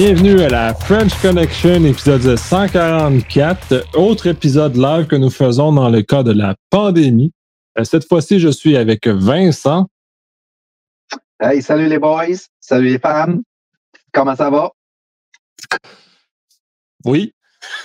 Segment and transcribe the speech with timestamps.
[0.00, 6.02] Bienvenue à la French Connection, épisode 144, autre épisode live que nous faisons dans le
[6.02, 7.32] cas de la pandémie.
[7.76, 9.88] Euh, Cette fois-ci, je suis avec Vincent.
[11.40, 13.42] Hey, salut les boys, salut les femmes.
[14.12, 14.70] Comment ça va?
[17.04, 17.34] Oui.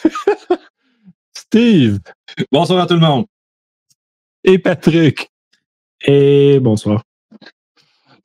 [1.35, 1.97] Steve
[2.51, 3.25] Bonsoir à tout le monde.
[4.43, 5.31] et Patrick.
[6.05, 7.01] Et bonsoir.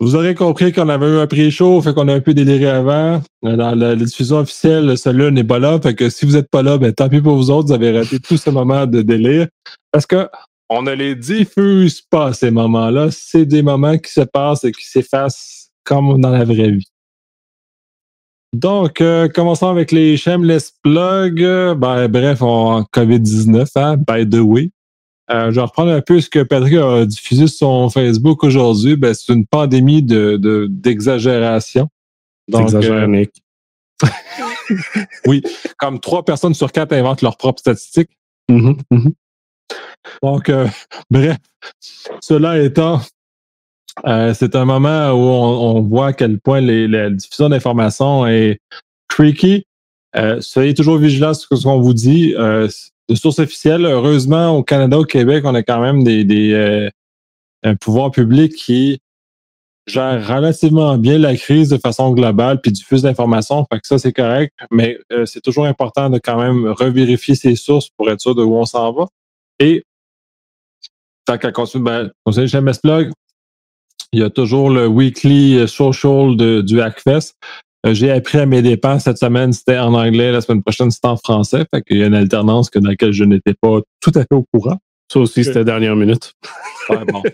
[0.00, 3.20] Vous aurez compris qu'on avait eu un pré-show, fait qu'on a un peu déliré avant.
[3.44, 5.80] Euh, Dans la, diffusion officielle, celui-là n'est pas là.
[5.80, 7.98] Fait que si vous n'êtes pas là, ben tant pis pour vous autres, vous avez
[7.98, 9.48] raté tout ce moment de délire.
[9.90, 10.28] Parce que
[10.70, 13.08] on ne les diffuse pas, ces moments-là.
[13.10, 16.88] C'est des moments qui se passent et qui s'effacent comme dans la vraie vie.
[18.52, 21.74] Donc, euh, commençons avec les shameless plugs.
[21.76, 24.70] Ben, bref, on COVID-19, hein, by the way.
[25.30, 28.96] Euh, je vais reprendre un peu ce que Patrick a diffusé sur son Facebook aujourd'hui.
[28.96, 31.88] Ben, c'est une pandémie de de- d'exagération.
[32.50, 33.24] T'exagères, euh,
[35.26, 35.42] oui,
[35.76, 38.10] comme trois personnes sur quatre inventent leurs propres statistiques.
[38.48, 39.12] Mhm, mhm.
[40.22, 40.66] Donc, euh,
[41.10, 41.36] bref,
[42.20, 43.00] cela étant,
[44.06, 48.26] euh, c'est un moment où on, on voit à quel point les, la diffusion d'informations
[48.26, 48.60] est
[49.08, 49.64] tricky.
[50.16, 52.34] Euh, soyez toujours vigilants sur ce qu'on vous dit.
[53.10, 56.52] Euh, de source officielle, heureusement, au Canada, au Québec, on a quand même des, des
[56.52, 56.90] euh,
[57.62, 59.00] un pouvoir public qui
[59.86, 63.66] gère relativement bien la crise de façon globale puis diffuse l'information.
[63.72, 64.54] Fait que ça, c'est correct.
[64.70, 68.42] Mais euh, c'est toujours important de quand même revérifier ses sources pour être sûr de
[68.42, 69.06] où on s'en va.
[69.58, 69.84] Et
[71.24, 73.12] tant qu'à continuer, ben, conseiller MS Plug,
[74.12, 77.34] il y a toujours le weekly social de, du Hackfest.
[77.86, 81.08] Euh, J'ai appris à mes dépens cette semaine, c'était en anglais, la semaine prochaine, c'était
[81.08, 81.64] en français.
[81.72, 84.34] Fait qu'il y a une alternance que, dans laquelle je n'étais pas tout à fait
[84.34, 84.78] au courant.
[85.12, 86.32] Ça aussi, c'était dernière minute.
[86.90, 87.22] Ouais, bon.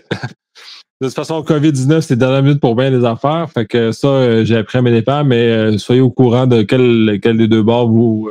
[1.01, 3.49] De toute façon, COVID-19, c'est dernière minute pour bien des affaires.
[3.53, 6.61] Fait que ça, euh, j'ai appris à mes dépens, mais euh, soyez au courant de
[6.61, 8.29] quel, quel des deux bords vous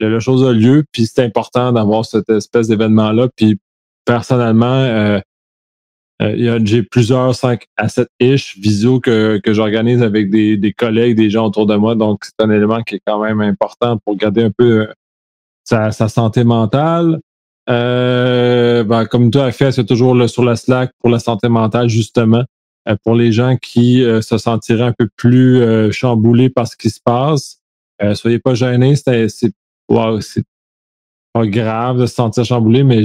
[0.00, 0.84] la, la chose a lieu.
[0.92, 3.28] Puis c'est important d'avoir cette espèce d'événement-là.
[3.34, 3.58] Puis
[4.04, 5.20] personnellement, euh,
[6.22, 11.16] euh, j'ai plusieurs 5 à 7 ish visio que, que j'organise avec des, des collègues,
[11.16, 11.94] des gens autour de moi.
[11.94, 14.92] Donc, c'est un élément qui est quand même important pour garder un peu euh,
[15.64, 17.20] sa, sa santé mentale.
[17.68, 21.48] Euh, ben, comme tu as fait, c'est toujours le, sur la Slack pour la santé
[21.48, 22.44] mentale, justement,
[22.88, 26.76] euh, pour les gens qui euh, se sentiraient un peu plus euh, chamboulés par ce
[26.76, 27.60] qui se passe.
[28.14, 29.52] Soyez pas gênés, c'est
[29.88, 30.18] wow,
[31.32, 33.04] pas grave de se sentir chamboulé, mais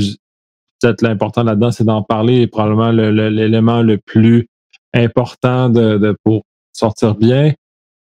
[0.82, 4.48] peut-être l'important là-dedans, c'est d'en parler probablement le- le- l'élément le, plus
[4.94, 5.72] important
[6.24, 6.44] pour
[6.74, 7.54] sortir bien.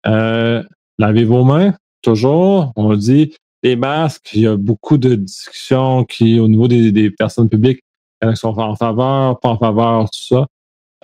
[0.07, 0.63] Euh,
[0.99, 2.73] lavez vos mains, toujours.
[2.77, 7.49] On dit les masques, il y a beaucoup de discussions qui, au niveau des, personnes
[7.51, 7.81] publiques,
[8.23, 10.47] qui sont en faveur, pas en faveur, tout ça.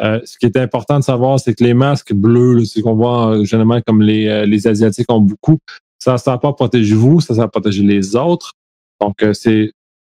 [0.00, 3.30] Euh, ce qui est important de savoir, c'est que les masques bleus, c'est qu'on voit
[3.34, 5.58] euh, généralement comme les, les Asiatiques ont beaucoup,
[5.98, 8.52] ça ne sert pas à protéger vous, ça sert à protéger les autres.
[9.00, 9.72] Donc, c'est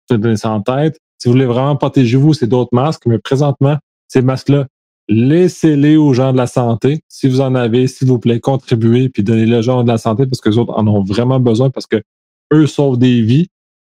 [0.09, 0.97] de donner ça en tête.
[1.17, 4.67] Si vous voulez vraiment protéger vous, c'est d'autres masques, mais présentement, ces masques-là,
[5.09, 7.01] laissez-les aux gens de la santé.
[7.07, 10.25] Si vous en avez, s'il vous plaît, contribuez puis donnez-les aux gens de la santé
[10.25, 12.01] parce que les autres en ont vraiment besoin parce que
[12.53, 13.47] eux sauvent des vies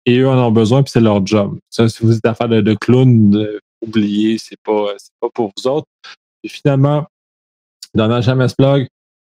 [0.06, 1.59] et eux en ont besoin puis c'est leur job.
[1.71, 5.53] Ça, si vous êtes affaire de, de clown, de- oubliez, c'est pas, c'est pas pour
[5.56, 5.87] vous autres.
[6.44, 7.04] Et finalement,
[7.94, 8.87] dans la Jamais Blog,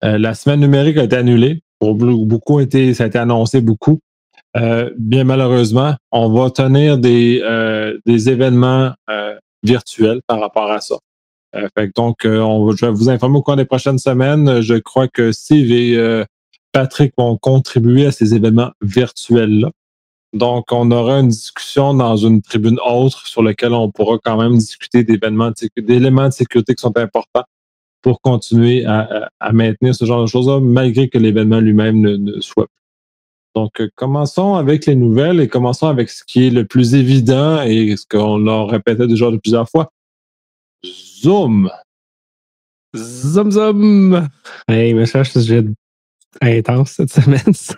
[0.04, 1.62] euh, la semaine numérique a été annulée.
[1.78, 3.99] Pour beaucoup, été, ça a été annoncé beaucoup.
[4.56, 10.80] Euh, bien malheureusement, on va tenir des, euh, des événements euh, virtuels par rapport à
[10.80, 10.96] ça.
[11.54, 14.60] Euh, fait que donc, euh, je vais vous informer au cours des prochaines semaines.
[14.60, 16.24] Je crois que Steve et
[16.72, 19.70] Patrick vont contribuer à ces événements virtuels-là.
[20.32, 24.56] Donc, on aura une discussion dans une tribune autre sur laquelle on pourra quand même
[24.56, 27.44] discuter d'événements, d'éléments de sécurité qui sont importants
[28.00, 32.40] pour continuer à, à- maintenir ce genre de choses-là, malgré que l'événement lui-même ne, ne
[32.40, 32.81] soit plus.
[33.54, 37.62] Donc, euh, commençons avec les nouvelles et commençons avec ce qui est le plus évident
[37.62, 39.93] et ce qu'on l'a répété déjà de plusieurs fois.
[40.84, 41.70] Zoom.
[42.96, 44.28] Zoom zoom!
[44.69, 45.64] Hey, message sujet
[46.40, 47.76] intense cette semaine, ça.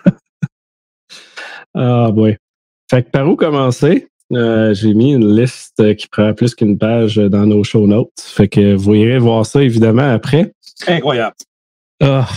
[1.74, 2.36] Ah, boy.
[2.90, 4.08] Fait que par où commencer?
[4.32, 8.20] Euh, J'ai mis une liste qui prend plus qu'une page dans nos show notes.
[8.20, 10.52] Fait que vous irez voir ça évidemment après.
[10.86, 11.36] Incroyable.
[12.00, 12.28] Ah,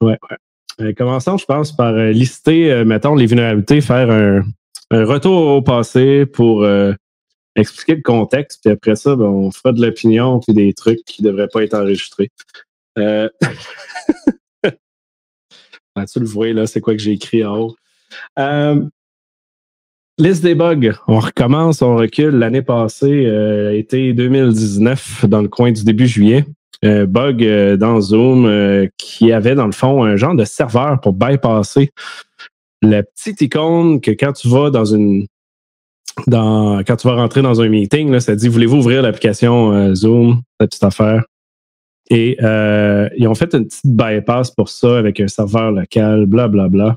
[0.00, 0.36] ouais, ouais.
[0.80, 4.42] Euh, commençons, je pense, par euh, lister, euh, mettons, les vulnérabilités, faire un,
[4.90, 6.66] retour au passé pour
[7.56, 11.22] expliquer le contexte, puis après ça, ben, on fera de l'opinion puis des trucs qui
[11.22, 12.30] ne devraient pas être enregistrés.
[16.12, 17.76] Tu le vois, là, c'est quoi que j'ai écrit en haut.
[20.16, 20.92] Liste des bugs.
[21.08, 22.36] On recommence, on recule.
[22.36, 23.28] L'année passée,
[23.74, 26.46] été 2019, dans le coin du début juillet,
[26.82, 31.12] bug euh, dans Zoom euh, qui avait dans le fond un genre de serveur pour
[31.12, 31.90] bypasser
[32.82, 35.26] la petite icône que quand tu vas dans une
[36.26, 40.42] dans quand tu vas rentrer dans un meeting, ça dit voulez-vous ouvrir l'application euh, Zoom,
[40.60, 41.24] la petite affaire?
[42.10, 46.68] Et ils ont fait une petite bypass pour ça avec un serveur local, blablabla.
[46.68, 46.96] Bla, bla.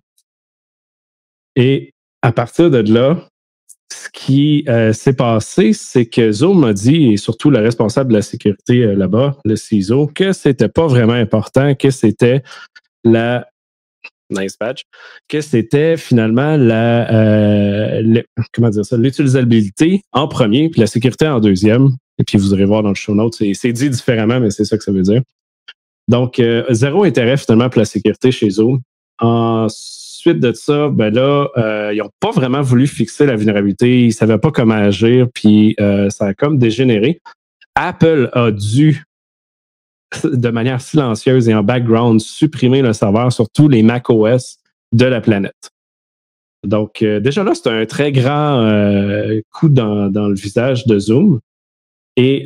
[1.57, 3.17] Et à partir de là,
[4.01, 8.17] ce qui euh, s'est passé, c'est que Zoom m'a dit, et surtout le responsable de
[8.17, 12.41] la sécurité euh, là-bas, le CISO, que c'était pas vraiment important, que c'était
[13.03, 13.47] la
[14.31, 14.83] nice badge,
[15.27, 18.21] que c'était finalement la euh,
[18.53, 21.89] comment dire ça, l'utilisabilité en premier, puis la sécurité en deuxième.
[22.17, 24.77] Et puis vous irez voir dans le show notes, c'est dit différemment, mais c'est ça
[24.77, 25.21] que ça veut dire.
[26.07, 28.81] Donc, zéro intérêt finalement pour la sécurité chez Zoom.
[29.19, 29.67] En
[30.21, 34.03] suite de ça, ben là, euh, ils n'ont pas vraiment voulu fixer la vulnérabilité.
[34.03, 37.19] Ils ne savaient pas comment agir, puis euh, ça a comme dégénéré.
[37.75, 39.03] Apple a dû,
[40.23, 44.59] de manière silencieuse et en background, supprimer le serveur sur tous les macOS
[44.93, 45.71] de la planète.
[46.63, 48.61] Donc, euh, déjà là, c'est un très grand
[49.51, 51.39] coup dans, le visage de Zoom.
[52.15, 52.45] Et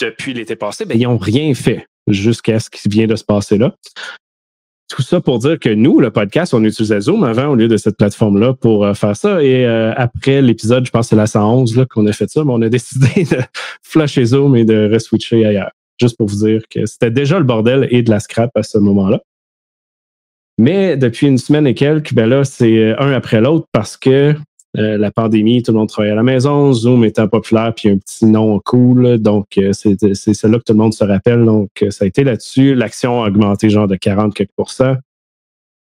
[0.00, 3.56] depuis l'été passé, ben, ils n'ont rien fait jusqu'à ce qui vient de se passer
[3.56, 3.74] là.
[4.92, 7.78] Tout ça pour dire que nous, le podcast, on utilisait Zoom avant au lieu de
[7.78, 9.42] cette plateforme-là pour euh, faire ça.
[9.42, 12.52] Et euh, après l'épisode, je pense que c'est la 111 qu'on a fait ça, mais
[12.52, 13.38] on a décidé de
[13.82, 15.70] flasher Zoom et de reswitcher ailleurs.
[15.98, 18.76] Juste pour vous dire que c'était déjà le bordel et de la scrap à ce
[18.76, 19.22] moment-là.
[20.58, 24.34] Mais depuis une semaine et quelques, ben là, c'est euh, un après l'autre parce que
[24.78, 27.98] euh, la pandémie, tout le monde travaille à la maison, Zoom étant populaire, puis un
[27.98, 29.18] petit nom cool.
[29.18, 31.44] Donc, euh, c'est celle-là que tout le monde se rappelle.
[31.44, 32.74] Donc, euh, ça a été là-dessus.
[32.74, 34.96] L'action a augmenté genre de 40 quelques pourcents.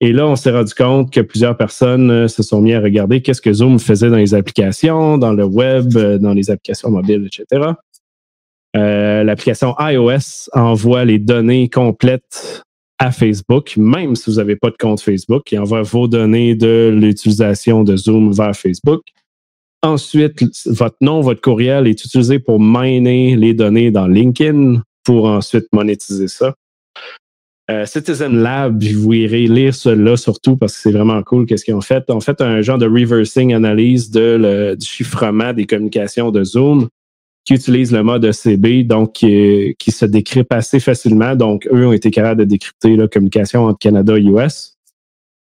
[0.00, 3.42] Et là, on s'est rendu compte que plusieurs personnes se sont mis à regarder qu'est-ce
[3.42, 7.72] que Zoom faisait dans les applications, dans le web, dans les applications mobiles, etc.
[8.72, 12.62] L'application iOS envoie les données complètes
[13.00, 16.94] à Facebook, même si vous n'avez pas de compte Facebook, il envoie vos données de
[16.94, 19.00] l'utilisation de Zoom vers Facebook.
[19.82, 25.66] Ensuite, votre nom, votre courriel est utilisé pour miner les données dans LinkedIn pour ensuite
[25.72, 26.54] monétiser ça.
[27.70, 31.74] Euh, Citizen Lab, vous irez lire cela surtout parce que c'est vraiment cool qu'est-ce qu'ils
[31.74, 32.10] ont fait.
[32.10, 36.88] En fait, un genre de reversing analyse du chiffrement des communications de Zoom
[37.44, 41.34] qui utilisent le mode ECB, donc qui, se décrypte assez facilement.
[41.34, 44.76] Donc, eux ont été capables de décrypter la communication entre Canada et US.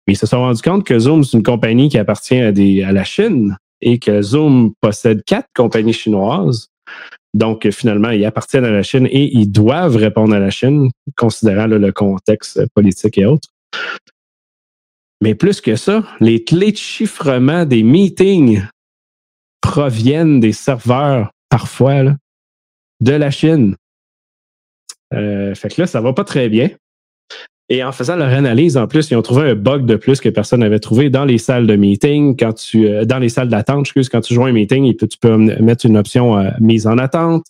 [0.08, 3.04] Mais ils se sont rendus compte que Zoom, c'est une compagnie qui appartient à, la
[3.04, 6.68] Chine et que Zoom possède quatre compagnies chinoises.
[7.34, 11.68] Donc, finalement, ils appartiennent à la Chine et ils doivent répondre à la Chine, considérant
[11.68, 13.50] le contexte politique et autres.
[15.22, 18.62] Mais plus que ça, les clés de chiffrement des meetings
[19.62, 22.02] proviennent des serveurs parfois,
[23.00, 23.76] de la Chine.
[25.14, 26.72] Euh, fait que là, ça va pas très bien.
[27.70, 30.30] Et en faisant leur analyse, en plus, ils ont trouvé un bug de plus que
[30.30, 33.82] personne n'avait trouvé dans les salles de meeting, quand tu, euh, dans les salles d'attente,
[33.82, 37.46] excuse, quand tu joins un meeting, tu peux mettre une option euh, mise en attente.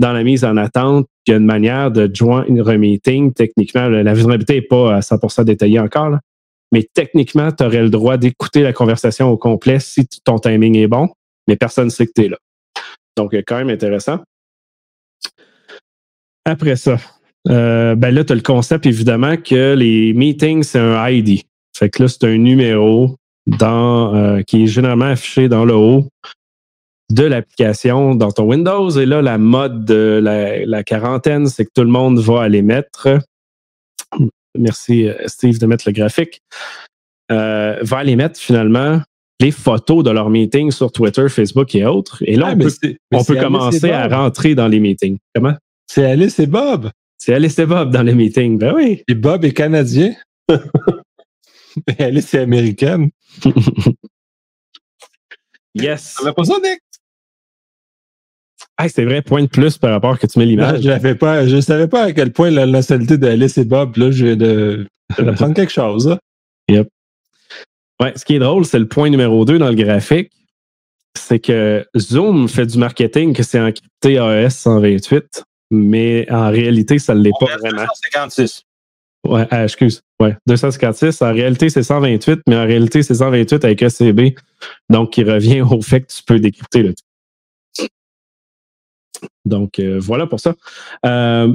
[0.00, 3.32] Dans la mise en attente, il y a une manière de joindre un meeting.
[3.34, 6.18] Techniquement, la vulnérabilité n'est pas à 100% détaillée encore,
[6.72, 10.88] mais techniquement, tu aurais le droit d'écouter la conversation au complet si ton timing est
[10.88, 11.08] bon,
[11.46, 12.38] mais personne ne sait que tu es là.
[13.16, 14.20] Donc, quand même intéressant.
[16.44, 16.98] Après ça,
[17.48, 21.42] euh, ben là, tu as le concept, évidemment, que les meetings, c'est un ID.
[21.76, 23.16] Fait que là, c'est un numéro
[23.46, 26.08] dans, euh, qui est généralement affiché dans le haut
[27.10, 28.90] de l'application dans ton Windows.
[28.90, 30.20] Et là, la mode de
[30.66, 33.18] la, quarantaine, c'est que tout le monde va aller mettre.
[34.56, 36.40] Merci, euh, Steve, de mettre le graphique.
[37.28, 39.00] va aller mettre finalement
[39.40, 42.22] les photos de leurs meetings sur Twitter, Facebook et autres.
[42.26, 42.70] Et là, on peut,
[43.12, 45.18] on peut commencer à rentrer dans les meetings.
[45.34, 45.54] Comment?
[45.86, 46.90] C'est Alice et Bob.
[47.18, 49.02] C'est Alice et Bob dans les meetings, ben oui.
[49.08, 50.14] Et Bob est canadien.
[50.50, 53.10] et Alice est américaine.
[55.74, 56.16] yes.
[56.24, 56.80] On pas ça, Nick?
[58.76, 60.82] Ah, c'est vrai, point de plus par rapport que tu mets l'image.
[60.82, 64.10] Je ne pas, je savais pas à quel point la nationalité d'Alice et Bob, là,
[64.10, 64.86] je vais de,
[65.36, 66.08] prendre quelque chose.
[66.08, 66.18] Là.
[66.68, 66.88] Yep.
[68.00, 70.32] Ouais, ce qui est drôle, c'est le point numéro 2 dans le graphique.
[71.16, 77.14] C'est que Zoom fait du marketing que c'est encrypté AES 128, mais en réalité, ça
[77.14, 77.82] ne l'est pas vraiment.
[77.82, 78.62] 256.
[79.24, 80.02] Ouais, ah, excuse.
[80.20, 81.22] Ouais, 256.
[81.22, 84.36] En réalité, c'est 128, mais en réalité, c'est 128 avec ECB.
[84.90, 87.86] Donc, il revient au fait que tu peux décrypter le tout.
[89.44, 90.54] Donc, euh, voilà pour ça.
[91.06, 91.54] Euh,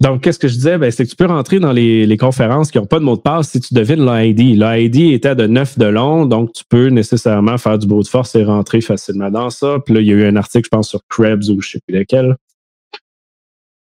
[0.00, 0.78] donc, qu'est-ce que je disais?
[0.78, 3.20] Ben, c'est que tu peux rentrer dans les, conférences qui n'ont pas de mot de
[3.20, 4.38] passe si tu devines l'ID.
[4.38, 8.34] L'ID était de 9 de long, donc tu peux nécessairement faire du beau de force
[8.34, 9.76] et rentrer facilement dans ça.
[9.84, 11.72] Puis là, il y a eu un article, je pense, sur Krebs ou je ne
[11.72, 12.36] sais plus lequel.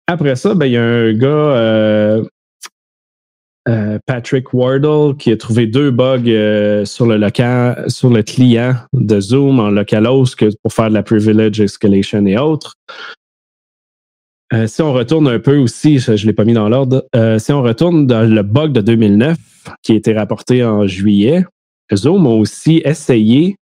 [0.06, 2.24] après ça, ben, il y a un gars, euh,
[3.68, 8.76] euh, Patrick Wardle, qui a trouvé deux bugs euh, sur, le local, sur le client
[8.94, 12.76] de Zoom en localhost pour faire de la privilege escalation et autres.
[14.66, 17.06] Si on retourne un peu aussi, je ne l'ai pas mis dans l'ordre,
[17.38, 19.36] si on retourne dans le bug de 2009
[19.82, 21.44] qui a été rapporté en juillet,
[21.94, 23.56] Zoom a aussi essayé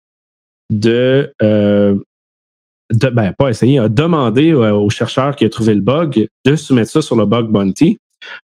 [0.71, 6.55] de, de ben, pas essayé, a demandé au chercheur qui a trouvé le bug de
[6.55, 7.97] soumettre ça sur le bug bounty.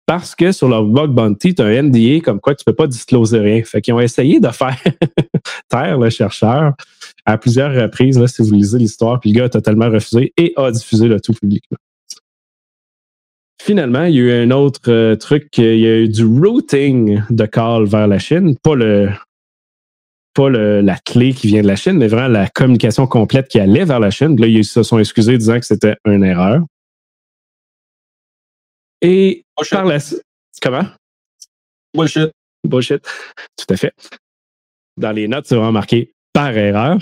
[0.06, 2.76] Parce que sur le bug bounty, tu as un NDA comme quoi tu ne peux
[2.76, 3.62] pas discloser rien.
[3.62, 4.76] Fait qu'ils ont essayé de faire
[5.68, 6.74] taire le chercheur
[7.24, 10.52] à plusieurs reprises, là, si vous lisez l'histoire, puis le gars a totalement refusé et
[10.56, 11.78] a diffusé le tout publiquement.
[13.60, 17.22] Finalement, il y a eu un autre euh, truc, il y a eu du routing
[17.28, 19.10] de call vers la Chine, pas le
[20.34, 23.84] pas la clé qui vient de la Chine, mais vraiment la communication complète qui allait
[23.84, 24.40] vers la Chine.
[24.40, 26.62] Là, ils se sont excusés disant que c'était une erreur.
[29.02, 29.98] Et par la
[30.62, 30.84] Comment?
[31.94, 32.30] Bullshit.
[32.64, 33.02] Bullshit.
[33.56, 33.92] Tout à fait.
[34.96, 36.98] Dans les notes, c'est vraiment marqué par erreur.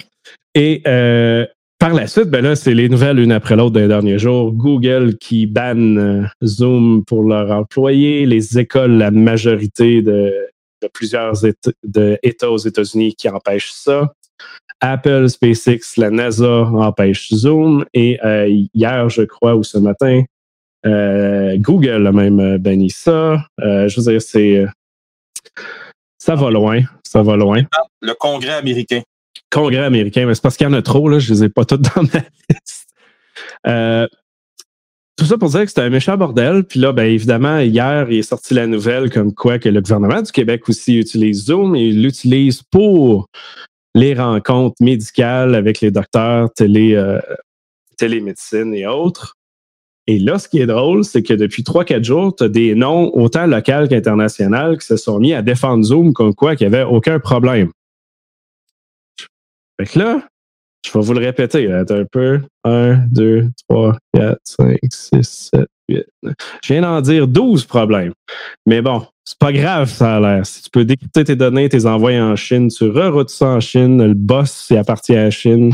[0.54, 1.46] Et euh,
[1.78, 4.52] par la suite, ben c'est les nouvelles une après l'autre des derniers jours.
[4.52, 10.32] Google qui banne euh, Zoom pour leurs employés, les écoles, la majorité de,
[10.94, 14.12] plusieurs États, aux États-Unis qui empêchent ça.
[14.80, 17.84] Apple, SpaceX, la NASA empêchent Zoom.
[17.92, 20.22] Et euh, hier, je crois, ou ce matin,
[20.86, 23.44] euh, Google a même banni ça.
[23.58, 24.64] Je veux dire, c'est.
[26.18, 26.80] Ça va loin.
[27.02, 27.62] Ça va loin.
[28.00, 29.02] Le Congrès américain.
[29.56, 31.18] Congrès américain, mais c'est parce qu'il y en a trop, là.
[31.18, 32.20] Je les ai pas toutes dans ma
[32.50, 32.88] liste.
[35.16, 36.64] tout ça pour dire que c'était un méchant bordel.
[36.64, 40.20] Puis là, ben évidemment, hier, il est sorti la nouvelle comme quoi que le gouvernement
[40.20, 43.28] du Québec aussi utilise Zoom et l'utilise pour
[43.94, 47.02] les rencontres médicales avec les docteurs, télé,
[47.96, 49.36] télémédecine et autres.
[50.06, 53.10] Et là, ce qui est drôle, c'est que depuis 3-4 jours, tu as des noms
[53.16, 56.84] autant locaux qu'internationaux qui se sont mis à défendre Zoom comme quoi qu'il n'y avait
[56.84, 57.70] aucun problème.
[59.78, 60.22] Fait que là,
[60.86, 61.70] je vais vous le répéter.
[61.70, 62.40] Un peu.
[62.64, 66.04] 1, 2, 3, 4, 5, 6, 7, 8.
[66.22, 68.12] Je viens d'en dire 12 problèmes.
[68.66, 70.46] Mais bon, c'est pas grave, ça a l'air.
[70.46, 74.02] Si tu peux décrypter tes données, tes envoyer en Chine, tu reroutes ça en Chine,
[74.02, 75.72] le boss, il appartient à la Chine.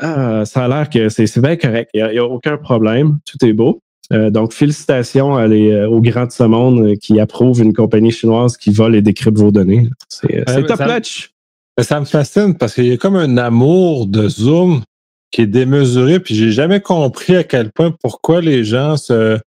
[0.00, 1.90] Ah, ça a l'air que c'est bien correct.
[1.94, 3.18] Il n'y a, aucun problème.
[3.26, 3.80] Tout est beau.
[4.12, 7.72] Euh, donc, félicitations à les, euh, aux grands de ce monde euh, qui approuvent une
[7.72, 9.88] compagnie chinoise qui vole et décrypte vos données.
[10.08, 11.33] C'est top notch.
[11.80, 14.82] Ça me fascine parce qu'il y a comme un amour de Zoom
[15.30, 19.40] qui est démesuré, puis j'ai jamais compris à quel point pourquoi les gens se.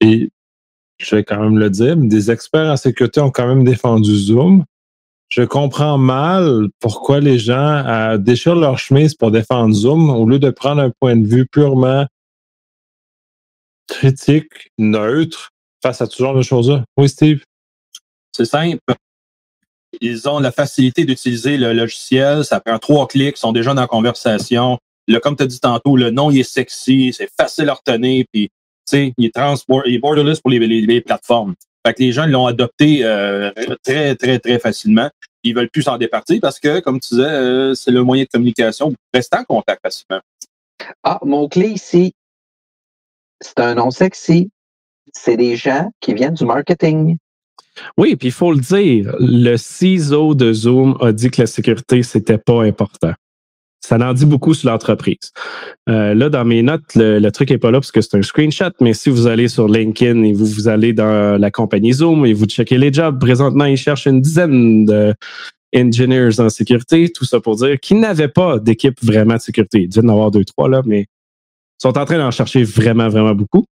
[0.00, 0.30] Et
[0.98, 4.64] je vais quand même le dire, des experts en sécurité ont quand même défendu Zoom
[5.30, 10.50] je comprends mal pourquoi les gens déchirent leur chemise pour défendre Zoom au lieu de
[10.50, 12.04] prendre un point de vue purement
[13.86, 15.50] critique, neutre
[15.82, 16.84] face à tout genre de choses-là.
[16.96, 17.44] Oui, Steve?
[18.32, 18.80] C'est simple.
[20.00, 22.44] Ils ont la facilité d'utiliser le logiciel.
[22.44, 24.78] Ça prend trois clics, ils sont déjà dans la conversation.
[25.08, 28.24] Le, comme tu as dit tantôt, le nom il est sexy, c'est facile à retenir,
[28.32, 28.50] puis
[28.92, 31.54] il est, transport, il est borderless pour les, les plateformes.
[31.86, 33.50] Fait que les gens l'ont adopté euh,
[33.82, 35.08] très, très, très facilement.
[35.42, 38.28] Ils veulent plus s'en départir parce que, comme tu disais, euh, c'est le moyen de
[38.28, 38.92] communication.
[39.14, 40.20] Rester en contact facilement.
[41.02, 42.12] Ah, mon clé ici,
[43.40, 44.50] c'est un nom sexy.
[45.14, 47.16] C'est des gens qui viennent du marketing.
[47.96, 52.02] Oui, puis il faut le dire, le CISO de Zoom a dit que la sécurité,
[52.02, 53.12] c'était pas important.
[53.80, 55.32] Ça en dit beaucoup sur l'entreprise.
[55.88, 58.70] Euh, là, dans mes notes, le, truc est pas là parce que c'est un screenshot,
[58.80, 62.34] mais si vous allez sur LinkedIn et vous, vous allez dans la compagnie Zoom et
[62.34, 65.14] vous checkez les jobs, présentement, ils cherchent une dizaine de
[65.74, 69.82] en sécurité, tout ça pour dire qu'ils n'avaient pas d'équipe vraiment de sécurité.
[69.82, 73.08] Ils devaient en avoir deux, trois, là, mais ils sont en train d'en chercher vraiment,
[73.08, 73.64] vraiment beaucoup.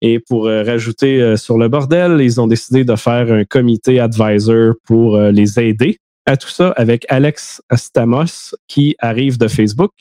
[0.00, 4.00] Et pour euh, rajouter euh, sur le bordel, ils ont décidé de faire un comité
[4.00, 9.92] advisor pour les aider à tout ça avec Alex Stamos qui arrive de Facebook.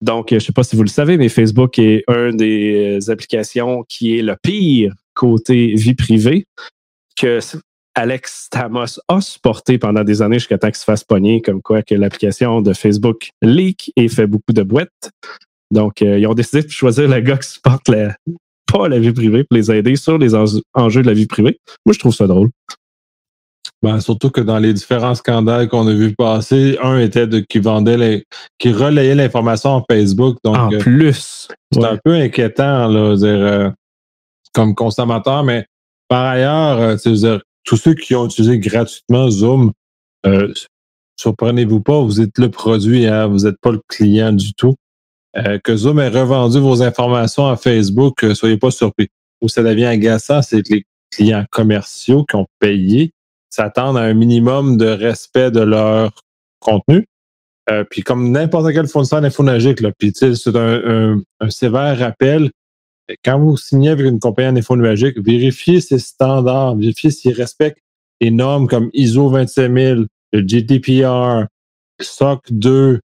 [0.00, 3.84] Donc, je ne sais pas si vous le savez, mais Facebook est une des applications
[3.88, 6.46] qui est le pire côté vie privée
[7.16, 7.40] que
[7.94, 11.82] Alex Stamos a supporté pendant des années jusqu'à temps qu'il se fasse pogner, comme quoi
[11.82, 15.10] que l'application de Facebook leak et fait beaucoup de boîtes.
[15.70, 18.16] Donc, euh, ils ont décidé de choisir le gars qui supporte la,
[18.70, 21.58] pas la vie privée pour les aider sur les enjeux de la vie privée.
[21.86, 22.50] Moi, je trouve ça drôle.
[23.82, 27.60] Ben, surtout que dans les différents scandales qu'on a vu passer, un était de qui
[27.60, 28.24] vendait les,
[28.58, 30.36] qui relayait l'information en Facebook.
[30.44, 31.48] Donc, en euh, plus.
[31.72, 33.70] C'est un peu inquiétant, là, dire, euh,
[34.52, 35.64] comme consommateur, mais
[36.08, 39.72] par ailleurs, euh, dire, tous ceux qui ont utilisé gratuitement Zoom,
[41.16, 44.74] surprenez-vous pas, vous êtes le produit, hein, vous n'êtes pas le client du tout.
[45.36, 49.08] Euh, que Zoom ait revendu vos informations à Facebook, euh, soyez pas surpris.
[49.40, 53.12] Où ça devient agaçant, c'est que les clients commerciaux qui ont payé
[53.48, 56.12] s'attendent à un minimum de respect de leur
[56.60, 57.06] contenu.
[57.70, 62.50] Euh, puis comme n'importe quel fournisseur d'infonagique, puis c'est un, un, un, sévère rappel.
[63.24, 67.80] Quand vous signez avec une compagnie d'infonagique, vérifiez ses standards, vérifiez s'ils respectent
[68.20, 71.46] les normes comme ISO 27000, le GDPR,
[72.00, 72.98] SOC 2 euh,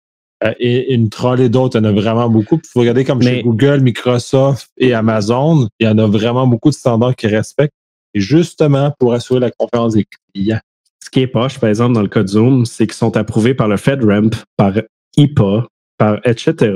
[0.59, 1.77] et une trollée d'autres.
[1.79, 2.59] Il y en a vraiment beaucoup.
[2.63, 5.67] Il faut regarder comme chez Google, Microsoft et Amazon.
[5.79, 7.73] Il y en a vraiment beaucoup de standards qui respectent.
[8.13, 10.59] Et justement, pour assurer la confiance des clients.
[11.03, 13.53] Ce qui est poche, par exemple, dans le cas de Zoom, c'est qu'ils sont approuvés
[13.53, 14.73] par le FedRAMP, par
[15.17, 16.73] IPA, par etc.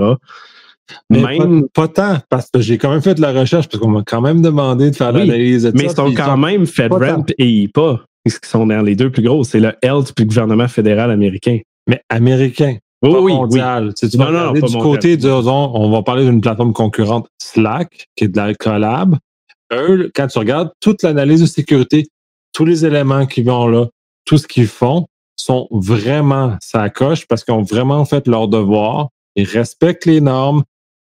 [1.09, 1.67] Mais même...
[1.69, 4.21] pas, tant, parce que j'ai quand même fait de la recherche, parce qu'on m'a quand
[4.21, 5.71] même demandé de faire l'analyse.
[5.75, 9.43] Mais ils sont quand même FedRAMP et IPA, qui sont dans les deux plus gros.
[9.43, 11.59] C'est le Health puis le gouvernement fédéral américain.
[11.87, 12.77] Mais américain.
[13.03, 13.93] Oui, oui, mondial.
[13.93, 18.07] Tu, tu vas non, non, du côté, disons, on va parler d'une plateforme concurrente Slack,
[18.15, 19.17] qui est de la collab.
[19.71, 22.07] Eux, quand tu regardes toute l'analyse de sécurité,
[22.53, 23.87] tous les éléments qui vont là,
[24.25, 29.09] tout ce qu'ils font, sont vraiment ça coche parce qu'ils ont vraiment fait leur devoir.
[29.35, 30.63] Ils respectent les normes.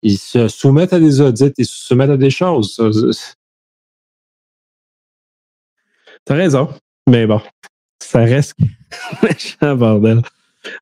[0.02, 1.52] Ils se soumettent à des audits.
[1.56, 2.80] Ils se soumettent à des choses.
[6.25, 6.68] T'as raison.
[7.08, 7.40] Mais bon,
[8.02, 8.54] ça reste
[9.62, 10.22] un bordel.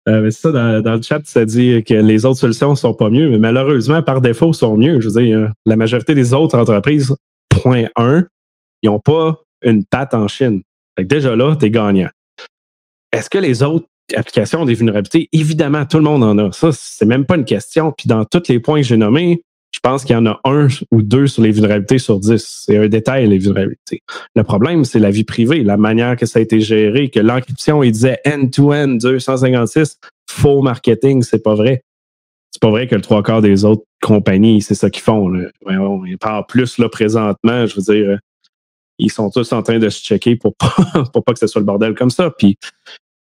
[0.08, 3.38] Euh, ça, dans, le chat, ça dit que les autres solutions sont pas mieux, mais
[3.38, 5.00] malheureusement, par défaut, sont mieux.
[5.00, 7.14] Je veux dire, la majorité des autres entreprises,
[7.48, 8.24] point 1,
[8.82, 10.62] ils n'ont pas une patte en Chine.
[10.98, 12.08] Déjà là, tu es gagnant.
[13.12, 15.28] Est-ce que les autres applications ont des vulnérabilités?
[15.32, 16.52] Évidemment, tout le monde en a.
[16.52, 17.92] Ça, c'est même pas une question.
[17.92, 19.42] Puis dans tous les points que j'ai nommés,
[19.78, 22.44] je pense qu'il y en a un ou deux sur les vulnérabilités sur dix.
[22.66, 24.02] C'est un détail, les vulnérabilités.
[24.34, 27.84] Le problème, c'est la vie privée, la manière que ça a été géré, que l'encryption,
[27.84, 31.84] il disait end-to-end 256, faux marketing, c'est pas vrai.
[32.50, 35.28] C'est pas vrai que le trois quarts des autres compagnies, c'est ça qu'ils font.
[35.28, 35.48] Là.
[35.68, 38.18] Ils parlent plus là présentement, je veux dire,
[38.98, 40.74] ils sont tous en train de se checker pour pas,
[41.12, 42.32] pour pas que ce soit le bordel comme ça.
[42.36, 42.58] Puis,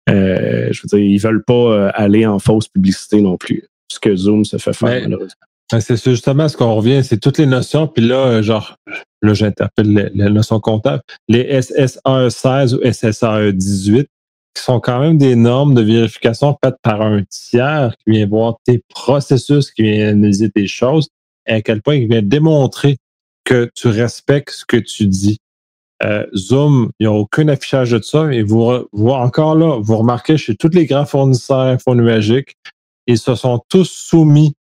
[0.09, 3.63] euh, je veux dire, ils veulent pas euh, aller en fausse publicité non plus.
[3.91, 5.46] Ce que Zoom se fait faire, malheureusement.
[5.71, 7.87] Ben, c'est justement ce qu'on revient, c'est toutes les notions.
[7.87, 8.77] Puis là, euh, genre,
[9.21, 11.01] là, j'interpelle les, les, notions comptables.
[11.27, 14.07] Les SSAE 16 ou SSAE 18,
[14.53, 18.55] qui sont quand même des normes de vérification faites par un tiers qui vient voir
[18.65, 21.09] tes processus, qui vient analyser tes choses,
[21.47, 22.97] et à quel point il vient démontrer
[23.43, 25.37] que tu respectes ce que tu dis.
[26.03, 28.31] Euh, Zoom, il n'y a aucun affichage de ça.
[28.31, 32.55] Et vous, vous encore là, vous remarquez chez tous les grands fournisseurs infonuagiques,
[33.07, 34.53] ils se sont tous soumis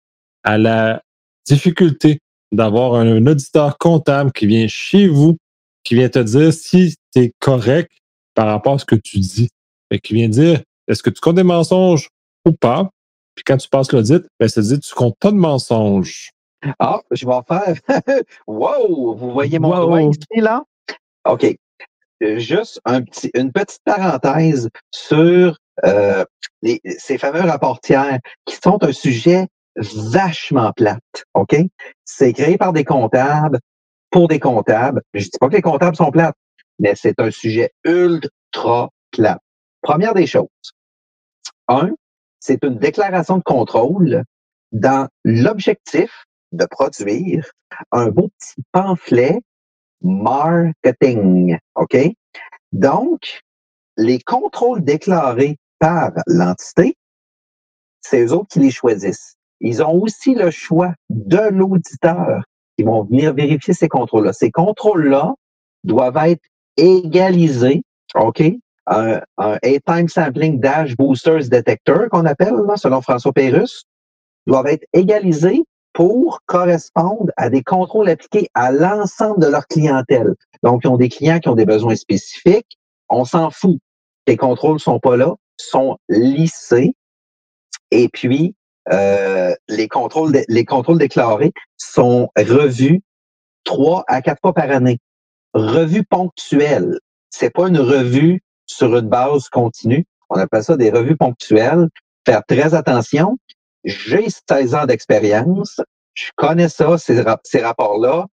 [0.47, 1.03] à la
[1.45, 2.21] difficulté
[2.53, 5.37] d'avoir un, auditeur comptable qui vient chez vous,
[5.85, 7.91] qui vient te dire si tu es correct
[8.35, 9.49] par rapport à ce que tu dis.
[9.91, 12.09] et qui vient dire est-ce que tu comptes des mensonges
[12.47, 12.89] ou pas?
[13.35, 16.31] Puis quand tu passes l'audit, ben, ça dit tu comptes pas de mensonges.
[16.79, 17.77] Ah, je vais en faire.
[18.47, 19.15] wow!
[19.17, 20.63] Vous voyez mon doigt ici, là?
[21.29, 21.57] OK.
[22.21, 26.25] Juste un petit, une petite parenthèse sur euh,
[26.63, 31.57] les, ces fameux rapportières qui sont un sujet vachement plate, OK?
[32.05, 33.59] C'est créé par des comptables,
[34.11, 35.03] pour des comptables.
[35.15, 36.37] Je dis pas que les comptables sont plates,
[36.79, 39.39] mais c'est un sujet ultra plat.
[39.83, 40.49] Première des choses.
[41.69, 41.91] Un,
[42.41, 44.25] c'est une déclaration de contrôle
[44.73, 47.51] dans l'objectif de produire
[47.93, 49.41] un beau petit pamphlet
[50.03, 51.97] marketing, OK?
[52.73, 53.41] Donc,
[53.97, 56.97] les contrôles déclarés par l'entité,
[58.01, 59.36] c'est eux autres qui les choisissent.
[59.61, 62.43] Ils ont aussi le choix de l'auditeur
[62.77, 64.33] qui vont venir vérifier ces contrôles-là.
[64.33, 65.35] Ces contrôles-là
[65.85, 66.45] doivent être
[66.77, 67.83] égalisés,
[68.15, 68.43] OK?
[68.89, 73.85] Un, un A-Time Sampling Dash Boosters Detector qu'on appelle, selon François Pérusse,
[74.47, 80.35] doivent être égalisés pour correspondre à des contrôles appliqués à l'ensemble de leur clientèle.
[80.63, 82.79] Donc, ils ont des clients qui ont des besoins spécifiques.
[83.09, 83.79] On s'en fout.
[84.27, 86.95] Les contrôles sont pas là, sont lissés.
[87.91, 88.55] Et puis,
[88.93, 93.03] euh, les contrôles, les contrôles déclarés sont revus
[93.65, 94.99] trois à quatre fois par année.
[95.55, 96.99] Revue ponctuelle.
[97.31, 100.07] C'est pas une revue sur une base continue.
[100.29, 101.89] On appelle ça des revues ponctuelles.
[102.25, 103.39] Faire très attention.
[103.85, 105.81] J'ai 16 ans d'expérience.
[106.15, 108.27] Je connais ça, ces, ces rapports-là.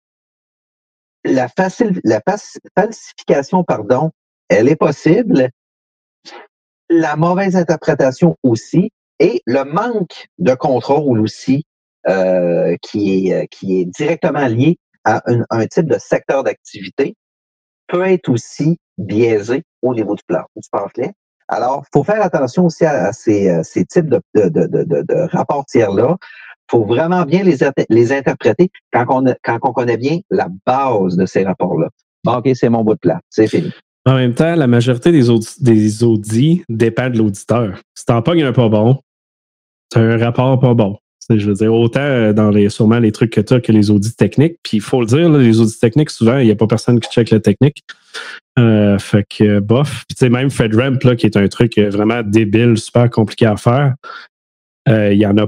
[1.24, 2.20] La, facile, la
[2.76, 4.10] falsification, pardon,
[4.48, 5.50] elle est possible.
[6.88, 11.64] La mauvaise interprétation aussi et le manque de contrôle aussi
[12.08, 17.14] euh, qui, est, euh, qui est directement lié à un, type de secteur d'activité
[17.86, 21.12] peut être aussi biaisé au niveau du plan, du pamphlet.
[21.48, 25.14] Alors, faut faire attention aussi à, ces, euh, ces, types de, de, de, de, de
[25.30, 26.16] rapports tiers-là
[26.70, 27.56] faut vraiment bien les,
[27.88, 31.88] les interpréter quand on, quand on connaît bien la base de ces rapports-là.
[32.24, 33.20] Bon, OK, c'est mon bout de plat.
[33.28, 33.72] C'est fini.
[34.06, 37.80] En même temps, la majorité des, audi- des audits dépend de l'auditeur.
[37.94, 38.98] Si t'en pognes un pas bon,
[39.92, 40.98] c'est un rapport pas bon.
[41.28, 43.90] Je veux dire, autant euh, dans les, sûrement les trucs que tu as que les
[43.90, 44.56] audits techniques.
[44.64, 46.98] Puis il faut le dire, là, les audits techniques, souvent, il n'y a pas personne
[46.98, 47.84] qui check la technique.
[48.58, 50.04] Euh, fait que, bof.
[50.08, 53.46] Puis tu sais, même FedRAMP, là, qui est un truc euh, vraiment débile, super compliqué
[53.46, 53.94] à faire,
[54.88, 55.46] euh, il y en a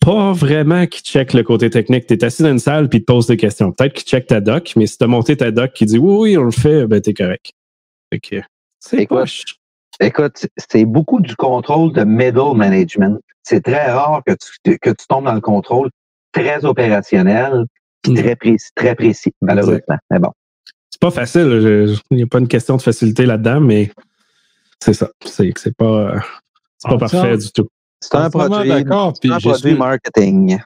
[0.00, 2.06] pas vraiment qui check le côté technique.
[2.06, 3.72] Tu es assis dans une salle puis te pose des questions.
[3.72, 6.16] Peut-être qu'ils check ta doc, mais si tu as monté ta doc qui dit oui,
[6.30, 7.52] oui, on le fait, ben t'es correct.
[8.10, 8.36] Fait que
[8.78, 9.06] c'est.
[10.02, 13.20] Écoute, c'est beaucoup du contrôle de middle management.
[13.42, 14.32] C'est très rare que
[14.64, 15.90] tu, que tu tombes dans le contrôle
[16.32, 17.64] très opérationnel,
[18.02, 18.16] puis Mm.
[18.16, 19.98] très précis, très précis, malheureusement.
[20.10, 20.30] Mais bon.
[20.90, 21.60] C'est pas facile.
[21.60, 23.90] je- Il n'y a pas une question de facilité là-dedans, mais
[24.82, 25.08] c'est ça.
[25.24, 26.14] C'est c'est pas,
[26.78, 27.68] c'est pas parfait du tout.
[28.00, 29.12] C'est un produit, d'accord.
[29.14, 30.58] c'est Puis un j'ai produit marketing.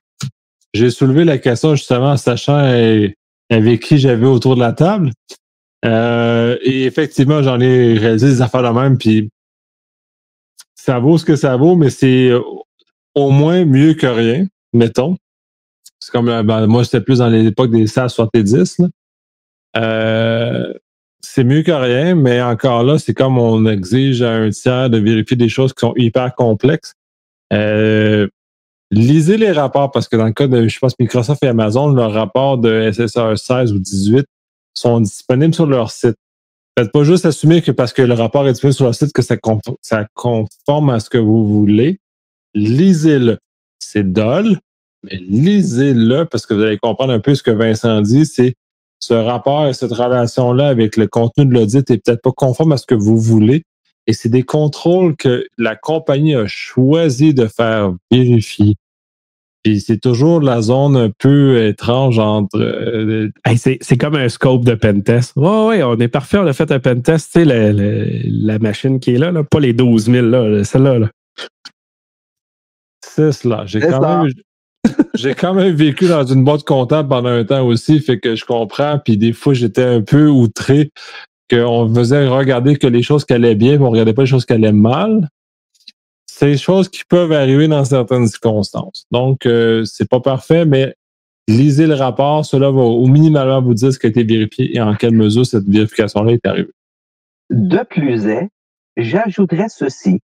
[0.73, 3.09] J'ai soulevé la question justement en sachant euh,
[3.51, 5.11] avec qui j'avais autour de la table.
[5.85, 9.31] Euh, et effectivement, j'en ai réalisé des affaires de même, puis
[10.85, 12.43] ça vaut ce que ça vaut, mais c'est euh,
[13.15, 15.17] au moins mieux que rien, mettons.
[15.99, 18.81] C'est comme euh, ben, moi, c'était plus dans l'époque des SAS 70.
[18.81, 18.89] Là.
[19.79, 20.75] Euh,
[21.23, 24.99] c'est mieux que rien, mais encore là, c'est comme on exige à un tiers de
[24.99, 26.93] vérifier des choses qui sont hyper complexes.
[27.55, 28.29] Euh,
[28.91, 32.13] lisez les rapports parce que dans le cas de, je pense, Microsoft et Amazon, leurs
[32.13, 34.27] rapports de SSR 16 ou 18
[34.75, 36.17] sont disponibles sur leur site.
[36.77, 39.23] Faites pas juste assumer que parce que le rapport est disponible sur leur site que
[39.23, 42.01] ça, conf- ça conforme à ce que vous voulez.
[42.55, 43.39] Lisez-le.
[43.79, 44.59] C'est dole,
[45.05, 48.27] mais lisez-le parce que vous allez comprendre un peu ce que Vincent dit.
[48.27, 48.55] C'est
[48.99, 52.77] ce rapport et cette relation-là avec le contenu de l'audit est peut-être pas conforme à
[52.77, 53.63] ce que vous voulez.
[54.07, 58.75] Et c'est des contrôles que la compagnie a choisi de faire vérifier.
[59.65, 64.29] Puis c'est toujours la zone un peu étrange entre euh, Hey, c'est c'est comme un
[64.29, 65.33] scope de pentest.
[65.37, 67.33] Ouais, ouais, on est parfait, on a fait un pentest.
[67.33, 70.63] Tu sais, la, la- la machine qui est là, là, pas les 12 000, là,
[70.65, 70.99] celle-là.
[70.99, 71.11] Là.
[73.05, 73.65] C'est cela.
[73.67, 74.23] J'ai quand, ça.
[74.23, 74.33] même,
[75.15, 78.45] j'ai quand même vécu dans une boîte comptable pendant un temps aussi, fait que je
[78.45, 78.99] comprends.
[79.05, 80.91] Puis des fois, j'étais un peu outré
[81.51, 84.47] qu'on faisait regarder que les choses qui allaient bien, mais on regardait pas les choses
[84.47, 85.29] qui allaient mal.
[86.37, 89.07] C'est des choses qui peuvent arriver dans certaines circonstances.
[89.13, 90.97] Donc, euh, c'est pas parfait, mais
[91.47, 92.45] lisez le rapport.
[92.45, 95.47] Cela va au minimalement vous dire ce qui a été vérifié et en quelle mesure
[95.47, 96.73] cette vérification-là est arrivée.
[97.51, 98.49] De plus est,
[98.97, 100.19] j'ajouterais ceci.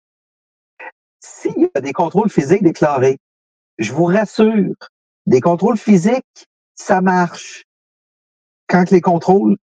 [1.21, 3.19] S'il y a des contrôles physiques déclarés,
[3.79, 4.75] je vous rassure,
[5.27, 7.63] des contrôles physiques, ça marche.
[8.67, 9.57] Quand les contrôles,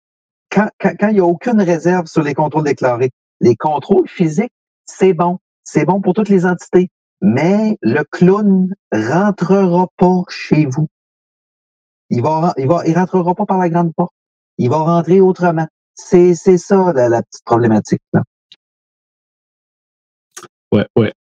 [0.51, 3.09] quand, quand, quand il n'y a aucune réserve sur les contrôles déclarés,
[3.41, 4.53] les contrôles physiques,
[4.85, 5.39] c'est bon.
[5.65, 6.89] C'est bon pour toutes les entités.
[7.21, 10.87] Mais le clown rentrera pas chez vous.
[12.09, 14.13] Il va, il va, il rentrera pas par la grande porte.
[14.57, 15.67] Il va rentrer autrement.
[15.95, 18.23] C'est, c'est ça, la, la petite problématique, là.
[20.71, 21.13] Ouais, ouais.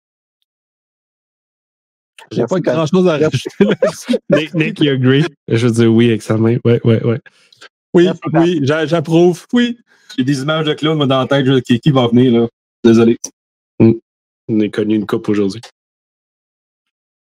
[2.32, 3.48] J'ai pas grand chose à rajouter.
[4.30, 5.24] Nick, Nick, you agree?
[5.48, 6.56] Je veux dire oui avec sa main.
[6.64, 7.20] Ouais, ouais, ouais.
[7.94, 9.46] Oui, Merci, oui, j'a- j'approuve.
[9.52, 9.78] Oui.
[10.18, 12.40] J'ai des images de moi, dans la tête je- qui, qui va venir.
[12.40, 12.48] là.
[12.82, 13.16] Désolé.
[14.48, 15.60] On a connu une coupe aujourd'hui.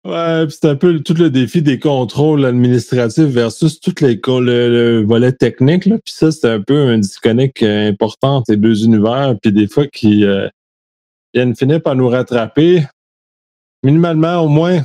[0.05, 5.03] Ouais, c'est un peu tout le défi des contrôles administratifs versus tout les, le, le
[5.03, 5.87] volet technique.
[5.87, 5.97] Là.
[6.03, 9.35] Puis ça, c'est un peu un disconnect euh, important entre les deux univers.
[9.41, 10.47] Puis des fois, qui euh,
[11.33, 12.85] viennent finir par nous rattraper.
[13.81, 14.83] Minimalement, au moins,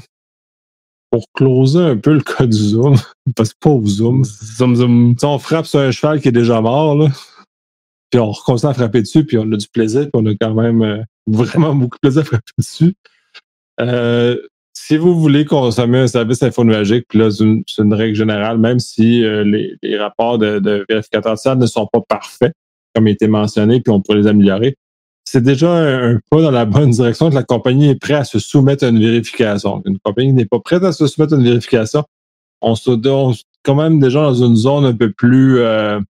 [1.11, 2.97] pour closer un peu le cas du Zoom.
[3.37, 4.25] Parce que pauvre Zoom.
[4.25, 5.15] Zoom, zoom.
[5.15, 7.09] Tu sais, on frappe sur un cheval qui est déjà mort, là.
[8.11, 10.55] Puis on continue à frapper dessus, puis on a du plaisir, puis on a quand
[10.55, 12.95] même euh, vraiment beaucoup de plaisir à frapper dessus.
[13.81, 14.37] Euh,
[14.73, 18.79] si vous voulez consommer un service infonuagique, puis là, c'est une, une règle générale, même
[18.79, 22.53] si euh, les, les rapports de, de vérificateurs tiers ne sont pas parfaits,
[22.95, 24.77] comme il a été mentionné, puis on pourrait les améliorer,
[25.25, 28.25] c'est déjà un, un pas dans la bonne direction que la compagnie est prête à
[28.25, 29.83] se soumettre à une vérification.
[29.87, 32.05] Une compagnie n'est pas prête à se soumettre à une vérification.
[32.63, 36.01] On se on quand même déjà dans une zone un peu plus euh,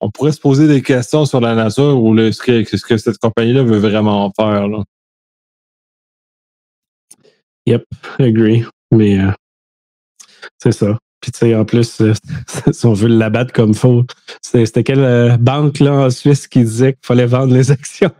[0.00, 2.96] on pourrait se poser des questions sur la nature ou le, ce, que, ce que
[2.96, 4.68] cette compagnie-là veut vraiment faire.
[4.68, 4.84] Là.
[7.66, 7.84] Yep,
[8.18, 8.64] agree.
[8.92, 9.30] Mais euh,
[10.58, 10.98] c'est ça.
[11.20, 12.14] Puis tu sais, en plus, euh,
[12.72, 14.04] si on veut l'abattre comme faux,
[14.40, 18.12] c'était c'était quelle euh, banque là en Suisse qui disait qu'il fallait vendre les actions?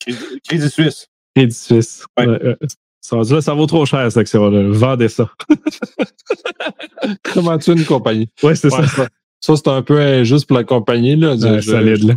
[0.00, 1.06] Crédit, Crédit Suisse.
[1.34, 2.04] Crédit Suisse.
[2.18, 2.26] Ouais.
[2.26, 2.56] Ouais.
[3.00, 4.68] Ça, là, ça vaut trop cher, cette action-là.
[4.70, 5.30] Vendez ça.
[7.32, 8.28] Comment tu une compagnie?
[8.42, 9.06] Ouais, c'est Ouais, ça.
[9.46, 11.14] Ça, c'est un peu injuste pour la compagnie.
[11.14, 12.14] Là, Ouais, Je- solide, là.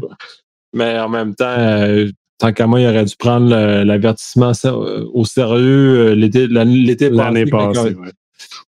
[0.74, 3.50] Mais en même temps, euh, tant qu'à moi, il aurait dû prendre
[3.84, 4.52] l'avertissement
[5.13, 7.96] au sérieux l'été l'année passée.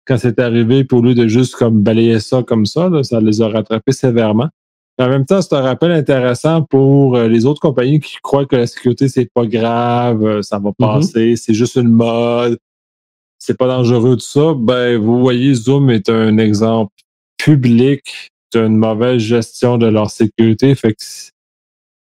[0.06, 3.48] Quand, c'est arrivé, pour lui de juste comme balayer ça comme ça, ça les a
[3.48, 4.48] rattrapés sévèrement.
[4.98, 8.66] En même temps, c'est un rappel intéressant pour les autres compagnies qui croient que la
[8.66, 10.74] sécurité, c'est pas grave, ça va mm-hmm.
[10.76, 12.58] passer, c'est juste une mode,
[13.38, 14.52] c'est pas dangereux tout ça.
[14.54, 16.92] Ben, vous voyez, Zoom est un exemple
[17.38, 20.74] public d'une mauvaise gestion de leur sécurité.
[20.74, 21.02] Fait que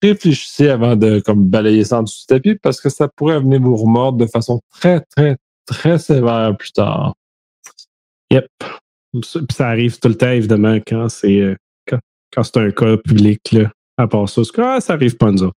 [0.01, 3.61] réfléchissez avant de comme balayer ça en dessous du tapis parce que ça pourrait venir
[3.61, 7.15] vous remordre de façon très, très, très sévère plus tard.
[8.31, 8.47] Yep.
[9.51, 11.55] ça arrive tout le temps, évidemment, quand c'est euh,
[12.31, 13.39] quand, c'est un cas public.
[13.51, 13.71] Là.
[13.97, 15.51] À part ça, ah, ça arrive pas nous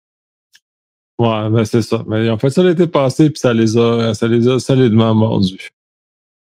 [1.19, 2.03] Ouais, ben c'est ça.
[2.07, 5.69] Mais en fait, ça l'été passé, puis ça les a, ça les a solidement mordus.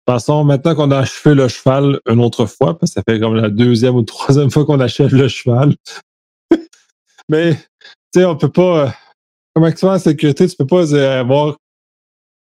[0.08, 3.36] Façon, maintenant qu'on a achevé le cheval une autre fois, parce que ça fait comme
[3.36, 5.76] la deuxième ou troisième fois qu'on achève le cheval.
[7.28, 8.90] Mais, tu sais, on peut pas, euh,
[9.54, 11.56] comme actuellement en sécurité, tu peux pas avoir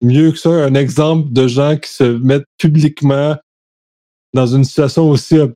[0.03, 3.37] mieux que ça un exemple de gens qui se mettent publiquement
[4.35, 5.49] dans une situation aussi euh,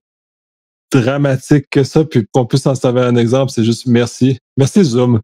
[0.90, 4.38] dramatique que ça, puis qu'on puisse en servir un exemple, c'est juste merci.
[4.56, 5.20] Merci Zoom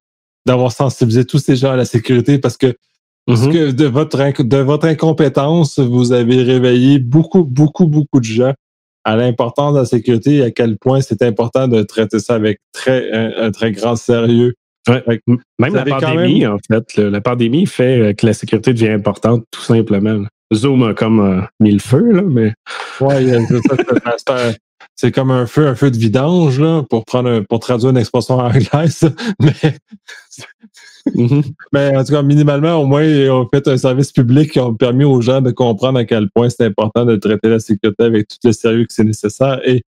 [0.46, 2.76] d'avoir sensibilisé tous ces gens à la sécurité parce que
[3.26, 3.52] parce mm-hmm.
[3.52, 8.54] que de votre, de votre incompétence, vous avez réveillé beaucoup, beaucoup, beaucoup de gens
[9.04, 12.60] à l'importance de la sécurité et à quel point c'est important de traiter ça avec
[12.72, 14.54] très, un, très grand sérieux.
[14.88, 16.96] Même la pandémie, en fait.
[16.96, 20.24] la pandémie fait euh, que la sécurité devient importante, tout simplement.
[20.54, 22.52] Zoom a comme euh, mis le feu, là, mais.
[23.00, 23.32] Oui,
[24.96, 28.38] c'est comme un feu, un feu de vidange, là, pour prendre pour traduire une expression
[28.38, 29.08] anglaise.
[29.40, 29.76] Mais
[31.14, 31.44] Mm-hmm.
[31.72, 34.72] Mais en tout cas, minimalement, au moins, ils ont fait un service public qui a
[34.72, 38.28] permis aux gens de comprendre à quel point c'est important de traiter la sécurité avec
[38.28, 39.60] tout le sérieux que c'est nécessaire.
[39.64, 39.82] Et,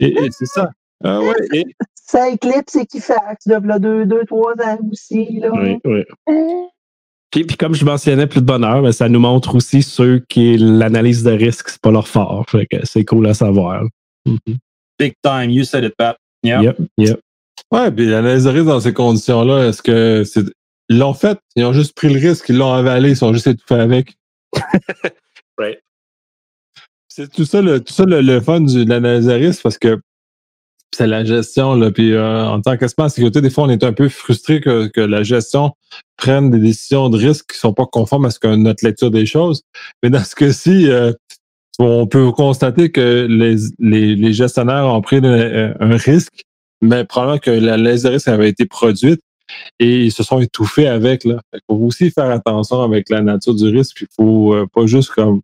[0.00, 0.70] et, c'est ça.
[1.04, 5.40] Ah ouais, Ça éclipse Equifax, là, deux, deux, trois ans aussi.
[5.40, 5.50] Là.
[5.52, 6.04] Oui, oui.
[7.30, 10.56] Puis, puis, comme je mentionnais plus de bonheur, mais ça nous montre aussi ceux qui
[10.56, 12.46] l'analyse de risque, c'est pas leur fort.
[12.48, 13.84] Fait que c'est cool à savoir.
[14.26, 14.54] Mm-hmm.
[14.98, 16.16] Big time, you said it, Pat.
[16.42, 16.62] Yeah.
[16.62, 17.20] Yep, yep.
[17.70, 20.44] Ouais, puis l'analyse de risque dans ces conditions-là, est-ce que c'est
[20.88, 23.46] ils l'ont fait, ils ont juste pris le risque, ils l'ont avalé, ils sont juste
[23.46, 24.16] étouffés avec.
[25.58, 25.80] right.
[27.08, 30.00] C'est tout ça, le, tout ça le, fun de l'analyse de risque parce que
[30.94, 31.74] c'est la gestion.
[31.74, 34.60] Là, puis euh, en tant qu'expert en sécurité, des fois, on est un peu frustré
[34.60, 35.72] que, que la gestion
[36.16, 39.26] prenne des décisions de risque qui sont pas conformes à ce que notre lecture des
[39.26, 39.62] choses.
[40.02, 41.12] Mais dans ce cas-ci, euh,
[41.78, 43.26] on peut constater que
[43.78, 46.44] les, gestionnaires ont pris un, risque,
[46.80, 49.20] mais probablement que l'analyse de risque avait été produite
[49.78, 51.24] et ils se sont étouffés avec.
[51.24, 51.40] Là.
[51.54, 54.02] Il faut aussi faire attention avec la nature du risque.
[54.02, 55.40] Il faut euh, pas juste comme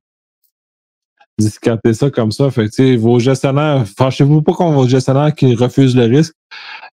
[1.38, 2.50] discarter ça comme ça.
[2.50, 6.34] Fait vos gestionnaires, fâchez-vous pas contre vos gestionnaires qui refusent le risque,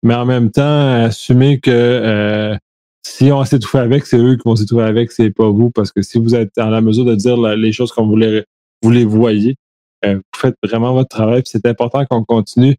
[0.03, 2.57] mais en même temps, assumez que euh,
[3.03, 5.70] si on s'étouffe avec, c'est eux qui vont s'étouffer avec, c'est pas vous.
[5.70, 8.44] Parce que si vous êtes en la mesure de dire les choses comme vous les,
[8.83, 9.57] vous les voyez,
[10.05, 11.43] euh, vous faites vraiment votre travail.
[11.45, 12.77] C'est important qu'on continue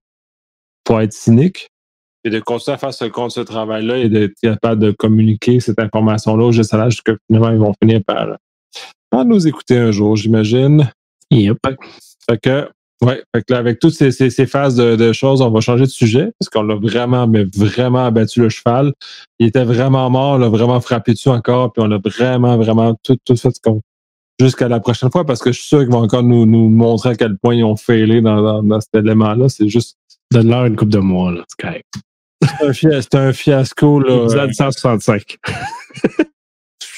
[0.83, 1.71] pour être cynique,
[2.23, 6.45] et de continuer à faire ce, ce travail-là et d'être capable de communiquer cette information-là
[6.45, 8.37] aux gestionnaires que finalement, ils vont finir par,
[9.25, 10.91] nous écouter un jour, j'imagine.
[11.31, 11.57] Yep.
[12.29, 12.69] Fait que,
[13.01, 15.89] ouais, fait que là, avec toutes ces, ces, phases de, choses, on va changer de
[15.89, 18.93] sujet parce qu'on l'a vraiment, mais vraiment abattu le cheval.
[19.39, 22.95] Il était vraiment mort, on l'a vraiment frappé dessus encore, puis on a vraiment, vraiment
[23.03, 23.51] tout, tout fait
[24.41, 27.09] jusqu'à la prochaine fois parce que je suis sûr qu'ils vont encore nous, nous montrer
[27.11, 29.49] à quel point ils ont failé dans, dans, cet élément-là.
[29.49, 29.97] C'est juste.
[30.31, 31.43] Donne-leur une coupe de mois, là.
[31.49, 31.83] C'est
[33.01, 33.99] c'est un, fiasco.
[33.99, 34.27] Là.
[34.51, 35.37] 165.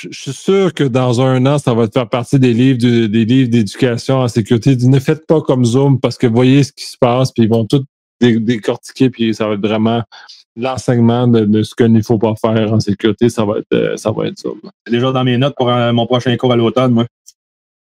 [0.03, 3.49] je suis sûr que dans un an, ça va faire partie des livres des livres
[3.49, 4.75] d'éducation en sécurité.
[4.75, 7.65] Ne faites pas comme Zoom parce que voyez ce qui se passe, puis ils vont
[7.65, 7.83] tout
[8.21, 10.03] décortiquer, puis ça va être vraiment
[10.55, 13.29] l'enseignement de, ce qu'il ne faut pas faire en sécurité.
[13.29, 14.59] Ça va être, euh, ça va être Zoom.
[14.85, 17.05] C'est déjà dans mes notes pour euh, mon prochain cours à l'automne, moi.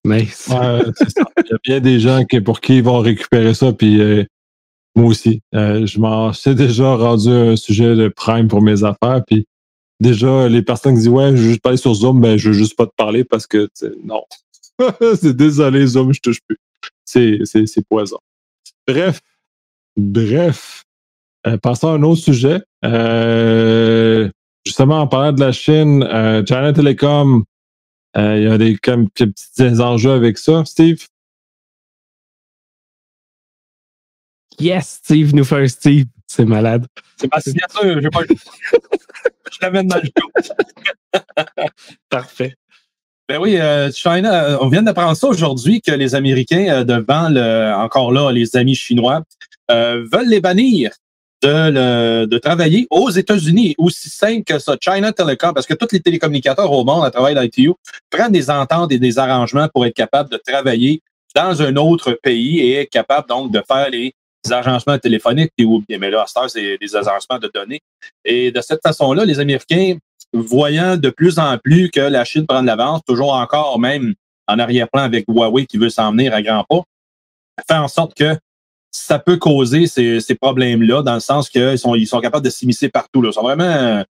[0.07, 0.49] Nice.
[0.49, 4.25] Il y a bien des gens qui, pour qui ils vont récupérer ça, puis euh,
[4.95, 5.43] moi aussi.
[5.55, 9.23] Euh, je m'en suis déjà rendu un sujet de prime pour mes affaires.
[9.27, 9.47] Puis
[10.01, 12.55] déjà, les personnes qui disent Ouais, je veux juste parler sur Zoom, ben je veux
[12.55, 13.69] juste pas te parler parce que
[14.05, 14.23] non.
[15.21, 16.59] c'est désolé, Zoom, je touche plus.
[17.05, 18.19] C'est, poison.
[18.87, 19.21] Bref.
[19.97, 20.85] Bref.
[21.47, 22.61] Euh, passons à un autre sujet.
[24.65, 26.05] Justement, en parlant de la Chine,
[26.47, 27.45] China Telecom,
[28.17, 30.65] il y a des, comme, des petits enjeux avec ça.
[30.65, 31.07] Steve?
[34.59, 36.07] Yes, Steve nous fait un Steve.
[36.27, 36.87] C'est malade.
[37.17, 38.01] C'est ma signature.
[38.01, 38.21] Je, pas...
[39.53, 41.23] je l'amène dans le show.
[42.09, 42.57] Parfait.
[43.29, 47.29] Ben oui, euh, China, euh, on vient d'apprendre ça aujourd'hui que les Américains, euh, devant
[47.29, 49.23] le, encore là, les amis chinois,
[49.69, 50.93] veulent les bannir
[51.49, 54.77] de, travailler aux États-Unis, aussi simple que ça.
[54.81, 57.73] China Telecom, parce que tous les télécommunicateurs au monde à travers l'ITU
[58.11, 61.03] prennent des ententes et des arrangements pour être capables de travailler
[61.35, 64.15] dans un autre pays et être capable donc de faire les
[64.51, 65.53] agencements téléphoniques,
[65.89, 67.81] mais là, à cette c'est des agencements de données.
[68.25, 69.97] Et de cette façon-là, les Américains,
[70.33, 74.15] voyant de plus en plus que la Chine prend de l'avance, toujours encore même
[74.47, 76.83] en arrière-plan avec Huawei qui veut s'en venir à grands pas,
[77.69, 78.37] fait en sorte que
[78.97, 82.89] ça peut causer ces, problèmes-là, dans le sens qu'ils sont, ils sont capables de s'immiscer
[82.89, 83.21] partout.
[83.21, 83.29] Là.
[83.31, 84.03] Ils sont vraiment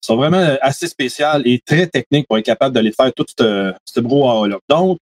[0.00, 4.00] sont vraiment assez spéciales et très techniques pour être capables d'aller faire tout ce, ce
[4.00, 4.58] brouhaha-là.
[4.68, 4.98] Donc,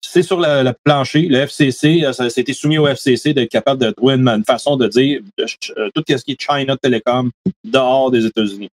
[0.00, 1.22] c'est sur le, plancher.
[1.22, 4.76] Le FCC, euh, ça, a été soumis au FCC d'être capable de trouver une, façon
[4.76, 7.30] de dire euh, tout ce qui est China Telecom
[7.64, 8.68] dehors des États-Unis.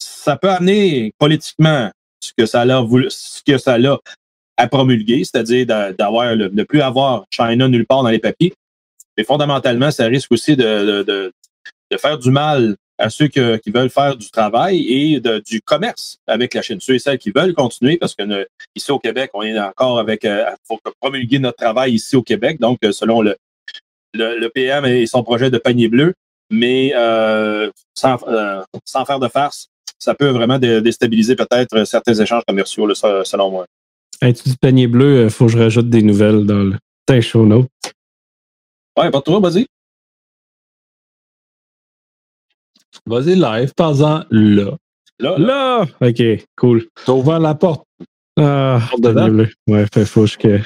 [0.00, 2.66] Ça peut amener politiquement ce que ça a
[3.08, 3.98] ce que ça a
[4.56, 8.52] à promulguer, c'est-à-dire d'avoir de ne plus avoir China nulle part dans les papiers.
[9.16, 11.32] Mais fondamentalement, ça risque aussi de, de,
[11.90, 16.54] de faire du mal à ceux qui veulent faire du travail et du commerce avec
[16.54, 16.78] la Chine.
[16.80, 18.46] Ceux et celles qui veulent continuer, parce que
[18.76, 22.22] ici au Québec, on est encore avec, il euh, faut promulguer notre travail ici au
[22.22, 23.36] Québec, donc euh, selon le,
[24.14, 26.14] le, PM et son projet de panier bleu,
[26.50, 33.50] mais euh, sans, faire de farce, ça peut vraiment déstabiliser peut-être certains échanges commerciaux, selon
[33.50, 33.66] moi.
[34.20, 36.70] tu dis panier bleu, il faut que je rajoute des nouvelles dans
[37.08, 37.68] le show notes.
[38.98, 39.66] Ouais, pas toi, vas-y.
[43.06, 44.76] Vas-y live, parle-en là.
[45.18, 45.38] là.
[45.38, 45.86] Là!
[46.00, 46.22] OK,
[46.56, 46.86] cool.
[47.06, 47.84] T'as ouvert la porte.
[48.38, 49.48] Ah, bleu.
[49.66, 50.58] Ouais, fait faut que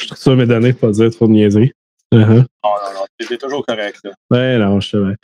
[0.00, 1.72] je trouve ça mes données pas dire trop de niaiseries.
[2.12, 2.28] Uh -huh.
[2.28, 4.00] Non, non, non, c'est toujours correct.
[4.04, 4.10] Là.
[4.30, 5.14] Ouais, non, je sais bien.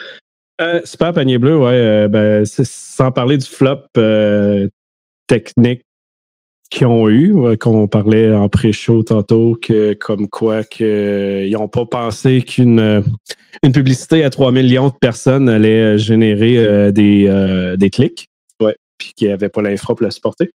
[0.60, 1.72] Euh, super panier bleu, ouais.
[1.74, 4.68] Euh, ben, sans parler du flop euh,
[5.26, 5.82] technique
[6.70, 12.42] qu'ils ont eu, qu'on parlait en pré-show tantôt, que comme quoi qu'ils n'ont pas pensé
[12.42, 13.02] qu'une
[13.62, 18.28] une publicité à 3 millions de personnes allait générer euh, des, euh, des clics,
[18.60, 20.50] ouais, puis qu'il n'y avait pas l'infra pour la supporter.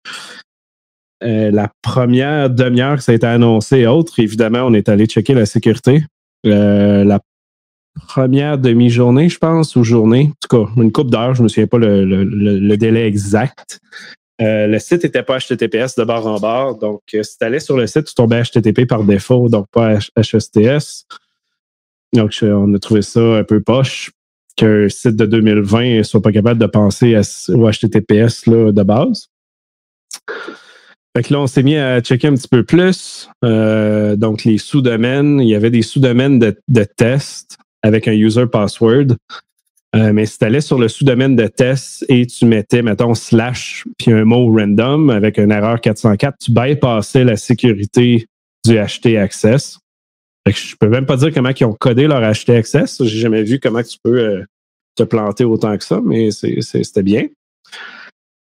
[1.23, 5.05] Euh, la première demi-heure que ça a été annoncé et autres, évidemment, on est allé
[5.05, 6.03] checker la sécurité.
[6.43, 7.19] la
[8.07, 11.49] première demi-journée, je pense, ou journée, en tout cas, une coupe d'heures, je ne me
[11.49, 13.79] souviens pas le, le, le délai exact.
[14.39, 16.75] Euh, le site n'était pas HTTPS de barre en barre.
[16.75, 19.97] Donc, euh, si tu allais sur le site, tu tombais HTTP par défaut, donc pas
[20.15, 21.05] HSTS.
[22.13, 24.11] Donc, on a trouvé ça un peu poche
[24.55, 27.15] qu'un site de 2020 soit pas capable de penser
[27.49, 29.29] au HTTPS là, de base.
[31.15, 33.29] Fait que là, on s'est mis à checker un petit peu plus.
[33.43, 38.45] Euh, donc, les sous-domaines, il y avait des sous-domaines de, de test avec un user
[38.45, 39.15] password.
[39.95, 43.85] Euh, mais si tu allais sur le sous-domaine de test et tu mettais, mettons, slash
[43.97, 48.27] puis un mot random avec une erreur 404, tu bypassais la sécurité
[48.65, 49.79] du HT Access.
[50.45, 53.01] Fait que je peux même pas dire comment ils ont codé leur HT Access.
[53.03, 54.43] J'ai jamais vu comment tu peux euh,
[54.95, 57.27] te planter autant que ça, mais c'était bien.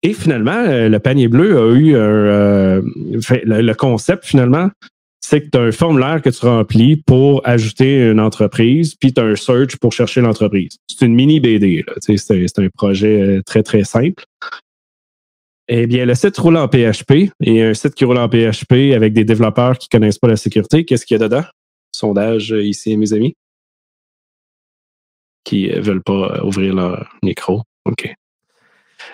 [0.03, 4.69] Et finalement, euh, le panier bleu a eu un, le, concept finalement,
[5.25, 9.19] c'est que tu as un formulaire que tu remplis pour ajouter une entreprise, puis tu
[9.19, 10.77] as un search pour chercher l'entreprise.
[10.87, 11.83] C'est une mini BD.
[11.99, 14.23] C'est un projet euh, très, très simple.
[15.67, 19.13] Eh bien, le site roule en PHP et un site qui roule en PHP avec
[19.13, 21.43] des développeurs qui ne connaissent pas la sécurité, qu'est-ce qu'il y a dedans?
[21.91, 23.35] Sondage euh, ici, mes amis,
[25.43, 27.63] qui ne euh, veulent pas ouvrir leur micro.
[27.85, 28.13] OK.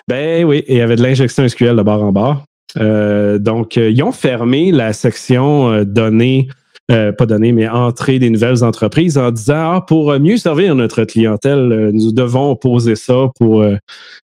[0.10, 2.43] Ben oui, il y avait de l'injection SQL de barre en barre.
[2.79, 6.47] Euh, donc, euh, ils ont fermé la section euh, données,
[6.89, 11.91] pas données, mais entrée des nouvelles entreprises en disant ah, pour mieux servir notre clientèle,
[11.93, 13.63] nous devons poser ça pour,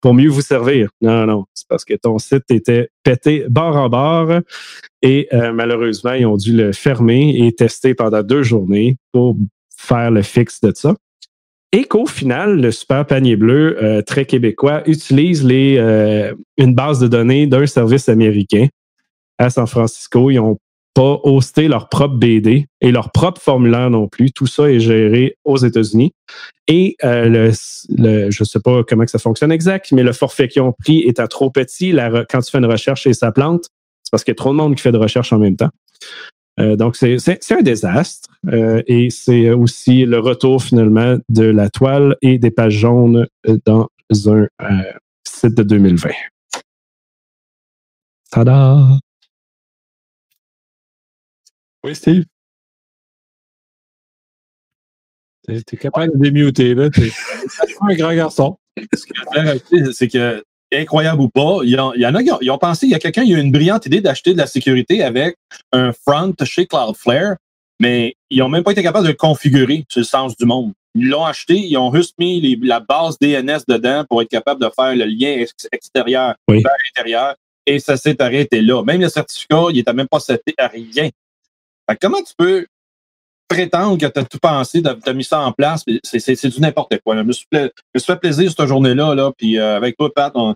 [0.00, 0.88] pour mieux vous servir.
[1.00, 4.42] Non, non, c'est parce que ton site était pété barre en barre
[5.02, 9.34] et malheureusement, ils ont dû le fermer et tester pendant deux journées pour
[9.76, 10.94] faire le fixe de ça
[11.72, 17.00] et qu'au final, le super panier bleu euh, très québécois utilise les, euh, une base
[17.00, 18.68] de données d'un service américain
[19.38, 20.30] à San Francisco.
[20.30, 20.58] Ils n'ont
[20.94, 24.32] pas hosté leur propre BD et leur propre formulaire non plus.
[24.32, 26.12] Tout ça est géré aux États-Unis.
[26.68, 27.52] Et euh,
[27.88, 30.74] le, je ne sais pas comment que ça fonctionne exact, mais le forfait qu'ils ont
[30.78, 31.96] pris est à trop petit.
[32.28, 33.68] Quand tu fais une recherche et ça plante,
[34.04, 35.70] c'est parce qu'il y a trop de monde qui fait de recherche en même temps.
[36.60, 42.16] Euh, donc, c'est un désastre euh, et c'est aussi le retour finalement de la toile
[42.20, 43.88] et des pages jaunes euh, dans
[44.26, 44.46] un
[45.26, 46.10] site de 2020.
[48.30, 48.98] Tada!
[51.84, 52.24] Oui, Steve?
[55.44, 56.88] T'es capable de démuter, là.
[56.90, 57.10] T'es
[57.80, 58.58] un grand garçon.
[59.92, 60.44] C'est que
[60.80, 63.34] incroyable ou pas, il y, en, a qui ont, pensé, il y a quelqu'un, qui
[63.34, 65.36] a eu une brillante idée d'acheter de la sécurité avec
[65.72, 67.36] un front chez Cloudflare,
[67.80, 70.72] mais ils n'ont même pas été capables de le configurer sur le sens du monde.
[70.94, 74.60] Ils l'ont acheté, ils ont juste mis les- la base DNS dedans pour être capable
[74.62, 76.62] de faire le lien ex- extérieur Oui.
[76.62, 77.34] vers l'intérieur.
[77.66, 78.82] Et ça s'est arrêté là.
[78.82, 81.08] Même le certificat, il n'était même pas seté à rien.
[81.88, 82.66] Fait comment tu peux
[83.52, 85.84] prétendre que tu as tout pensé, tu as mis ça en place?
[86.04, 87.14] C'est du n'importe quoi.
[87.14, 87.22] là.
[87.22, 89.14] Je me suis, je me suis fait plaisir cette journée-là.
[89.14, 90.54] Là, puis euh, avec toi, Pat, on,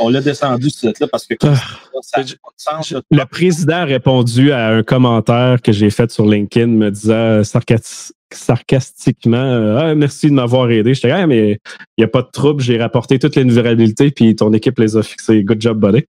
[0.00, 1.54] on l'a descendu ce site-là parce que Ah.
[2.02, 2.22] ça
[2.56, 2.90] sens.
[2.90, 3.00] là.
[3.10, 8.12] Le président a répondu à un commentaire que j'ai fait sur LinkedIn me disant sarcas-
[8.32, 10.94] sarcastiquement euh, Ah, merci de m'avoir aidé.
[10.94, 11.52] J'étais ah, mais
[11.96, 14.96] il n'y a pas de trouble, j'ai rapporté toutes les vulnérabilités, puis ton équipe les
[14.96, 15.42] a fixées.
[15.44, 16.04] Good job, buddy.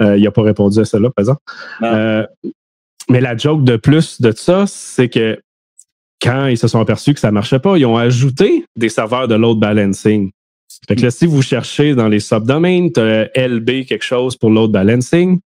[0.00, 1.40] Euh, il n'a pas répondu à celle-là, par exemple.
[1.82, 2.26] Euh,
[3.08, 5.38] mais la joke de plus de ça, c'est que
[6.20, 9.28] quand ils se sont aperçus que ça ne marchait pas, ils ont ajouté des serveurs
[9.28, 10.30] de load balancing.
[10.88, 14.50] Fait que là, si vous cherchez dans les subdomains, tu as LB quelque chose pour
[14.50, 15.40] load balancing.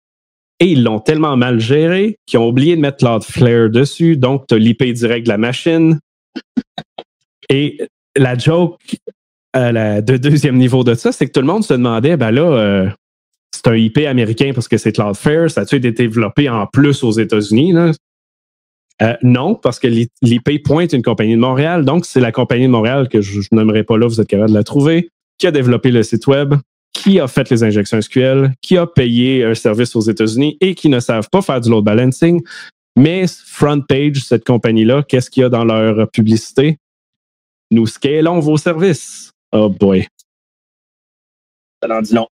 [0.58, 4.16] Et ils l'ont tellement mal géré qu'ils ont oublié de mettre Cloudflare dessus.
[4.16, 5.98] Donc, tu as l'IP direct de la machine.
[7.48, 7.78] Et
[8.16, 8.78] la joke
[9.54, 12.42] la, de deuxième niveau de ça, c'est que tout le monde se demandait, ben là,
[12.42, 12.88] euh,
[13.52, 15.50] c'est un IP américain parce que c'est Cloudflare.
[15.50, 17.74] Ça a-tu été développé en plus aux États-Unis?
[19.02, 21.84] Euh, non, parce que l'IP pointe une compagnie de Montréal.
[21.84, 24.50] Donc, c'est la compagnie de Montréal que je, je n'aimerais pas là, vous êtes capable
[24.50, 26.54] de la trouver, qui a développé le site web,
[26.92, 30.88] qui a fait les injections SQL, qui a payé un service aux États-Unis et qui
[30.88, 32.42] ne savent pas faire du load balancing.
[32.96, 36.78] Mais front page, cette compagnie-là, qu'est-ce qu'il y a dans leur publicité?
[37.70, 39.30] Nous scalons vos services.
[39.52, 40.06] Oh boy.
[41.82, 42.26] Ça en dit long.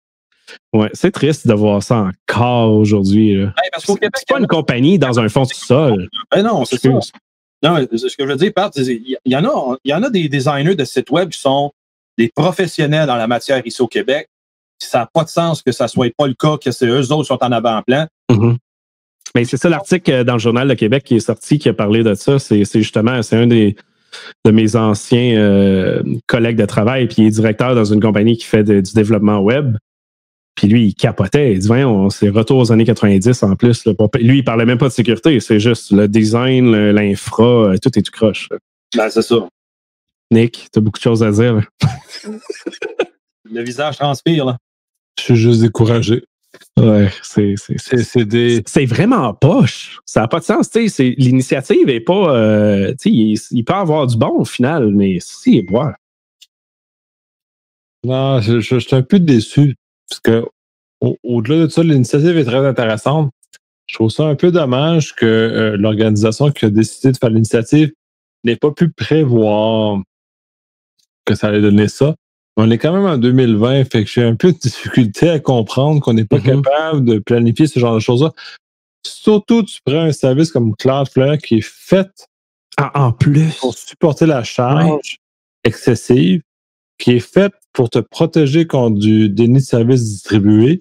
[0.73, 3.37] Ouais, c'est triste de voir ça encore aujourd'hui.
[3.87, 6.09] qu'au C'est pas une compagnie dans un fond de sol.
[6.31, 6.89] Ben non, c'est ça.
[7.63, 10.11] Non, ce que je veux dire, Pat, il y en a, il y en a
[10.11, 11.73] des designers de sites web qui sont
[12.19, 14.29] des professionnels dans la matière ici au Québec.
[14.79, 17.25] Ça n'a pas de sens que ça soit pas le cas, que c'est eux autres
[17.25, 18.07] sont en avant-plan.
[18.31, 18.59] Mhm.
[19.35, 21.75] Mais c'est ça l'article euh, dans le Journal de Québec qui est sorti qui a
[21.75, 22.39] parlé de ça.
[22.39, 23.75] C'est c'est justement, c'est un des
[24.45, 28.45] de mes anciens euh, collègues de travail, puis il est directeur dans une compagnie qui
[28.45, 29.77] fait de- du développement web.
[30.57, 31.53] Puis lui, il capotait.
[31.53, 33.85] Il dit, voyons, c'est retour aux années 90 en plus.
[33.85, 33.95] là.
[33.95, 35.39] Pour- Lui, il parlait même pas de sécurité.
[35.41, 38.49] C'est juste le design, l'infra, euh, tout est tout croche.
[38.97, 39.47] Ben, c'est ça.
[40.33, 41.69] Nick, t'as beaucoup de choses à dire.
[43.49, 44.57] Le visage transpire, là.
[45.19, 46.25] Je suis juste découragé.
[46.79, 48.63] Ouais, c'est c'est- C'est c'est des.
[48.67, 50.01] c'est vraiment poche.
[50.05, 50.69] Ça n'a pas de sens.
[50.71, 52.35] tu sais, c'est- L'initiative est pas.
[52.35, 55.95] euh, tu sais, il, il peut avoir du bon au final, mais si, boire.
[58.05, 59.75] Non, je, je- je suis un peu déçu.
[60.09, 60.45] Parce que
[61.01, 63.31] au- au-delà de ça, l'initiative est très intéressante.
[63.87, 67.93] Je trouve ça un peu dommage que euh, l'organisation qui a décidé de faire l'initiative
[68.45, 70.01] n'ait pas pu prévoir
[71.25, 72.15] que ça allait donner ça.
[72.57, 76.01] On est quand même en 2020, fait que j'ai un peu de difficulté à comprendre
[76.01, 76.63] qu'on n'est pas Mhm.
[76.63, 78.33] capable de planifier ce genre de choses-là.
[79.07, 82.09] Surtout, tu prends un service comme Cloudflare qui est fait
[82.79, 83.55] Ah, en plus.
[83.59, 85.19] pour supporter la charge
[85.65, 86.43] excessive,
[86.99, 90.81] qui est faite pour te protéger contre du déni de service distribué.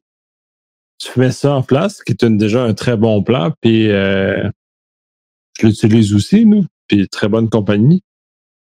[0.98, 4.50] Tu mets ça en place, qui est déjà un très bon plan, puis euh,
[5.60, 8.02] je l'utilise aussi, nous, puis très bonne compagnie.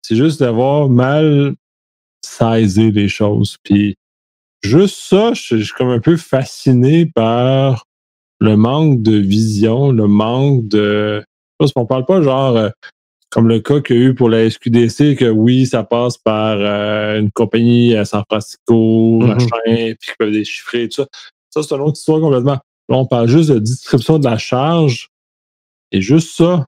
[0.02, 1.56] C'est juste d'avoir mal
[2.24, 3.58] sizé les choses.
[3.64, 3.96] Puis
[4.64, 7.86] juste ça, je je suis comme un peu fasciné par
[8.40, 11.24] le manque de vision, le manque de...
[11.76, 12.72] Qu'on parle pas genre...
[13.32, 16.58] comme le cas qu'il y a eu pour la SQDC, que oui, ça passe par
[16.60, 19.28] euh, une compagnie à San Francisco, Mhm.
[19.28, 21.08] machin, puis qui peuvent déchiffrer et tout ça.
[21.50, 22.60] Ça, c'est une autre histoire complètement.
[22.90, 25.08] Là, on parle juste de distribution de la charge.
[25.94, 26.66] Et juste ça,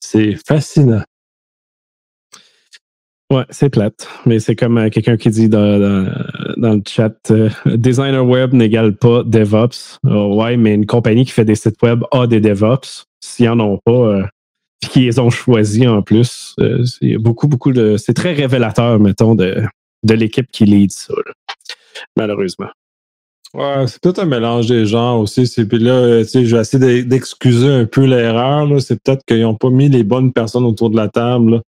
[0.00, 1.02] c'est fascinant.
[3.32, 4.06] Ouais, c'est plate.
[4.24, 6.12] Mais c'est comme euh, quelqu'un qui dit dans, dans,
[6.56, 9.98] dans le chat euh, designer web n'égale pas DevOps.
[10.08, 13.04] Oh, ouais, mais une compagnie qui fait des sites web a des DevOps.
[13.20, 14.28] S'ils en ont pas,
[14.80, 17.96] puis qu'ils ont choisis en plus, euh, c'est beaucoup, beaucoup de.
[17.96, 19.62] C'est très révélateur, mettons, de,
[20.02, 21.14] de l'équipe qui lead ça,
[22.16, 22.68] malheureusement.
[23.86, 25.50] C'est peut-être un mélange des genres aussi.
[25.64, 28.68] Puis là, euh, tu sais, je vais essayer d'e- d'excuser un peu l'erreur.
[28.82, 31.52] C'est peut-être qu'ils n'ont pas mis les bonnes personnes autour de la table.
[31.52, 31.62] là,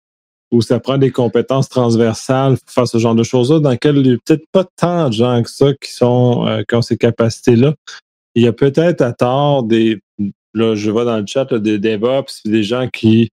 [0.53, 4.09] où ça prend des compétences transversales pour faire ce genre de choses-là, dans lesquelles il
[4.09, 6.97] n'y a peut-être pas tant de gens que ça qui, sont, euh, qui ont ces
[6.97, 7.75] capacités-là.
[8.35, 9.99] Il y a peut-être à tort des.
[10.57, 13.29] Là, je vois dans le chat là, des DevOps, des gens qui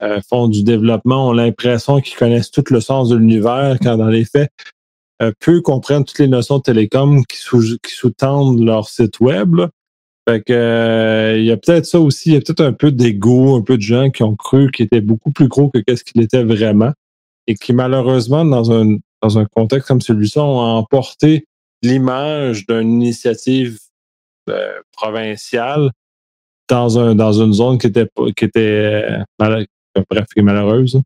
[0.00, 4.06] euh, font du développement, ont l'impression qu'ils connaissent tout le sens de l'univers, quand dans
[4.06, 4.48] les faits,
[5.20, 9.56] euh, peu comprennent toutes les notions de télécom qui, sous, qui sous-tendent leur site web.
[10.28, 13.56] Fait euh, il y a peut-être ça aussi, il y a peut-être un peu d'ego,
[13.56, 16.22] un peu de gens qui ont cru qu'il était beaucoup plus gros que qu'est-ce qu'il
[16.22, 16.92] était vraiment
[17.48, 21.46] et qui malheureusement dans un dans un contexte comme celui-ci ont emporté
[21.82, 23.78] l'image d'une initiative
[24.92, 25.90] provinciale
[26.68, 28.06] dans un dans une zone qui était
[28.36, 29.66] qui était euh, mal-
[30.10, 31.00] bref qui est malheureuse.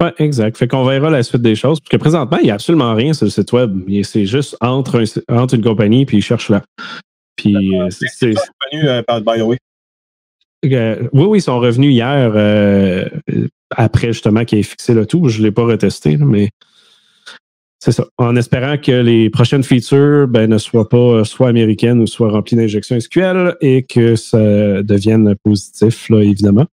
[0.00, 0.56] Oui, exact.
[0.56, 1.80] Fait qu'on verra la suite des choses.
[1.80, 3.80] Parce que présentement, il n'y a absolument rien sur le site web.
[4.02, 6.62] C'est juste entre, entre une compagnie puis ils cherchent là.
[7.36, 8.28] Puis euh, c'est.
[8.28, 9.58] Revenu euh, par by the way.
[10.64, 13.08] oui, oui, ils sont revenus hier euh,
[13.70, 15.28] après justement qu'il ait fixé le tout.
[15.28, 16.50] Je ne l'ai pas retesté, mais
[17.84, 18.06] c'est ça.
[18.16, 22.54] En espérant que les prochaines features ben, ne soient pas soit américaines ou soit remplies
[22.54, 24.38] d'injections SQL et que ça
[24.84, 26.66] devienne positif, là, évidemment.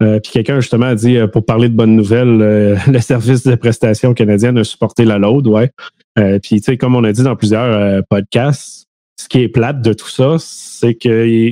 [0.00, 3.42] Euh, puis quelqu'un justement a dit, euh, pour parler de bonnes nouvelles, euh, le service
[3.42, 5.72] de prestation canadienne a supporté la load, ouais.
[6.14, 8.86] puis tu sais, comme on a dit dans plusieurs podcasts,
[9.20, 11.50] ce qui est plate de tout ça, c'est que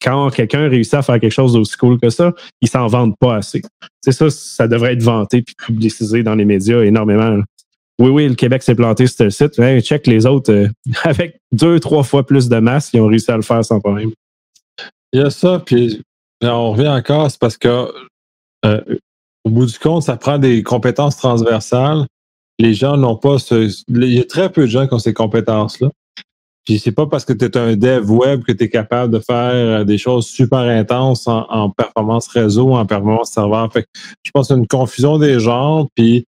[0.00, 3.34] quand quelqu'un réussit à faire quelque chose d'aussi cool que ça, ils s'en vendent pas
[3.34, 3.60] assez.
[4.02, 7.40] C'est ça, ça devrait être vanté puis publicisé dans les médias énormément.
[8.00, 9.58] Oui, oui, le Québec s'est planté sur ce site.
[9.58, 10.68] mais check les autres
[11.04, 14.10] avec deux, trois fois plus de masse, ils ont réussi à le faire sans problème.
[15.12, 16.00] Il y a ça, puis
[16.42, 17.92] on revient encore, c'est parce que
[18.64, 18.80] euh,
[19.44, 22.06] au bout du compte, ça prend des compétences transversales.
[22.58, 23.70] Les gens n'ont pas ce.
[23.88, 25.90] Il y a très peu de gens qui ont ces compétences-là.
[26.66, 29.18] Puis c'est pas parce que tu es un dev web que tu es capable de
[29.18, 33.70] faire euh, des choses super intenses en, performance réseau, en performance serveur.
[33.72, 33.86] Fait
[34.22, 35.88] je pense que c'est une confusion des genres.
[35.94, 36.26] Puis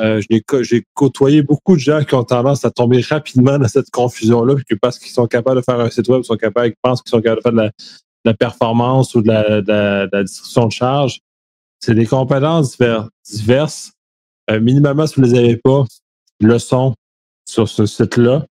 [0.00, 4.56] euh, j'ai côtoyé beaucoup de gens qui ont tendance à tomber rapidement dans cette confusion-là,
[4.56, 6.76] puis que parce qu'ils sont capables de faire un site web, ils sont capables, ils
[6.82, 7.70] pensent qu'ils sont capables de faire de
[8.24, 11.20] la, performance ou de la, distribution de charge.
[11.80, 12.76] C'est des compétences
[13.30, 13.92] diverses.
[14.50, 15.84] Euh, minimalement, si vous ne les avez pas,
[16.40, 16.94] leçon
[17.46, 18.46] sur ce site-là.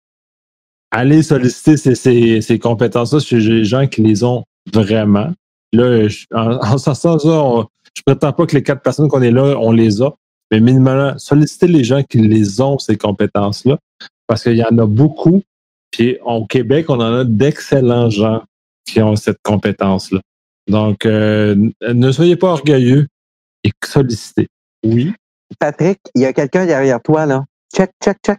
[0.91, 5.33] Allez solliciter ces, ces, ces compétences-là chez les gens qui les ont vraiment.
[5.73, 7.65] Là, en, en ce sens-là,
[7.95, 10.11] je prétends pas que les quatre personnes qu'on est là, on les a,
[10.51, 13.79] mais minimalement, sollicitez les gens qui les ont, ces compétences-là,
[14.27, 15.43] parce qu'il y en a beaucoup.
[15.91, 18.43] Puis au Québec, on en a d'excellents gens
[18.87, 20.21] qui ont cette compétence-là.
[20.69, 23.07] Donc, euh, ne soyez pas orgueilleux
[23.65, 24.49] et sollicitez.
[24.85, 25.13] Oui.
[25.59, 27.45] Patrick, il y a quelqu'un derrière toi, là.
[27.75, 28.39] Check, check, check.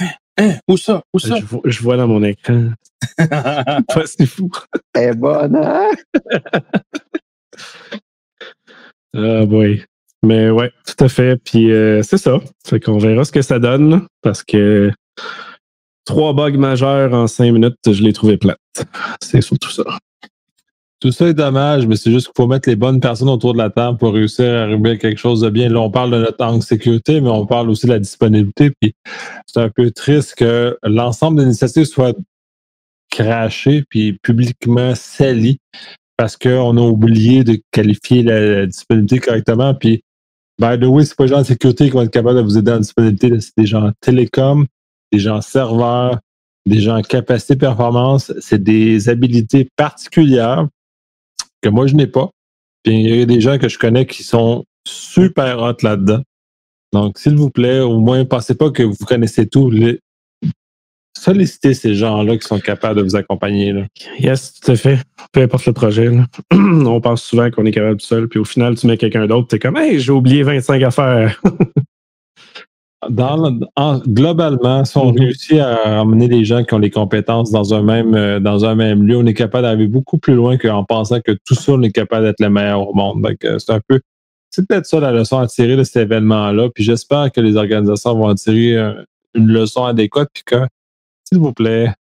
[0.00, 0.08] Hein,
[0.38, 1.02] hein où ça?
[1.12, 1.36] Où ça?
[1.64, 2.70] Je, vois dans mon écran.
[4.06, 4.50] c'est fou.
[4.94, 5.90] Est bonne, hein?
[9.14, 9.84] ah, boy.
[10.24, 11.40] Mais ouais, tout à fait.
[11.42, 12.40] Puis euh, c'est ça.
[12.66, 14.90] Fait qu'on verra ce que ça donne parce que
[16.04, 18.58] trois bugs majeurs en cinq minutes, je l'ai trouvé plate.
[19.22, 19.84] C'est surtout ça.
[21.00, 23.58] Tout ça est dommage, mais c'est juste qu'il faut mettre les bonnes personnes autour de
[23.58, 25.68] la table pour réussir à arriver à quelque chose de bien.
[25.68, 28.72] Là, on parle de notre angle sécurité, mais on parle aussi de la disponibilité.
[28.80, 28.94] Puis
[29.46, 32.14] c'est un peu triste que l'ensemble des initiatives soient
[33.12, 35.58] crachées puis publiquement salies
[36.18, 39.72] parce qu'on a oublié de qualifier la, disponibilité correctement.
[39.72, 40.02] Puis,
[40.58, 42.58] by the way, c'est pas les gens de sécurité qui vont être capables de vous
[42.58, 44.66] aider en disponibilité, c'est des gens en télécom,
[45.12, 46.18] des gens serveurs,
[46.66, 48.32] des gens capacité performance.
[48.40, 50.68] C'est des habilités particulières
[51.62, 52.30] que moi, je n'ai pas.
[52.82, 56.22] Puis il y a des gens que je connais qui sont super hot là-dedans.
[56.92, 59.70] Donc, s'il vous plaît, au moins, pensez pas que vous connaissez tout.
[61.18, 63.72] Sollicitez ces gens-là qui sont capables de vous accompagner.
[63.72, 63.82] Là.
[64.18, 64.98] Yes, tout à fait.
[65.32, 66.10] Peu importe le projet.
[66.52, 69.48] On pense souvent qu'on est capable tout seul, puis au final, tu mets quelqu'un d'autre,
[69.48, 71.40] tu es comme Hey, j'ai oublié 25 affaires.
[73.08, 73.58] dans,
[74.06, 75.20] globalement, si on mm-hmm.
[75.20, 78.74] réussit à amener des gens qui ont les compétences dans un même, euh, dans un
[78.74, 81.82] même lieu, on est capable d'arriver beaucoup plus loin qu'en pensant que tout ça, on
[81.82, 83.26] est capable d'être le meilleur au monde.
[83.44, 84.00] Euh, c'est un peu,
[84.50, 86.68] c'est peut-être ça la leçon à tirer de cet événement-là.
[86.74, 88.92] Puis j'espère que les organisations vont en tirer euh,
[89.34, 90.28] une leçon adéquate.
[90.32, 90.56] Puis que,
[91.28, 91.92] s'il vous plaît,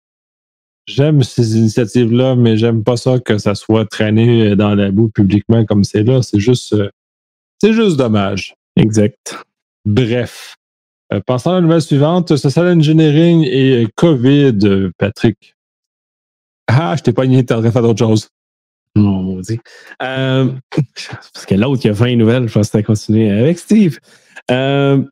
[0.87, 5.64] j'aime ces initiatives-là, mais j'aime pas ça que ça soit traîné dans la boue publiquement
[5.64, 6.22] comme c'est là.
[6.22, 6.77] C'est juste,
[7.61, 8.55] c'est juste dommage.
[8.77, 9.37] Exact.
[9.85, 10.57] Bref.
[11.12, 15.55] Euh, passons à la nouvelle suivante, social engineering et COVID, Patrick.
[16.68, 18.29] Ah, je t'ai pas igné, t'es en train de faire d'autres choses.
[18.97, 19.61] Non, maudit.
[20.03, 20.53] Euh,
[21.33, 23.99] parce que l'autre, il y a 20 nouvelles, je pense que tu continuer avec Steve.
[24.51, 25.03] Euh,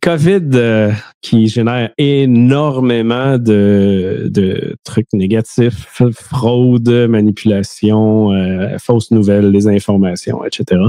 [0.00, 10.80] COVID euh, qui génère énormément de, trucs négatifs, fraude, manipulation, euh, fausses nouvelles, désinformation, etc.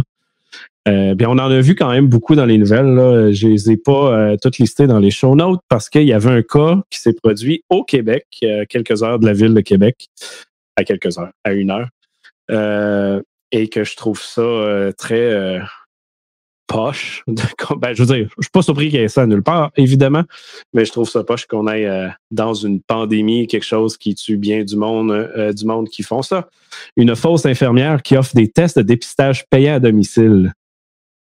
[0.88, 2.94] Euh, on en a vu quand même beaucoup dans les nouvelles.
[2.94, 3.32] Là.
[3.32, 6.32] Je les ai pas euh, toutes listées dans les show notes parce qu'il y avait
[6.32, 10.10] un cas qui s'est produit au Québec, à quelques heures de la ville de Québec,
[10.76, 11.90] à quelques heures, à une heure,
[13.52, 15.60] et que je trouve ça très
[16.72, 17.24] poche.
[17.28, 20.24] ben, je veux dire, je suis pas surpris qu'il y ait ça nulle part, évidemment,
[20.74, 21.90] mais je trouve ça poche qu'on aille
[22.32, 26.50] dans une pandémie, quelque chose qui tue bien du monde, du monde qui font ça.
[26.98, 30.54] Une fausse infirmière qui offre des tests de dépistage payés à domicile.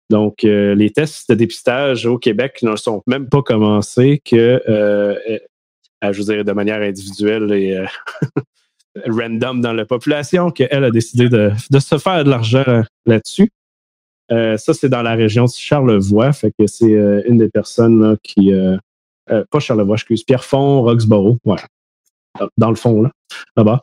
[0.10, 5.16] Donc, euh, les tests de dépistage au Québec ne sont même pas commencés que, euh,
[5.30, 7.86] euh, je veux dire, de manière individuelle et
[9.08, 13.50] random dans la population, qu'elle a décidé de, se faire de l'argent là-dessus.
[14.32, 16.34] Euh, ça, c'est dans la région de Charlevoix.
[16.34, 18.53] Fait que c'est euh, une des personnes là, qui.
[18.53, 18.78] Euh,
[19.51, 21.38] pas Charlevoix, excuse, Pierrefonds, Roxborough.
[21.43, 21.63] Voilà.
[22.57, 23.11] Dans le fond, là,
[23.57, 23.82] là-bas.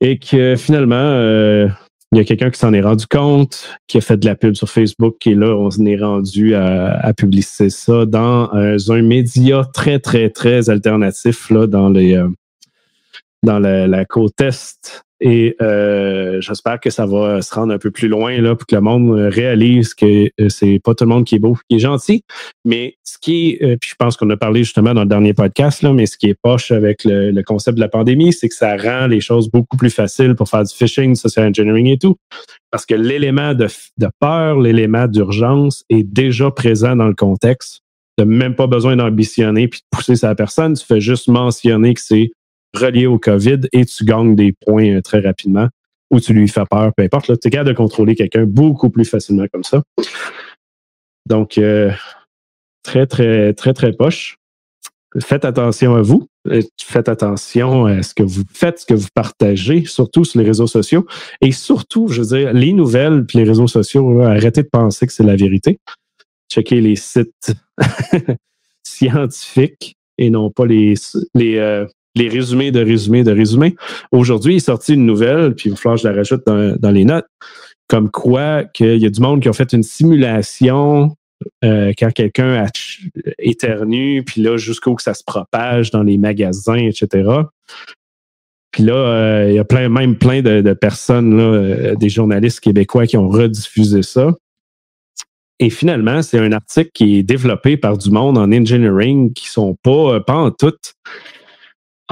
[0.00, 1.16] Et que finalement,
[2.10, 4.54] il y a quelqu'un qui s'en est rendu compte, qui a fait de la pub
[4.54, 9.64] sur Facebook, et là, on s'en est rendu à, à publier ça dans un média
[9.72, 11.90] très, très, très alternatif là, dans
[13.44, 17.92] dans la, la côte est et euh, j'espère que ça va se rendre un peu
[17.92, 21.24] plus loin là, pour que le monde réalise que euh, c'est pas tout le monde
[21.24, 22.24] qui est beau, qui est gentil.
[22.64, 25.32] Mais ce qui est, euh, puis je pense qu'on a parlé justement dans le dernier
[25.32, 28.54] podcast, là, mais ce qui est poche avec le, concept de la pandémie, c'est que
[28.54, 32.16] ça rend les choses beaucoup plus faciles pour faire du phishing, social engineering et tout.
[32.72, 33.68] Parce que l'élément de,
[33.98, 37.82] de peur, l'élément d'urgence est déjà présent dans le contexte.
[38.18, 40.74] Tu n'as même pas besoin d'ambitionner puis de pousser sa personne.
[40.74, 42.32] Tu fais juste mentionner que c'est
[42.74, 45.68] relié au COVID et tu gagnes des points euh, très rapidement
[46.10, 47.26] ou tu lui fais peur, peu importe.
[47.40, 49.82] Tu es capable de contrôler quelqu'un beaucoup plus facilement comme ça.
[51.26, 51.90] Donc, euh,
[52.82, 54.36] très, très, très, très poche.
[55.20, 56.28] Faites attention à vous.
[56.48, 60.46] Euh, faites attention à ce que vous faites, ce que vous partagez, surtout sur les
[60.46, 61.06] réseaux sociaux.
[61.40, 65.12] Et surtout, je veux dire, les nouvelles puis les réseaux sociaux, arrêtez de penser que
[65.12, 65.78] c'est la vérité.
[66.50, 67.54] Checkez les sites
[68.82, 70.94] scientifiques et non pas les,
[71.34, 73.74] les, les résumés de résumés de résumés.
[74.10, 77.26] Aujourd'hui, il est sorti une nouvelle, puis que je la rajoute dans, les notes,
[77.88, 81.16] comme quoi qu'il y a du monde qui a fait une simulation
[81.64, 82.66] euh, quand quelqu'un
[83.38, 87.28] éternue, puis là, jusqu'où que ça se propage dans les magasins, etc.
[88.70, 93.06] Puis là, euh, il y a plein, même plein de, personnes, euh, des journalistes québécois
[93.06, 94.32] qui ont rediffusé ça.
[95.58, 99.76] Et finalement, c'est un article qui est développé par du monde en engineering qui sont
[99.82, 100.72] pas, pas en tout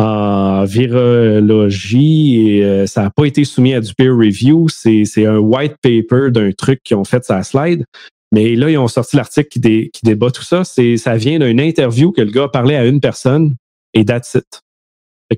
[0.00, 4.66] en virologie et euh, ça n'a pas été soumis à du peer review.
[4.68, 7.84] C'est un white paper d'un truc qu'ils ont fait sa slide.
[8.32, 10.62] Mais là, ils ont sorti l'article qui, débat tout ça.
[10.64, 13.56] Ça vient d'une interview que le gars parlait à une personne
[13.92, 14.62] et that's it.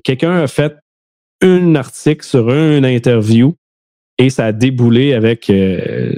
[0.03, 0.75] Quelqu'un a fait
[1.41, 3.55] un article sur une interview
[4.17, 6.13] et ça a déboulé avec euh,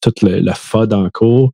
[0.00, 1.52] toute le, le FOD en cours,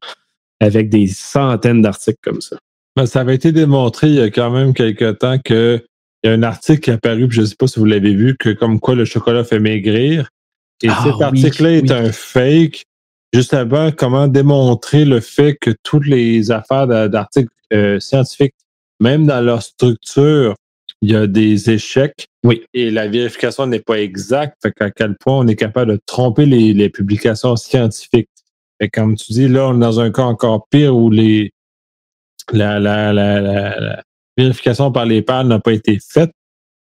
[0.60, 2.58] avec des centaines d'articles comme ça.
[2.94, 5.82] Ben, ça avait été démontré il y a quand même quelque temps que
[6.22, 8.14] il y a un article qui est apparu, je ne sais pas si vous l'avez
[8.14, 10.28] vu, que comme quoi le chocolat fait maigrir.
[10.82, 12.84] Et ah cet article-là est un fake.
[13.32, 18.54] Justement, comment démontrer le fait que toutes les affaires d'articles euh, scientifiques,
[19.00, 20.54] même dans leur structure,
[21.02, 22.26] il y a des échecs.
[22.44, 22.64] Oui.
[22.74, 24.56] Et la vérification n'est pas exacte.
[24.62, 28.30] Fait qu'à quel point on est capable de tromper les, les publications scientifiques.
[28.80, 31.52] Et comme tu dis, là, on est dans un cas encore pire où les
[32.52, 34.02] la, la, la, la
[34.38, 36.30] vérification par les pairs n'a pas été faite.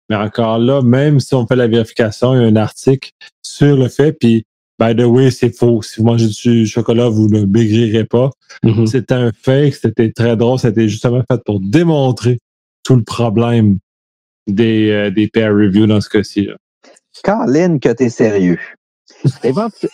[0.09, 3.11] Mais encore là, même si on fait la vérification, il y a un article
[3.43, 4.45] sur le fait, puis
[4.79, 5.83] by the way, c'est faux.
[5.83, 8.31] Si vous mangez du chocolat, vous ne maigrirez pas.
[8.63, 8.87] Mm-hmm.
[8.87, 12.39] C'était un fake, c'était très drôle, c'était justement fait pour démontrer
[12.85, 13.79] tout le problème
[14.47, 16.49] des, euh, des peer reviews dans ce cas-ci.
[17.25, 18.59] Caroline, que tu es sérieux.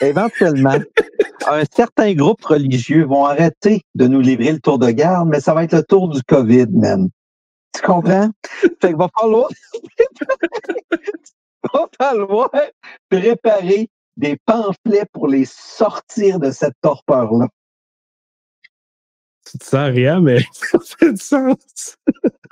[0.01, 0.77] éventuellement,
[1.47, 5.55] un certain groupe religieux vont arrêter de nous livrer le tour de garde, mais ça
[5.55, 7.09] va être le tour du COVID, même.
[7.75, 8.31] Tu comprends?
[8.43, 9.49] Fait qu'il va falloir,
[11.75, 12.51] va falloir
[13.09, 17.49] préparer des pamphlets pour les sortir de cette torpeur-là.
[19.51, 21.97] Tu te sens rien, mais ça fait du sens.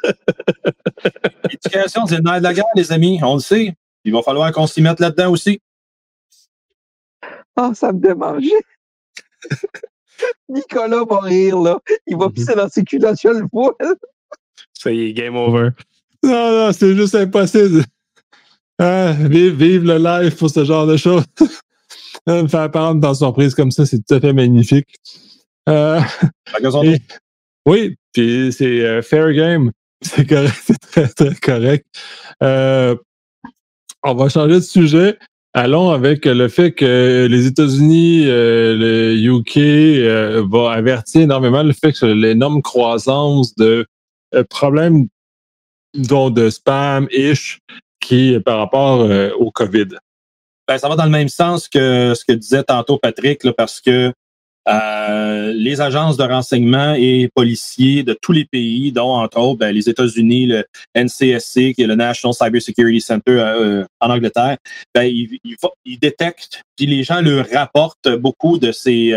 [1.44, 3.20] L'éducation, c'est le nerf de la guerre, les amis.
[3.22, 3.74] On le sait.
[4.04, 5.60] Il va falloir qu'on s'y mette là-dedans aussi.
[7.56, 8.44] Ah, oh, ça me démange.
[10.48, 11.78] Nicolas va rire, là.
[12.06, 13.76] Il va pisser dans ses culottes, je le vois.
[14.72, 15.70] Ça y est, game over.
[16.22, 17.84] Non, non, c'est juste impossible.
[18.78, 21.24] Ah, vive, le live pour ce genre de choses.
[22.26, 24.88] Me faire prendre dans surprise comme ça, c'est tout à fait magnifique.
[25.68, 26.00] Euh,
[27.66, 29.70] oui, puis c'est euh, fair game.
[30.02, 31.84] C'est correct, c'est très, très correct.
[32.42, 32.96] Euh,
[34.02, 35.18] on va changer de sujet.
[35.52, 42.06] Allons avec le fait que les États-Unis, le UK va avertir énormément le fait que
[42.06, 43.84] l'énorme croissance de euh,
[44.48, 45.08] problème
[45.94, 47.58] dont de spam-ish
[48.00, 49.88] qui par rapport euh, au COVID.
[50.66, 54.12] Ben, ça va dans le même sens que ce que disait tantôt Patrick, parce que
[54.68, 59.74] euh, les agences de renseignement et policiers de tous les pays, dont entre autres ben,
[59.74, 60.64] les États-Unis, le
[60.94, 64.58] NCSC, qui est le National Cyber Security Center en Angleterre,
[64.94, 65.38] ben, ils,
[65.84, 69.10] ils, détectent, puis les gens leur rapportent beaucoup de ces,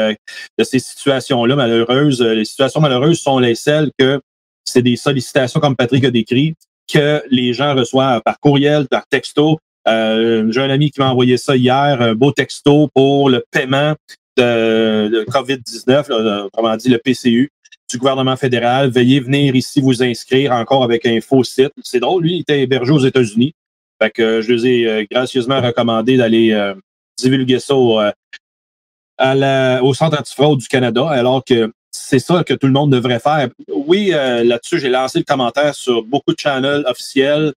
[0.58, 2.22] de ces situations-là malheureuses.
[2.22, 4.22] Les situations malheureuses sont les celles que
[4.66, 6.56] c'est des sollicitations, comme Patrick a décrit,
[6.92, 9.60] que les gens reçoivent par courriel, par texto.
[9.88, 13.96] Euh, J'ai un ami qui m'a envoyé ça hier, un beau texto pour le paiement
[14.38, 17.52] de, de COVID-19, là, autrement dit le PCU,
[17.90, 18.90] du gouvernement fédéral.
[18.90, 21.72] Veuillez venir ici vous inscrire encore avec un faux site.
[21.84, 23.54] C'est drôle, lui, il était hébergé aux États-Unis.
[24.02, 26.74] Fait que euh, je les ai euh, gracieusement recommandé d'aller
[27.18, 32.74] divulguer ça au, au Centre antifraude du Canada, alors que c'est ça que tout le
[32.74, 33.50] monde devrait faire.
[33.72, 37.54] Oui, euh, là-dessus, j'ai lancé le commentaire sur beaucoup de channels officiels.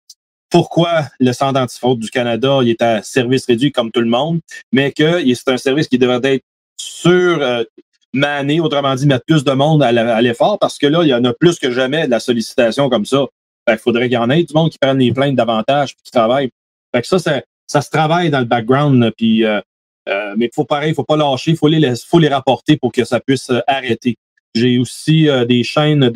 [0.51, 4.41] Pourquoi le Centre antifraude du Canada il est à service réduit comme tout le monde,
[4.72, 6.45] mais que il- c'est un service qui devrait être
[6.80, 7.64] sur euh,
[8.12, 11.24] mané, autrement dit, mettre plus de monde à l'effort, parce que là, il y en
[11.24, 13.26] a plus que jamais de la sollicitation comme ça.
[13.68, 16.03] Fait qu'il faudrait qu'il y en ait du monde qui prenne les plaintes davantage puis
[16.05, 16.51] qui travaille.
[16.95, 17.18] Fait que ça,
[17.66, 19.61] ça, se travaille dans le background, puis euh,
[20.09, 23.18] euh, mais faut pareil, faut pas lâcher, faut les faut les rapporter pour que ça
[23.20, 24.16] puisse euh, arrêter.
[24.57, 26.09] J'ai aussi euh, des chaînes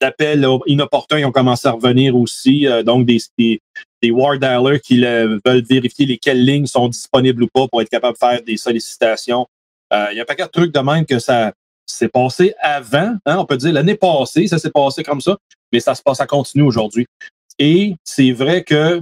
[0.00, 3.60] d'appels inopportuns qui ont commencé à revenir aussi, euh, donc des, des,
[4.10, 8.14] war dialers qui le- veulent vérifier lesquelles lignes sont disponibles ou pas pour être capable
[8.14, 9.46] de faire des sollicitations.
[9.94, 11.52] Euh, Il y a un paquet de trucs de même que ça
[11.86, 15.38] s'est passé avant, hein, on peut dire l'année passée, ça s'est passé comme ça,
[15.72, 17.06] mais ça se passe, ça continue aujourd'hui.
[17.58, 19.00] Et c'est vrai que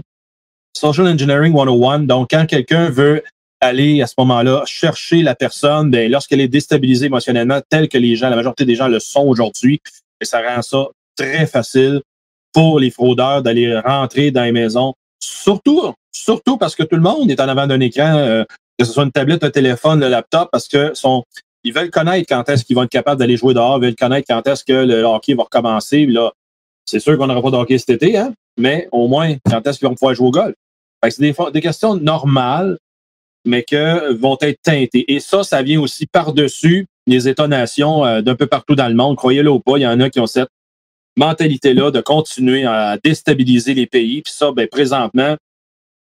[0.77, 3.23] Social Engineering 101, donc quand quelqu'un veut
[3.63, 8.17] aller à ce moment-là chercher la personne, ben, lorsqu'elle est déstabilisée émotionnellement, tel que les
[8.17, 9.81] gens, la majorité des gens le sont aujourd'hui,
[10.21, 12.03] et ça rend ça très facile
[12.53, 14.95] pour les fraudeurs d'aller rentrer dans les maisons.
[15.21, 18.45] Surtout, surtout parce que tout le monde est en avant d'un écran, euh,
[18.79, 20.93] que ce soit une tablette, un téléphone, le laptop, parce que
[21.65, 24.27] ils veulent connaître quand est-ce qu'ils vont être capables d'aller jouer dehors, ils veulent connaître
[24.29, 26.07] quand est-ce que le hockey va recommencer.
[26.07, 26.33] Là,
[26.85, 29.79] c'est sûr qu'on n'aura pas de hockey cet été, hein, mais au moins, quand est-ce
[29.79, 30.55] qu'ils vont pouvoir jouer au golf?
[31.09, 32.79] C'est des, des questions normales,
[33.45, 35.13] mais que vont être teintées.
[35.13, 39.17] Et ça, ça vient aussi par-dessus les États-nations euh, d'un peu partout dans le monde.
[39.17, 40.49] Croyez-le ou pas, il y en a qui ont cette
[41.17, 44.23] mentalité-là de continuer à déstabiliser les pays.
[44.23, 45.37] Puis ça, ben, présentement,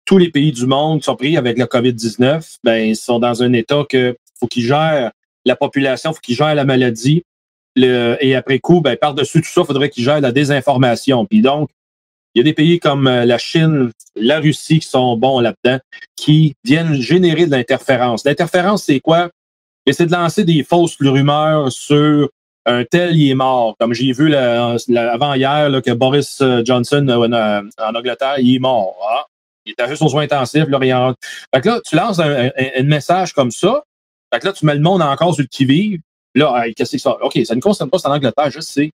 [0.05, 3.53] tous les pays du monde sont pris avec le COVID-19, ben, ils sont dans un
[3.53, 5.11] état que faut qu'ils gèrent
[5.45, 7.23] la population, faut qu'ils gèrent la maladie.
[7.75, 11.25] Le, et après coup, ben, par-dessus tout ça, il faudrait qu'ils gèrent la désinformation.
[11.25, 11.69] Puis donc,
[12.35, 15.79] il y a des pays comme euh, la Chine, la Russie qui sont bons là-dedans,
[16.15, 18.25] qui viennent générer de l'interférence.
[18.25, 19.29] L'interférence, c'est quoi?
[19.91, 22.29] C'est de lancer des fausses rumeurs sur
[22.65, 23.75] un tel, il est mort.
[23.79, 28.35] Comme j'ai vu la- la- avant hier là, que Boris euh, Johnson euh, en, Angleterre,
[28.37, 28.95] il est mort.
[29.09, 29.25] Ah,
[29.65, 30.67] il était juste aux soins intensifs.
[30.67, 31.15] Là, il en-
[31.53, 32.51] Fait que là, tu lances un,
[32.83, 33.81] message comme ça.
[34.31, 36.01] Fait là, tu mets le monde encore sur le qui-vive.
[36.35, 37.17] Là, qu'est-ce que ça?
[37.23, 38.91] OK, ça ne concerne pas, c'est en Angleterre, je sais.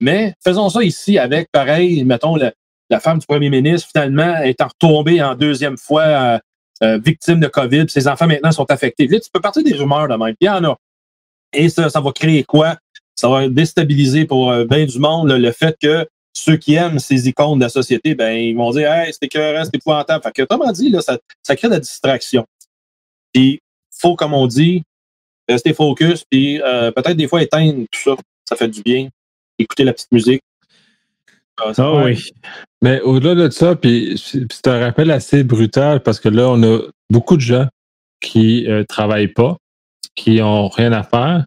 [0.00, 2.52] Mais faisons ça ici avec, pareil, mettons, le-
[2.90, 6.38] la femme du premier ministre, finalement, étant retombée en deuxième fois euh,
[6.82, 9.08] euh, victime de COVID, puis ses enfants maintenant sont affectés.
[9.08, 10.34] Tu peux partir des rumeurs de même.
[10.40, 10.76] Il y en a.
[11.52, 12.76] Et ça, ça va créer quoi?
[13.16, 17.00] Ça va déstabiliser pour euh, bien du monde là, le fait que ceux qui aiment
[17.00, 20.22] ces icônes de la société, ben, ils vont dire Hey, c'est écœurant, c'est épouvantable.
[20.22, 22.46] Fait que, autrement dit, là, ça, ça crée de la distraction.
[23.32, 23.60] Puis,
[23.90, 24.84] faut, comme on dit,
[25.48, 28.16] rester focus, puis euh, peut-être des fois éteindre tout ça.
[28.48, 29.08] Ça fait du bien.
[29.58, 30.42] Écouter la petite musique.
[31.74, 32.18] Ça- Ah oui.
[32.82, 36.62] Mais au-delà de ça, puis c'est c'est un rappel assez brutal parce que là, on
[36.62, 36.80] a
[37.10, 37.66] beaucoup de gens
[38.20, 39.56] qui euh, travaillent pas,
[40.14, 41.44] qui ont rien à faire.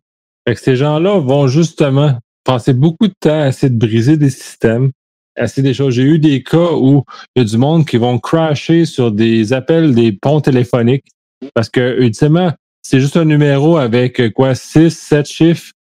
[0.48, 4.30] Fait que ces gens-là vont justement passer beaucoup de temps à essayer de briser des
[4.32, 4.92] systèmes,
[5.38, 5.94] à essayer des choses.
[5.94, 7.04] J'ai eu des cas où
[7.36, 11.06] il y a du monde qui vont crasher sur des appels des ponts téléphoniques
[11.54, 12.52] parce que, ultimement,
[12.82, 15.72] c'est juste un numéro avec euh, quoi, 6, 7 chiffres.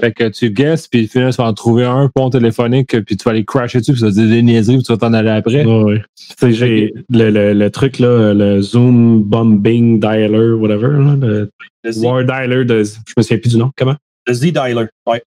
[0.00, 3.24] Fait que tu guesses, puis finalement, tu vas en trouver un pont téléphonique, puis tu
[3.24, 5.12] vas aller crasher dessus, puis ça va te dire des niaiseries, puis tu vas t'en
[5.12, 5.64] aller après.
[5.64, 6.02] Ouais, ouais.
[6.16, 11.50] Tu sais, j'ai le, le, le truc, là, le Zoom Bombing Dialer, whatever, là, le
[11.96, 12.84] War Dialer de.
[12.84, 13.70] Je me souviens plus du nom.
[13.76, 13.96] Comment?
[14.26, 14.86] le Z Dialer.
[15.06, 15.22] Ouais.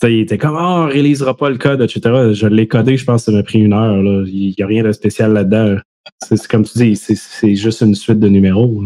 [0.00, 2.32] Tu sais, il était comme, ah, on réalisera pas le code, etc.
[2.32, 4.02] Je l'ai codé, je pense que ça m'a pris une heure.
[4.02, 4.24] Là.
[4.26, 5.76] Il n'y a rien de spécial là-dedans.
[6.24, 8.82] C'est c'est comme tu dis, c'est- c'est juste une suite de numéros.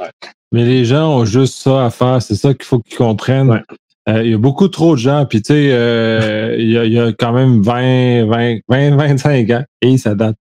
[0.00, 0.10] là.
[0.52, 2.20] Mais les gens ont juste ça à faire.
[2.20, 3.48] C'est ça qu'il faut qu'ils comprennent.
[3.50, 3.62] Ouais.
[4.08, 5.26] Euh, il y a beaucoup trop de gens.
[5.26, 8.96] Puis, tu sais, euh, il, y a, il y a quand même 20, 20, 20,
[8.96, 9.64] 25 ans.
[9.82, 10.36] Et ça date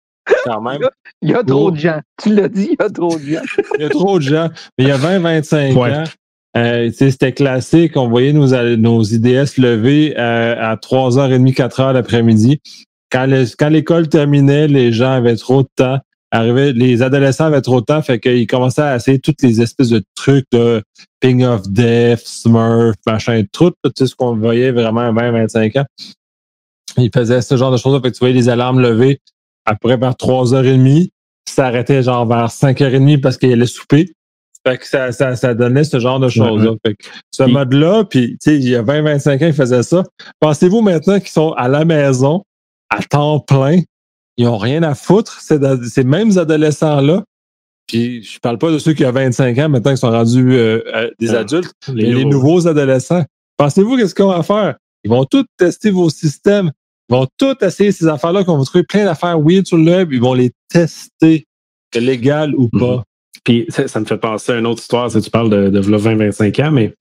[0.44, 0.80] quand même.
[1.22, 1.70] Il y a trop Oh.
[1.70, 2.00] de gens.
[2.22, 3.42] Tu l'as dit, il y a trop de gens.
[3.78, 4.48] Il y a trop de gens.
[4.78, 5.92] Mais il y a 20, 25 Ouais.
[5.94, 6.04] ans.
[6.56, 7.96] euh, tu sais, c'était classique.
[7.96, 8.46] On voyait nos,
[8.76, 12.61] nos IDS lever euh, à 3h30, 4h l'après-midi.
[13.12, 13.26] Quand
[13.68, 15.98] l'école terminait, les gens avaient trop de temps.
[16.32, 19.88] Arrivaient, les adolescents avaient trop de temps, fait qu'ils commençaient à essayer toutes les espèces
[19.88, 20.80] de trucs de
[21.18, 25.86] Ping of Death, Smurf, machin, tout, tout ce qu'on voyait vraiment à 20, 25 ans.
[26.96, 29.20] Ils faisaient ce genre de choses-là, fait que tu voyais les alarmes lever
[29.64, 31.10] après vers 3h30,
[31.48, 34.12] ça arrêtait genre vers 5h30 parce qu'il allait souper.
[34.66, 36.72] Fait que ça, ça, ça donnait ce genre de choses-là.
[36.84, 40.04] Fait que ce mode-là, puis tu sais, il y a 20-25 ans, ils faisaient ça.
[40.38, 42.44] Pensez-vous maintenant qu'ils sont à la maison,
[42.90, 43.80] à temps plein,
[44.41, 47.24] ils ont rien à foutre, ces, ces mêmes adolescents-là,
[47.86, 51.11] Puis je parle pas de ceux qui ont 25 ans maintenant qui sont rendus euh,
[51.18, 52.66] des Ah, adultes, Les mais les nouveaux.
[52.66, 53.24] adolescents.
[53.57, 54.76] Pensez-vous qu'est-ce qu'on va faire?
[55.05, 56.70] Ils vont tous tester vos systèmes.
[57.09, 60.12] Ils vont tous essayer ces affaires-là qu'on va trouver plein d'affaires weird sur le web.
[60.12, 61.47] Ils vont les tester,
[61.95, 63.03] légal ou pas.
[63.45, 65.11] Puis ça, ça me fait penser à une autre histoire.
[65.11, 66.95] Sais, tu parles de, de 20-25 ans, mais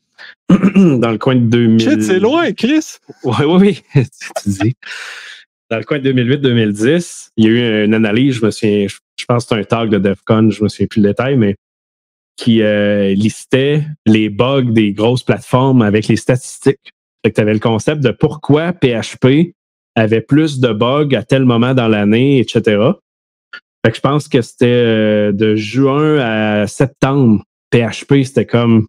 [0.50, 1.80] dans le coin de 2000.
[1.80, 2.98] Shit, c'est loin, Chris!
[3.24, 4.04] Oui, oui, oui.
[4.44, 4.74] tu dis.
[5.70, 9.26] Dans le coin de 2008-2010, il y a eu une analyse, je me souviens, je
[9.26, 11.56] pense que c'est un talk de DEFCON, je me souviens plus le détail, mais
[12.38, 16.94] qui euh, listait les bugs des grosses plateformes avec les statistiques.
[17.24, 19.54] Fait que tu avais le concept de pourquoi PHP
[19.96, 22.62] avait plus de bugs à tel moment dans l'année, etc.
[23.86, 27.44] Fait que je pense que c'était euh, de juin à septembre.
[27.72, 28.88] PHP, c'était comme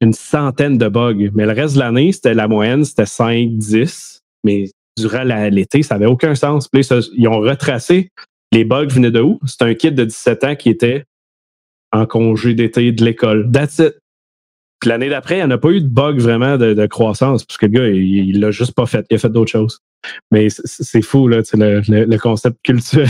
[0.00, 1.30] une centaine de bugs.
[1.34, 4.20] Mais le reste de l'année, c'était la moyenne, c'était 5, 10.
[4.44, 4.66] Mais
[4.96, 6.68] durant l'été, ça n'avait aucun sens.
[6.72, 8.10] Ils ont retracé
[8.52, 9.38] les bugs venaient de où?
[9.46, 11.04] C'est un kid de 17 ans qui était
[11.92, 13.50] en congé d'été de l'école.
[13.50, 13.98] That's it.
[14.80, 17.56] Puis l'année d'après, il n'y en a pas eu de bug vraiment de, croissance, parce
[17.58, 19.06] que le gars, il l'a juste pas fait.
[19.10, 19.80] Il a fait d'autres choses.
[20.30, 23.08] Mais c'est- fou, là, le- le concept culturel.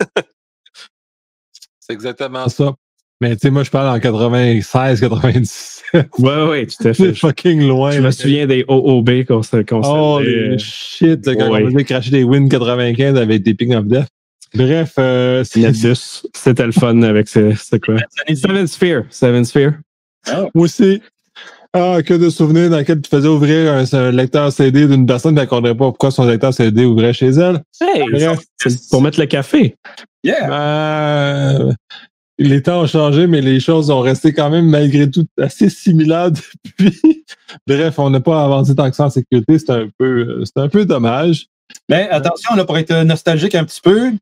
[1.80, 2.74] C'est exactement ça.
[3.20, 6.06] Mais tu sais, moi, je parle en 96, 97.
[6.18, 7.14] ouais, ouais, tout à C'est fait.
[7.14, 7.90] Je, fucking loin.
[7.92, 11.62] je me souviens des OOB qu'on se se Oh, les euh, shit, là, quand ouais.
[11.64, 14.08] on faisait cracher des Win 95 avec des Ping of Death.
[14.54, 15.72] Bref, euh, c'est-.
[16.34, 17.96] C'était le fun avec ce, ce quoi?
[18.34, 19.04] Seven Sphere.
[19.10, 19.72] Seven Sphere.
[20.54, 21.00] moi aussi.
[21.76, 25.34] Ah, que de souvenirs dans lesquels tu faisais ouvrir un, un lecteur CD d'une personne
[25.34, 27.62] qui ne comprenait pas pourquoi son lecteur CD ouvrait chez elle.
[27.80, 28.38] Hey, Bref.
[28.64, 29.74] c'est pour mettre le café.
[30.22, 30.52] Yeah!
[30.52, 31.72] Euh,
[32.38, 36.30] les temps ont changé, mais les choses ont resté quand même malgré tout assez similaires
[36.80, 37.24] depuis.
[37.66, 39.58] Bref, on n'a pas avancé tant que ça en sécurité.
[39.58, 41.46] C'est un peu, c'est un peu dommage.
[41.88, 44.12] Mais attention, là, pour être nostalgique un petit peu,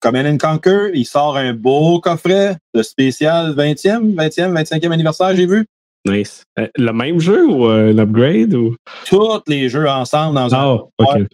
[0.00, 5.46] Command and Conquer, il sort un beau coffret de spécial 20e, 20e, 25e anniversaire, j'ai
[5.46, 5.66] vu.
[6.06, 6.44] Nice.
[6.58, 8.74] Euh, le même jeu ou euh, l'upgrade ou?
[9.06, 10.58] Tous les jeux ensemble dans un.
[10.58, 11.26] Ah, ok.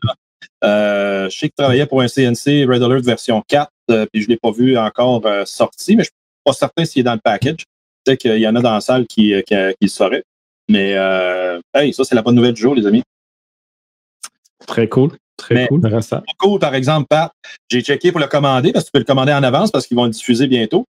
[0.64, 4.26] Euh, je sais qu'il travaillait pour un CNC Red Alert version 4, euh, puis je
[4.26, 6.10] ne l'ai pas vu encore euh, sorti, mais je
[6.46, 7.64] pas certain s'il est dans le package.
[8.04, 10.22] Peut-être qu'il y en a dans la salle qui, euh, qui, qui le sauraient.
[10.68, 13.02] Mais euh, hey, ça, c'est la bonne nouvelle du jour, les amis.
[14.66, 15.10] Très cool.
[15.36, 15.80] Très Mais- cool.
[16.38, 17.30] Cool, par exemple, Pat,
[17.68, 19.96] j'ai checké pour le commander parce que tu peux le commander en avance parce qu'ils
[19.96, 20.86] vont le diffuser bientôt.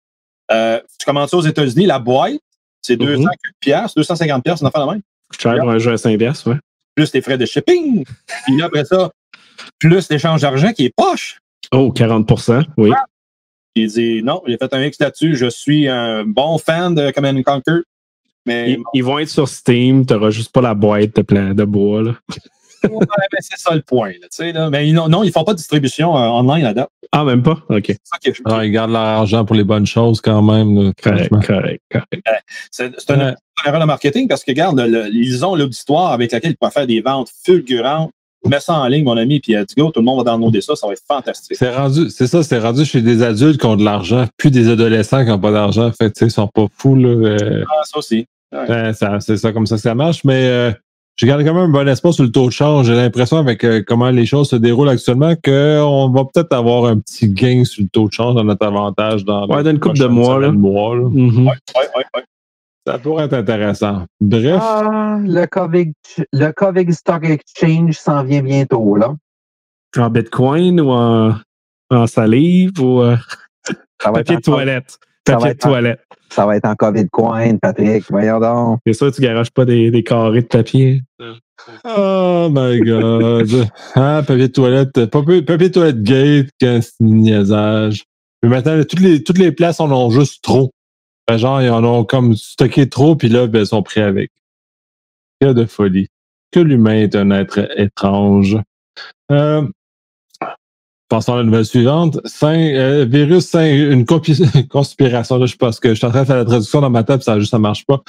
[0.51, 2.33] Euh, tu commandes ça aux États-Unis, la boîte,
[2.81, 3.05] c'est Mhm.
[3.05, 3.29] 200
[3.59, 5.01] pièces, 250 pièces, on en fait la même.
[5.39, 6.57] Cher un jeu à 5 piastres, ouais.
[6.95, 8.03] Plus les frais de shipping.
[8.45, 9.11] Puis là, après ça,
[9.79, 11.39] plus l'échange d'argent qui est poche.
[11.71, 12.91] Oh, 40% oui.
[13.75, 17.37] Il dit non, j'ai fait un X là-dessus, je suis un bon fan de Command
[17.37, 17.81] and Conquer.
[18.45, 21.53] Mais, Ils, ils vont être sur Steam, tu n'auras juste pas la boîte de, plein
[21.53, 22.01] de bois.
[22.03, 22.15] Là.
[22.89, 22.97] Ouais,
[23.31, 24.09] mais c'est ça le point.
[24.13, 24.71] Là, tu sais, là.
[24.71, 26.87] Mais non, non, ils font pas de distribution euh, online là-dedans.
[27.11, 27.59] Ah, même pas?
[27.69, 27.89] OK.
[27.91, 30.85] Est- Alors, ils gardent leur argent pour les bonnes choses quand même.
[30.85, 32.23] là, Correct, correct, correct.
[32.71, 33.35] C'est c'est une Ouais.
[33.67, 36.87] erreur de marketing parce que, regarde, le- ils ont l'auditoire avec laquelle ils peuvent faire
[36.87, 38.11] des ventes fulgurantes.
[38.49, 40.61] Mets ça en ligne, mon ami, puis euh, dis go, tout le monde va downloader
[40.61, 41.55] ça, ça va être fantastique.
[41.57, 44.67] C'est rendu, c'est ça, c'est rendu chez des adultes qui ont de l'argent, puis des
[44.69, 45.91] adolescents qui n'ont pas d'argent.
[45.91, 47.09] Fait tu sais, ils sont pas fous, là.
[47.09, 48.25] euh, Ah, ça aussi.
[48.51, 50.71] Ouais, ça- c'est ça comme ça que ça marche, mais euh,
[51.17, 52.87] j'ai gardé quand même un bon espoir sur le taux de change.
[52.87, 56.97] J'ai l'impression, avec euh, comment les choses se déroulent actuellement, qu'on va peut-être avoir un
[56.97, 59.99] petit gain sur le taux de change dans notre avantage dans Ouais, dans une couple
[59.99, 60.51] de mois, là.
[60.51, 61.03] mois, là.
[61.09, 61.45] Mhm.
[61.47, 62.23] Ouais, ouais, ouais, ouais.
[62.87, 64.05] Ça pourrait être intéressant.
[64.19, 65.91] Bref, Ah, le COVID,
[66.33, 69.13] le COVID Stock Exchange s'en vient bientôt, là.
[69.97, 71.35] En Bitcoin ou en,
[71.91, 73.17] en salive ou euh,
[74.03, 74.97] papier de toilette?
[75.25, 76.01] Papier de en- toilette.
[76.29, 78.05] ça va être en COVID Coin, Patrick.
[78.09, 78.79] Voyons donc.
[78.87, 81.03] C'est sûr, tu garages pas des, des carrés de papier.
[81.85, 83.67] oh my god.
[83.95, 88.05] Hein, papier de toilette, papier, papier de toilette gate, que niaisage.
[88.41, 90.71] Mais maintenant, toutes les, toutes les places en ont juste trop.
[91.31, 94.31] Fait genre, ils en ont comme stocké trop, puis là, ben, ils sont pris avec.
[95.39, 96.07] Que de folie.
[96.51, 98.57] Que l'humain est un être étrange.
[99.31, 99.65] Euh,
[101.07, 102.19] passons à la nouvelle suivante.
[102.43, 104.05] Euh, virus, cinq, une
[104.69, 105.37] conspiration.
[105.37, 107.23] Là, je pense que je suis en train de faire la traduction dans ma tête,
[107.23, 108.01] ça juste ça marche pas.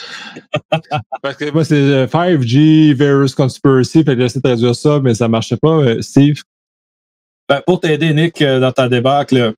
[1.23, 4.03] Parce que moi, c'est euh, 5G Virus Conspiracy.
[4.03, 5.77] Fait que j'essaie de traduire ça, mais ça marchait pas.
[5.79, 6.43] Euh, Steve,
[7.49, 9.55] Ben, pour t'aider, Nick, euh, dans ta débâcle,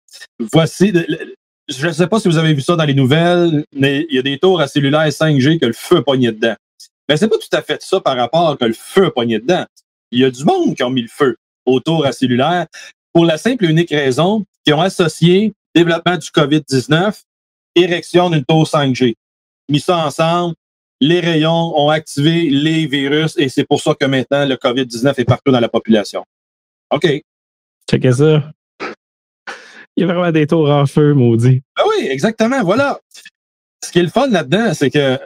[0.52, 0.92] voici.
[0.92, 1.34] le-
[1.68, 4.18] Je ne sais pas si vous avez vu ça dans les nouvelles, mais il y
[4.18, 6.56] a des tours à cellulaire 5G que le feu pogné dedans.
[7.08, 9.64] Mais c'est pas tout à fait ça par rapport à que le feu pogné dedans.
[10.10, 12.66] Il y a du monde qui ont mis le feu aux tours à cellulaire
[13.12, 17.22] pour la simple et unique raison qu'ils ont associé développement du COVID-19,
[17.74, 19.14] érection d'une tour 5G.
[19.68, 20.54] Mis ça ensemble,
[21.00, 25.24] les rayons ont activé les virus et c'est pour ça que maintenant le COVID-19 est
[25.24, 26.24] partout dans la population.
[26.90, 27.22] OK.
[27.90, 28.52] Checkez ça.
[29.96, 31.62] Il y a vraiment des tours en feu, maudit.
[31.76, 32.98] Ben oui, exactement, voilà.
[33.84, 35.18] Ce qui est le fun là-dedans, c'est que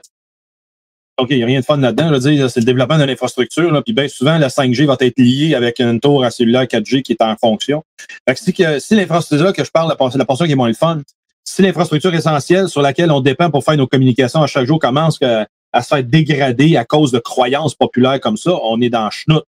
[1.19, 2.17] OK, il n'y a rien de fun là-dedans.
[2.17, 3.73] Dire, c'est le développement de l'infrastructure.
[3.73, 7.03] Là, puis bien souvent, la 5G va être liée avec une tour à cellulaire 4G
[7.03, 7.83] qui est en fonction.
[8.29, 10.75] Fait que si, si l'infrastructure que je parle, la, la portion qui est moins le
[10.75, 11.03] fun,
[11.45, 15.19] si l'infrastructure essentielle sur laquelle on dépend pour faire nos communications à chaque jour commence
[15.21, 19.43] à se faire dégrader à cause de croyances populaires comme ça, on est dans schnout.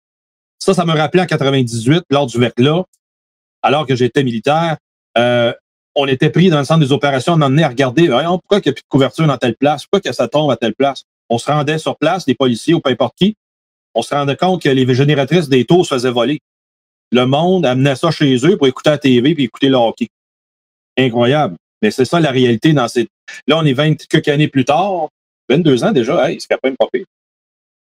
[0.58, 2.82] Ça, ça me rappelait en 98, lors du verglas,
[3.62, 4.76] alors que j'étais militaire,
[5.18, 5.52] euh,
[5.94, 8.62] on était pris dans le centre des opérations, on en est à regarder, pourquoi il
[8.66, 11.04] n'y a plus de couverture dans telle place, pourquoi que ça tombe à telle place.
[11.28, 13.36] On se rendait sur place, les policiers ou peu importe qui,
[13.94, 16.40] on se rendait compte que les génératrices des tours se faisaient voler.
[17.12, 20.08] Le monde amenait ça chez eux pour écouter la TV puis écouter le hockey.
[20.96, 21.56] Incroyable.
[21.82, 23.08] Mais c'est ça la réalité dans ces.
[23.46, 25.08] Là, on est 20 quelques années plus tard,
[25.48, 27.06] 22 ans déjà, hey, c'est quand même pas pire.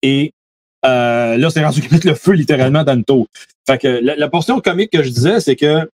[0.02, 0.32] Et
[0.86, 3.26] euh, là, c'est rendu qu'ils mettent le feu littéralement dans le tour.
[3.68, 5.88] Fait que la, portion comique que je disais, c'est que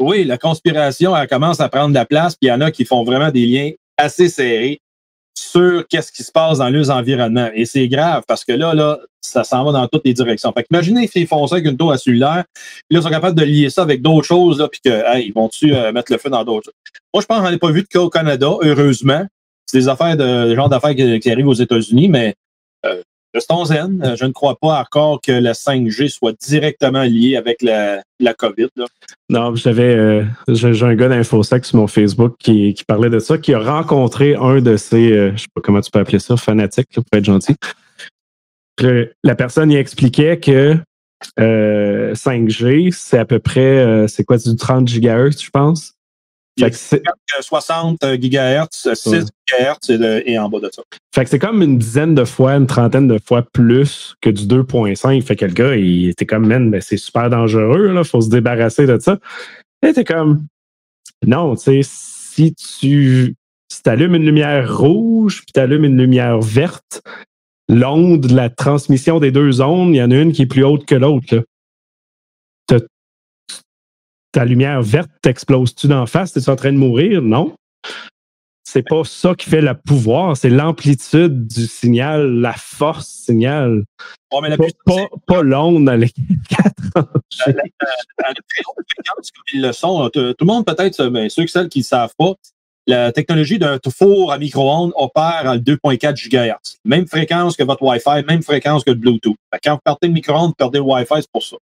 [0.00, 2.70] oui, la conspiration, elle commence à prendre de la place, puis il y en a
[2.70, 4.80] qui font vraiment des liens assez serrés
[5.38, 7.50] sur qu'est-ce qui se passe dans leurs environnements.
[7.54, 10.52] Et c'est grave parce que là, là, ça s'en va dans toutes les directions.
[10.52, 13.38] Fait imaginez s'ils font ça avec une tour à cellulaire, puis là, ils sont capables
[13.38, 16.44] de lier ça avec d'autres choses, puis que, ils vont-tu euh, mettre le feu dans
[16.44, 16.74] d'autres choses?
[17.14, 19.26] Moi, je pense qu'on ai pas vu de cas au Canada, heureusement.
[19.66, 22.34] C'est des affaires de, des genres d'affaires qui, arrivent aux États-Unis, mais
[22.86, 23.02] euh,
[23.32, 24.02] Restons zen.
[24.04, 28.34] Euh, je ne crois pas encore que la 5G soit directement liée avec la, la
[28.34, 28.68] COVID.
[28.76, 28.86] Là.
[29.28, 33.54] Non, j'avais euh, j'ai un gars d'InfoSec sur mon Facebook qui, parlait de ça, qui
[33.54, 36.88] a rencontré un de ces, euh, je sais pas comment tu peux appeler ça, fanatiques,
[36.92, 37.54] pour être gentil.
[39.22, 40.76] la personne y expliquait que
[41.38, 45.99] 5G, c'est à peu près, c'est quoi, du 30 GHz, je pense?
[47.40, 50.82] 60 GHz, 6 GHz et, en bas de ça.
[51.14, 54.44] Fait que c'est comme une dizaine de fois, une trentaine de fois plus que du
[54.44, 55.22] 2.5.
[55.22, 58.30] Fait que le gars, il était comme, man, ben, c'est super dangereux, là, faut se
[58.30, 59.18] débarrasser de ça.
[59.86, 60.46] Et t'es comme,
[61.26, 63.34] non, tu sais, si tu
[63.68, 67.02] si allumes une lumière rouge puis tu allumes une lumière verte,
[67.68, 70.84] l'onde, la transmission des deux ondes, il y en a une qui est plus haute
[70.84, 71.44] que l'autre
[74.32, 76.36] ta lumière verte t'explose-tu d'en face?
[76.36, 77.22] Es-tu en train de mourir?
[77.22, 77.54] Non.
[78.62, 83.82] C'est pas ça qui fait le pouvoir, c'est l'amplitude du signal, la force signal.
[84.86, 86.08] pas, pas, l'onde dans les
[86.48, 87.08] quatre
[89.52, 90.08] Ils le sont.
[90.10, 92.34] Tout le monde, peut-être, ben, ceux et celles qui ne savent pas,
[92.86, 96.78] la technologie d'un four à micro-ondes opère à 2.4 GHz.
[96.84, 99.36] Même fréquence que votre Wi-Fi, même fréquence que le Bluetooth.
[99.64, 101.56] Quand vous partez le micro-ondes, vous perdez le Wi-Fi, c'est pour ça.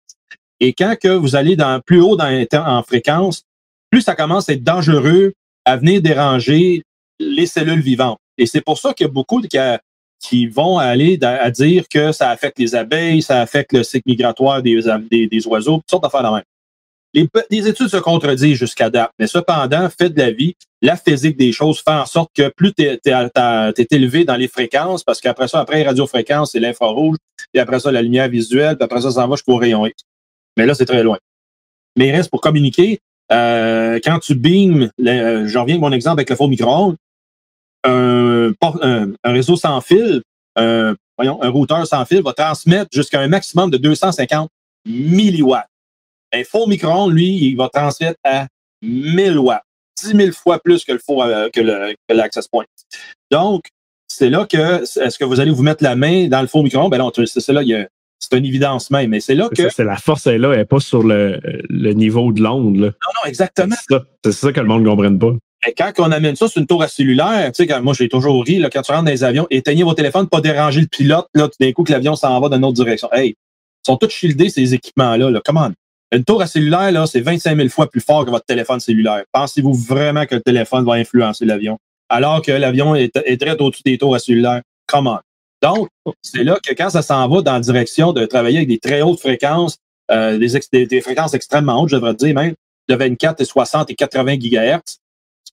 [0.60, 3.44] Et quand que vous allez dans, plus haut dans, en fréquence,
[3.90, 5.32] plus ça commence à être dangereux
[5.64, 6.82] à venir déranger
[7.20, 8.18] les cellules vivantes.
[8.38, 9.48] Et c'est pour ça qu'il y a beaucoup de,
[10.20, 14.62] qui, vont aller à dire que ça affecte les abeilles, ça affecte le cycle migratoire
[14.62, 14.80] des,
[15.10, 16.44] des, oiseaux, toutes sortes d'affaires de même.
[17.50, 21.52] Les, études se contredisent jusqu'à date, mais cependant, fait de la vie, la physique des
[21.52, 23.00] choses fait en sorte que plus tu es,
[23.90, 27.16] élevé dans les fréquences, parce qu'après ça, après les radiofréquences, c'est l'infrarouge,
[27.52, 30.04] puis après ça, la lumière visuelle, puis après ça, ça va jusqu'au rayon X.
[30.58, 31.18] Mais là, c'est très loin.
[31.96, 33.00] Mais il reste pour communiquer.
[33.32, 36.96] Euh, quand tu beams, euh, je reviens à mon exemple avec le faux micro-ondes,
[37.84, 38.52] un,
[39.24, 40.22] réseau sans fil,
[40.56, 44.50] voyons, un routeur sans fil va transmettre jusqu'à un maximum de 250
[44.84, 45.68] milliwatts.
[46.32, 48.48] Un faux micro-ondes, lui, il va transmettre à
[48.82, 49.62] 1000 watts,
[50.02, 51.60] 10 000 fois plus que le faux euh, que
[52.12, 52.64] l'access point.
[53.30, 53.64] Donc,
[54.08, 56.90] c'est là que est-ce que vous allez vous mettre la main dans le faux micro-ondes?
[56.90, 57.88] Ben non, c'est là, il y a
[58.18, 59.10] c'est une évidence même.
[59.10, 59.68] Mais c'est là que.
[59.70, 61.40] C'est la force est là, elle n'est pas sur le,
[61.70, 62.76] niveau de l'onde.
[62.76, 63.76] Non, non, exactement.
[64.24, 65.32] C'est ça, que le monde ne comprenne pas.
[65.66, 68.44] Et quand on amène ça sur une tour à cellulaire, tu sais, moi j'ai toujours
[68.44, 71.26] ri, là, quand tu rentres dans les avions, éteignez vos téléphones, pas déranger le pilote,
[71.34, 73.08] là, tout d'un coup que l'avion s'en va dans une autre direction.
[73.12, 75.30] Hey, ils sont tous shieldés, ces équipements-là.
[75.30, 75.40] Là.
[75.44, 75.70] Comment?
[76.12, 79.24] Une tour à cellulaire, là, c'est 25 000 fois plus fort que votre téléphone cellulaire.
[79.32, 81.78] Pensez-vous vraiment que le téléphone va influencer l'avion?
[82.08, 84.62] Alors que l'avion est, est très au-dessus des tours à cellulaire.
[84.86, 85.20] Comment?
[85.62, 85.88] Donc,
[86.22, 89.02] c'est là que quand ça s'en va dans la direction de travailler avec des très
[89.02, 89.78] hautes fréquences,
[90.10, 92.54] euh, des, fréquences extrêmement hautes, je devrais dire même,
[92.88, 94.98] de 24 et 60 et 80 GHz,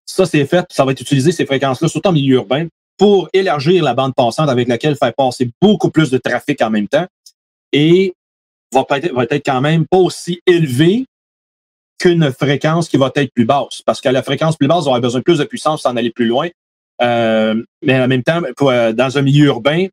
[0.05, 3.83] ça c'est fait, ça va être utilisé, ces fréquences-là, surtout en milieu urbain, pour élargir
[3.83, 7.05] la bande passante avec laquelle faire passer beaucoup plus de trafic en même temps
[7.73, 8.13] et
[8.71, 11.05] va, être, va être quand même pas aussi élevé
[11.97, 13.81] qu'une fréquence qui va être plus basse.
[13.85, 16.11] Parce qu'à la fréquence plus basse, on besoin de plus de puissance pour en aller
[16.11, 16.49] plus loin.
[17.01, 19.87] Euh, mais en même temps, euh, dans un milieu urbain,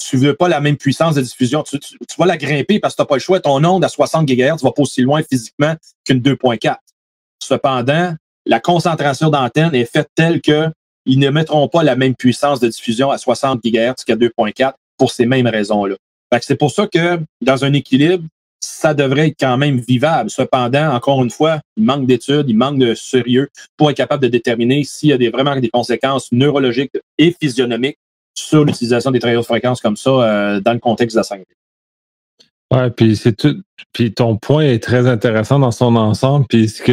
[0.00, 1.62] tu veux pas la même puissance de diffusion.
[1.62, 1.78] Tu,
[2.18, 3.40] vas la grimper parce que tu n'as pas le choix.
[3.40, 5.74] Ton onde à 60 GHz va pas aussi loin physiquement
[6.04, 6.76] qu'une 2.4.
[7.42, 8.14] Cependant,
[8.46, 10.68] la concentration d'antenne est faite telle que
[11.06, 15.10] ils ne mettront pas la même puissance de diffusion à 60 GHz qu'à 2.4 pour
[15.10, 15.96] ces mêmes raisons-là.
[16.40, 18.24] C'est pour ça que dans un équilibre,
[18.60, 20.30] ça devrait être quand même vivable.
[20.30, 24.28] Cependant, encore une fois, il manque d'études, il manque de sérieux pour être capable de
[24.28, 27.98] déterminer s'il y a vraiment des conséquences neurologiques et physionomiques
[28.34, 31.46] sur l'utilisation des très hautes fréquences comme ça euh, dans le contexte de la santé.
[32.72, 33.60] Ouais, puis c'est tout.
[33.92, 36.92] Puis ton point est très intéressant dans son ensemble, puisque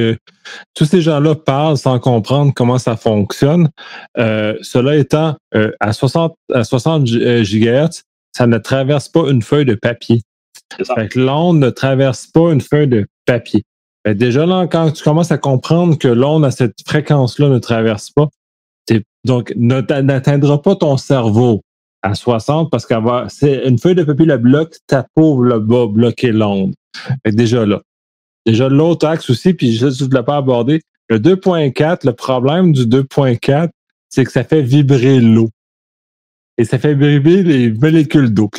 [0.73, 3.69] tous ces gens-là parlent sans comprendre comment ça fonctionne.
[4.17, 8.01] Euh, cela étant, euh, à 60, à 60 GHz,
[8.35, 10.21] ça ne traverse pas une feuille de papier.
[10.95, 13.63] Fait que l'onde ne traverse pas une feuille de papier.
[14.05, 18.09] Fait déjà là, quand tu commences à comprendre que l'onde à cette fréquence-là ne traverse
[18.09, 18.29] pas,
[19.27, 21.61] donc n'atteindra pas ton cerveau
[22.01, 26.31] à 60 parce va, c'est une feuille de papier le bloc, ta peau va bloquer
[26.31, 26.73] l'onde.
[27.25, 27.81] Déjà là.
[28.45, 30.81] Déjà l'autre axe aussi, puis je ne l'ai pas abordé.
[31.09, 33.69] Le 2.4, le problème du 2.4,
[34.09, 35.49] c'est que ça fait vibrer l'eau.
[36.57, 38.49] Et ça fait vibrer les molécules d'eau.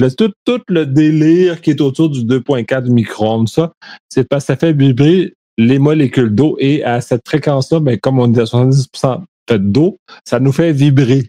[0.45, 3.73] Tout, le délire qui est autour du 2.4 micro-ondes, ça,
[4.09, 6.57] c'est parce que ça fait vibrer les molécules d'eau.
[6.61, 9.23] Et à cette fréquence-là, ben, comme on est à 70%
[9.55, 11.29] d'eau, ça nous fait vibrer.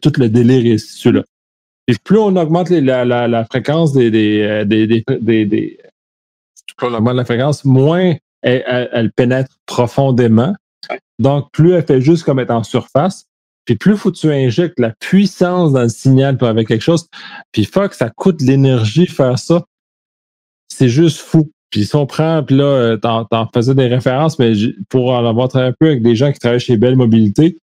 [0.00, 1.24] Tout le délire là.
[1.88, 5.78] Et plus on augmente la, la, la, fréquence des, des, euh, des, des, des,
[6.80, 10.54] on augmente la fréquence, moins elle, elle, pénètre profondément.
[11.18, 13.26] Donc, plus elle fait juste comme être en surface.
[13.64, 17.06] Puis plus faut que tu injectes la puissance dans le signal pour avec quelque chose.
[17.52, 19.64] Puis fuck, ça coûte l'énergie faire ça.
[20.68, 21.50] C'est juste fou.
[21.72, 24.52] Puis si on prend, puis là, euh, t'en, t'en faisais des références, mais
[24.90, 27.58] pour en avoir travaillé un peu avec des gens qui travaillent chez Belle Mobilité,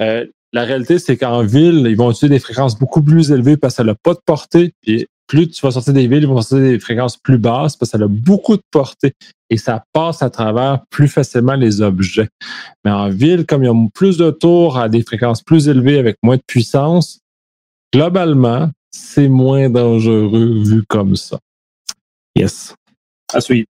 [0.00, 3.74] euh, la réalité, c'est qu'en ville, ils vont utiliser des fréquences beaucoup plus élevées parce
[3.74, 4.72] que ça n'a pas de portée.
[4.82, 7.90] Puis plus tu vas sortir des villes, ils vont sortir des fréquences plus basses parce
[7.90, 9.14] que ça a beaucoup de portée
[9.50, 12.28] et ça passe à travers plus facilement les objets.
[12.84, 15.98] Mais en ville, comme il y a plus de tours à des fréquences plus élevées
[15.98, 17.20] avec moins de puissance,
[17.92, 21.38] globalement, c'est moins dangereux vu comme ça.
[22.36, 22.74] Yes.
[23.32, 23.66] À suivre.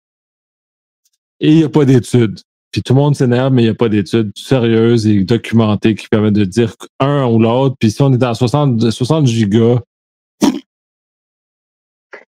[1.40, 2.40] Et il n'y a pas d'études.
[2.72, 6.08] Puis tout le monde s'énerve, mais il n'y a pas d'études sérieuses et documentées qui
[6.08, 7.76] permettent de dire un ou l'autre.
[7.80, 9.80] Puis si on est à 60, 60 gigas.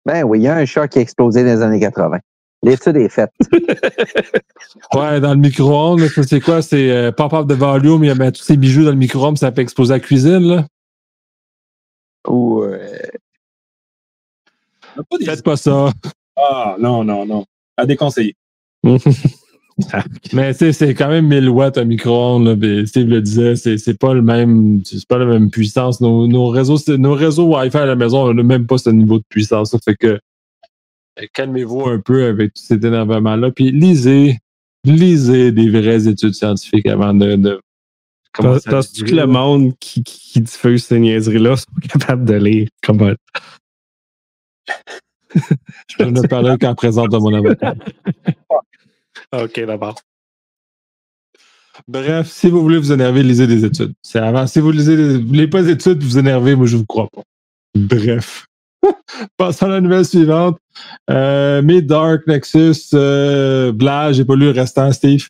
[0.07, 2.19] Ben oui, il y a un chat qui a explosé dans les années 80.
[2.63, 3.31] L'étude est faite.
[4.95, 6.63] ouais, dans le micro-ondes, c'est quoi?
[6.63, 9.53] C'est euh, pop-up de volume, il y a tous ces bijoux dans le micro-ondes, ça
[9.53, 10.67] fait exploser la cuisine, là?
[12.27, 13.11] Ouais.
[15.25, 15.91] Faites pas ça.
[16.51, 17.45] Ah, non, non, non.
[17.77, 18.35] À déconseiller.
[20.33, 22.87] Mais c'est quand même 1000 watts un micro-ondes.
[22.87, 26.01] Steve le disait, c'est pas le même, c'est pas la même puissance.
[26.01, 29.25] Nos, nos réseaux, nos réseaux Wi-Fi à la maison n'ont même pas ce niveau de
[29.29, 29.71] puissance.
[29.71, 30.21] Ça fait que
[31.21, 33.51] euh, calmez-vous un peu avec tout cet énervement-là.
[33.51, 34.39] Puis lisez,
[34.85, 37.37] lisez des vraies études scientifiques avant de.
[37.37, 37.61] de
[38.37, 42.69] Penses-tu que le monde qui, qui diffuse ces niaiseries-là sont capables de lire?
[42.83, 43.13] Comment?
[45.99, 47.75] Je ne parler qu'en présence de mon avocat.
[49.33, 49.97] OK, d'abord.
[51.89, 53.95] Bref, si vous voulez vous énerver, lisez des études.
[54.03, 54.47] C'est avant.
[54.47, 57.09] Si vous lisez des, vous voulez pas des études, vous énervez, moi je vous crois
[57.13, 57.23] pas.
[57.75, 58.47] Bref.
[59.37, 60.59] Passons à la nouvelle suivante.
[61.11, 63.73] Euh, Dark Nexus, euh,
[64.13, 65.27] j'ai pas lu le restant, Steve.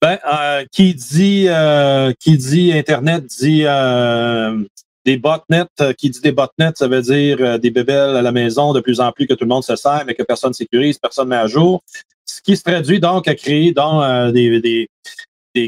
[0.00, 4.62] Ben, euh, qui dit euh, qui dit Internet dit euh,
[5.10, 5.94] des botnets.
[5.96, 9.10] Qui dit des botnets, ça veut dire des bébelles à la maison de plus en
[9.12, 11.82] plus que tout le monde se sert, mais que personne sécurise, personne met à jour
[12.28, 14.88] ce qui se traduit donc à créer dans euh, des,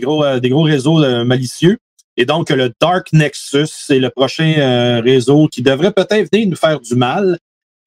[0.01, 1.79] gros, euh, des gros réseaux euh, malicieux.
[2.17, 6.79] Et donc, le Dark Nexus, c'est le prochain réseau qui devrait peut-être venir nous faire
[6.79, 7.39] du mal.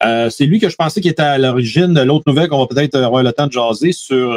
[0.02, 2.96] c'est lui que je pensais qui était à l'origine de l'autre nouvelle qu'on va peut-être
[2.96, 4.34] avoir le temps de jaser sur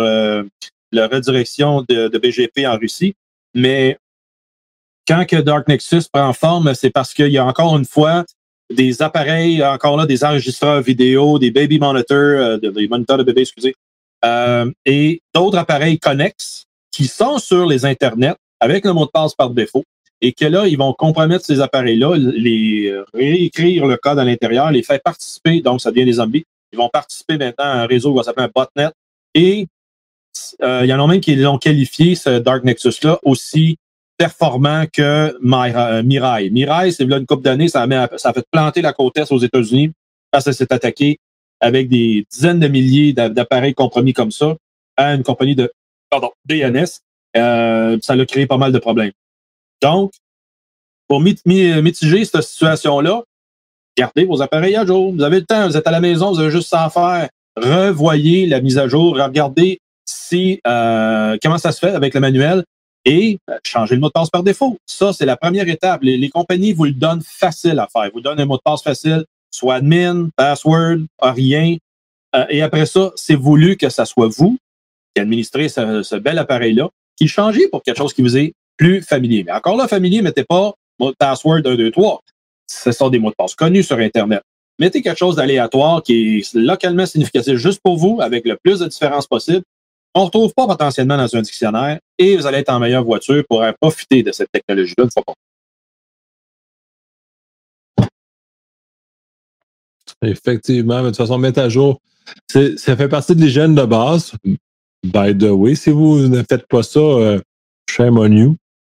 [0.93, 3.14] la redirection de, de, BGP en Russie.
[3.55, 3.97] Mais
[5.06, 8.24] quand que Dark Nexus prend forme, c'est parce qu'il y a encore une fois
[8.74, 13.74] des appareils, encore là, des enregistreurs vidéo, des baby monitors, des moniteurs de bébé, excusez,
[14.24, 19.34] euh, et d'autres appareils connexes qui sont sur les internets avec le mot de passe
[19.34, 19.84] par défaut
[20.20, 24.82] et que là, ils vont compromettre ces appareils-là, les réécrire le code à l'intérieur, les
[24.82, 26.44] faire participer, donc ça devient des zombies.
[26.72, 28.90] Ils vont participer maintenant à un réseau qui va s'appeler un botnet.
[29.34, 29.66] Et
[30.62, 33.76] euh, il y en a même qui l'ont qualifié, ce Dark Nexus-là, aussi
[34.16, 36.51] performant que euh, Mirai.
[36.51, 39.93] Mirai, c'est là une couple d'années, ça, a fait planter la côte est aux États-Unis
[40.30, 41.18] parce que ça s'est attaqué
[41.60, 44.56] avec des dizaines de milliers d'appareils compromis comme ça
[44.97, 45.72] à une compagnie de
[46.10, 46.86] pardon, DNS,
[47.36, 49.12] euh, ça a créé pas mal de problèmes.
[49.82, 50.12] Donc,
[51.09, 53.22] pour mitiger cette situation-là,
[53.97, 55.12] gardez vos appareils à jour.
[55.12, 57.28] Vous avez le temps, vous êtes à la maison, vous avez juste ça à faire.
[57.56, 62.64] Revoyez la mise à jour, regardez si euh, comment ça se fait avec le manuel
[63.06, 64.76] et euh, changez le mot de passe par défaut.
[64.84, 66.02] Ça, c'est la première étape.
[66.02, 68.10] Les, les, compagnies vous le donnent facile à faire.
[68.12, 71.76] Vous donnent un mot de passe facile, soit admin, password, rien.
[72.34, 74.58] Euh, et après ça, c'est voulu que ça soit vous
[75.14, 79.44] qui administrez ce, bel appareil-là, qui changez pour quelque chose qui vous est plus familier.
[79.44, 82.20] Mais encore là, familier, mettez pas mot de password 1, 2, 3.
[82.66, 84.42] Ce sont des mots de passe connus sur Internet.
[84.78, 88.86] Mettez quelque chose d'aléatoire qui est localement significatif juste pour vous, avec le plus de
[88.86, 89.62] différence possible.
[90.16, 93.44] On ne retrouve pas potentiellement dans un dictionnaire et vous allez être en meilleure voiture
[93.47, 95.34] pour profiter de cette technologie-là une fois pour
[100.22, 102.01] Effectivement, mais de toute façon, mettre à jour,
[102.48, 104.32] ça fait partie de l'hygiène de base.
[105.05, 107.38] By the way, si vous ne faites pas ça, euh,
[107.90, 108.56] shame on you,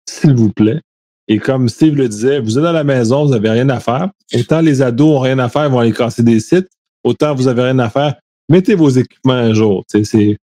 [0.09, 0.81] s'il vous plaît.
[1.27, 4.09] Et comme Steve le disait, vous êtes à la maison, vous n'avez rien à faire.
[4.37, 6.69] Autant les ados ont rien à faire, ils vont aller casser des sites.
[7.03, 8.15] Autant vous n'avez rien à faire,
[8.49, 9.85] mettez vos équipements à jour.
[9.89, 10.39] C'est,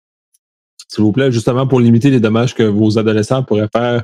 [0.87, 4.03] s'il vous plaît, justement pour limiter les dommages que vos adolescents pourraient faire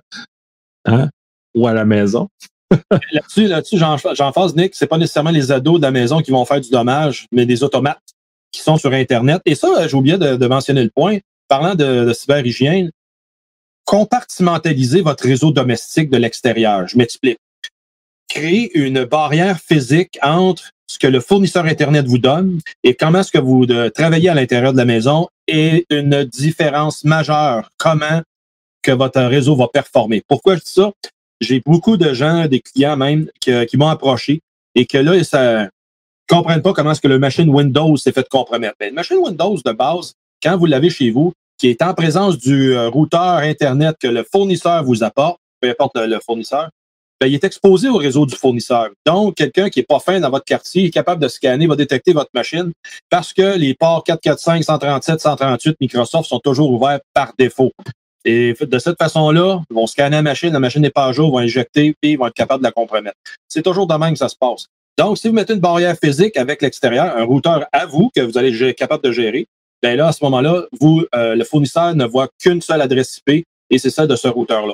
[0.86, 1.10] hein,
[1.56, 2.28] ou à la maison.
[3.12, 6.32] là-dessus, là-dessus, j'en, j'en phase, Nick, c'est pas nécessairement les ados de la maison qui
[6.32, 8.00] vont faire du dommage, mais des automates
[8.52, 9.42] qui sont sur Internet.
[9.46, 11.18] Et ça, j'ai oublié de, mentionner le point.
[11.48, 12.92] Parlant de, de cyberhygiène,
[13.86, 16.88] compartimentaliser votre réseau domestique de l'extérieur.
[16.88, 17.40] Je m'explique.
[18.30, 23.32] Créer une barrière physique entre ce que le fournisseur Internet vous donne et comment est-ce
[23.32, 23.66] que vous
[23.96, 27.70] travaillez à l'intérieur de la maison est une différence majeure.
[27.78, 28.22] Comment
[28.82, 30.22] que votre réseau va performer.
[30.28, 30.92] Pourquoi je dis ça?
[31.40, 34.42] J'ai beaucoup de gens, des clients même, qui, m'ont approché
[34.76, 35.70] et que là, ça
[36.28, 38.76] comprennent pas comment est-ce que le machine Windows s'est fait compromettre.
[38.80, 40.14] Ben, une machine Windows de base,
[40.44, 44.24] quand vous l'avez chez vous, qui est en présence du euh, routeur Internet que le
[44.24, 46.70] fournisseur vous apporte, peu importe le, fournisseur,
[47.22, 48.90] ben, il est exposé au réseau du fournisseur.
[49.06, 52.14] Donc, quelqu'un qui est pas fin dans votre quartier est capable de scanner, va détecter
[52.14, 52.72] votre machine
[53.12, 57.72] parce que les ports 445, 137, 138 Microsoft sont toujours ouverts par défaut.
[58.26, 61.28] Et de cette façon-là, ils vont scanner la machine, la machine n'est pas à jour,
[61.28, 63.18] ils vont injecter, puis ils vont être capables de la compromettre.
[63.48, 64.66] C'est toujours de même que ça se passe.
[64.98, 68.40] Donc, si vous mettez une barrière physique avec l'extérieur, un routeur à vous que vous
[68.40, 69.46] allez être capable de gérer,
[69.84, 73.46] ben là, à ce moment-là, vous, euh, le fournisseur ne voit qu'une seule adresse IP
[73.70, 74.74] et c'est celle de ce routeur-là.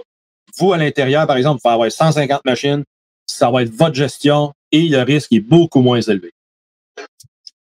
[0.58, 2.84] Vous, à l'intérieur, par exemple, vous allez avoir 150 machines,
[3.28, 6.32] ça va être votre gestion et le risque est beaucoup moins élevé.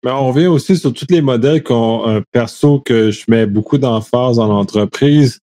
[0.05, 3.78] Mais on revient aussi sur tous les modèles qu'on un perso que je mets beaucoup
[3.78, 5.39] d'emphase dans l'entreprise.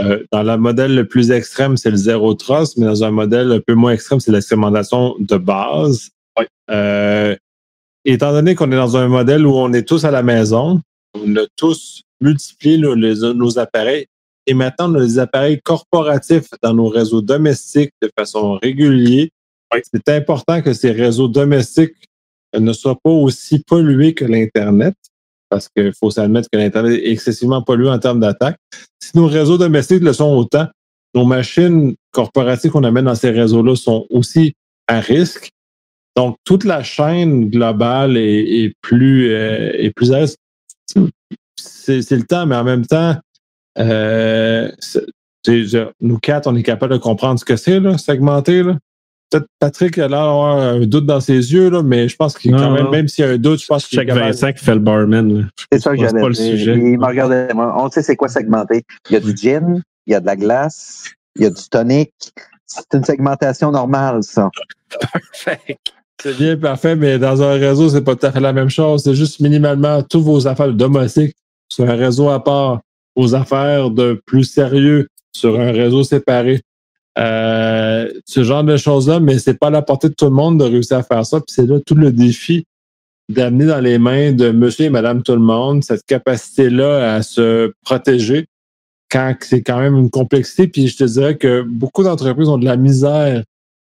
[0.00, 3.52] Euh, dans le modèle le plus extrême, c'est le zéro trust, mais dans un modèle
[3.52, 6.10] un peu moins extrême, c'est l'expérimentation de base.
[6.70, 7.36] Euh,
[8.04, 10.80] étant donné qu'on est dans un modèle où on est tous à la maison,
[11.14, 14.06] on a tous multiplié nos appareils
[14.46, 19.28] et maintenant on a des appareils corporatifs dans nos réseaux domestiques de façon régulière.
[19.92, 21.96] C'est important que ces réseaux domestiques
[22.56, 24.94] ne soient pas aussi pollués que l'Internet,
[25.48, 28.58] parce qu'il faut s'admettre que l'Internet est excessivement pollué en termes d'attaque.
[29.02, 30.66] Si nos réseaux domestiques le sont autant,
[31.14, 34.54] nos machines corporatives qu'on amène dans ces réseaux-là sont aussi
[34.86, 35.50] à risque.
[36.16, 40.38] Donc, toute la chaîne globale est, plus, euh, est plus à risque
[41.56, 43.16] c'est le temps, mais en même temps,
[43.78, 44.70] euh,
[46.00, 48.62] nous quatre, on est capable de comprendre ce que c'est, segmenter.
[49.30, 52.52] Peut-être Patrick a l'air d'avoir un doute dans ses yeux, là, mais je pense qu'il
[52.52, 54.74] quand même, même s'il y a un doute, je pense qu'il Chaque Vincent qui fait
[54.74, 55.50] le barman.
[55.72, 56.76] C'est ça que j'allais pas le sujet.
[56.76, 58.84] Il m'a regardé, on sait c'est quoi segmenter.
[59.10, 61.04] Il y a du gin, il y a de la glace,
[61.34, 62.12] il y a du tonic.
[62.66, 64.50] C'est une segmentation normale, ça.
[65.00, 65.78] Parfait.
[66.22, 69.02] C'est bien parfait, mais dans un réseau, c'est pas tout à fait la même chose.
[69.04, 71.36] C'est juste minimalement tous vos affaires domestiques
[71.68, 72.80] sur un réseau à part,
[73.16, 76.60] vos affaires de plus sérieux sur un réseau séparé.
[77.18, 80.60] Euh, ce genre de choses-là, mais c'est pas à la portée de tout le monde
[80.60, 81.38] de réussir à faire ça.
[81.40, 82.66] Puis c'est là tout le défi
[83.28, 87.72] d'amener dans les mains de monsieur et madame tout le monde cette capacité-là à se
[87.84, 88.46] protéger
[89.10, 90.68] quand c'est quand même une complexité.
[90.68, 93.42] Puis je te dirais que beaucoup d'entreprises ont de la misère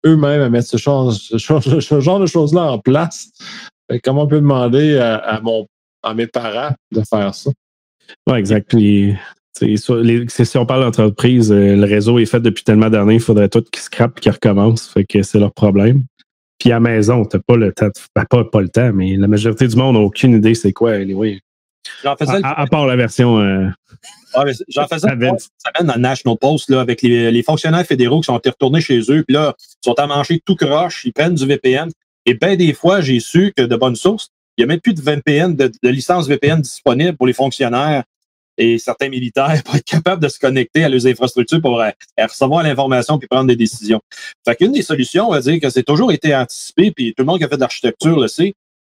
[0.07, 3.29] eux-mêmes à mettre ce genre, de choses-là en place.
[4.03, 7.51] comment on peut demander à mes parents de faire ça?
[8.29, 8.77] Oui, exact.
[9.57, 13.63] si on parle d'entreprise, euh, le réseau est fait depuis tellement d'années, il faudrait tout
[13.63, 14.89] qu'ils scrapent et qu'ils recommencent.
[14.89, 16.05] Fait que c'est leur problème.
[16.59, 19.29] Puis à la maison, t'as pas le temps, ben, pas, pas le temps, mais la
[19.29, 21.41] majorité du monde n'a aucune idée c'est quoi, anyway.
[22.05, 23.41] À, part la version.
[23.41, 23.69] Euh,
[24.69, 28.35] J'en faisais ça semaine dans le National Post là, avec les, fonctionnaires fédéraux qui sont
[28.35, 31.91] retournés chez eux, puis là, ils sont à manger tout croche, ils prennent du VPN.
[32.27, 34.29] Et bien des fois, j'ai su que de bonne source,
[34.61, 38.05] il n'y a même plus de VPN, de, licence VPN disponible pour les fonctionnaires
[38.59, 41.89] et certains militaires pour être capables de se connecter à leurs infrastructures pour euh,
[42.19, 44.01] recevoir l'information puis prendre des décisions.
[44.47, 47.27] Fait qu'une des solutions, on va dire que c'est toujours été anticipé, puis tout le
[47.27, 48.53] monde qui a fait de l'architecture le sait,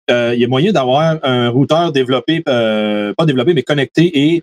[0.09, 4.43] euh, il y a moyen d'avoir un routeur développé, euh, pas développé, mais connecté et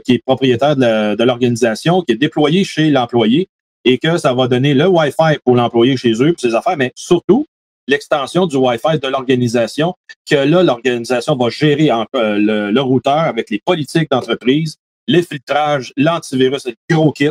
[0.00, 3.48] qui est propriétaire de l'organisation, qui est déployé chez l'employé
[3.84, 6.90] et que ça va donner le Wi-Fi pour l'employé chez eux, pour ses affaires, mais
[6.94, 7.44] surtout,
[7.86, 9.94] l'extension du Wi-Fi de l'organisation,
[10.28, 15.22] que là, l'organisation va gérer en, euh, le, le, routeur avec les politiques d'entreprise, les
[15.22, 17.30] filtrages, l'antivirus, le gros kit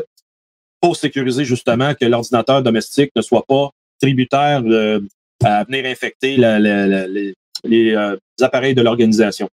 [0.79, 3.69] pour sécuriser justement que l'ordinateur domestique ne soit pas
[4.01, 5.07] tributaire de,
[5.43, 9.47] à venir infecter la, la, la, les, les euh, appareils de l'organisation.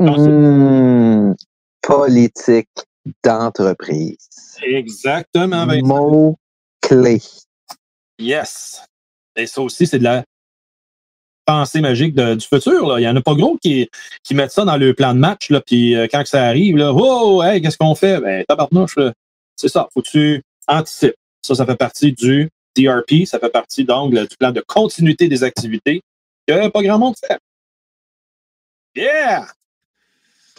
[0.00, 1.34] Mmh,
[1.82, 2.68] politique
[3.24, 4.18] d'entreprise.
[4.62, 5.66] Exactement.
[5.66, 5.86] Vincent.
[5.86, 6.36] Mot
[6.80, 7.20] clé.
[8.18, 8.82] Yes.
[9.36, 10.24] Et ça aussi, c'est de la
[11.44, 12.86] pensée magique de- du futur.
[12.88, 12.98] Là.
[13.00, 13.88] Il y en a pas gros qui,
[14.24, 15.50] qui mettent ça dans le plan de match.
[15.50, 18.20] Là, puis euh, quand que ça arrive, là, oh, hey, qu'est-ce qu'on fait?
[18.20, 18.96] Ben, tabarnouche,
[19.54, 19.88] c'est ça.
[19.94, 21.14] Faut que tu anticipes.
[21.42, 23.26] Ça, ça fait partie du DRP.
[23.26, 26.02] Ça fait partie donc là, du plan de continuité des activités
[26.48, 27.38] que pas grand monde fait.
[28.96, 29.46] Yeah!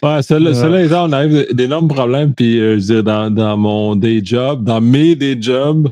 [0.02, 0.88] Ouais, celle-là, Ouais.
[0.94, 2.32] on arrive d'énormes problèmes.
[2.34, 5.88] Puis, euh, je veux dire, dans, dans mon day job, dans mes day jobs,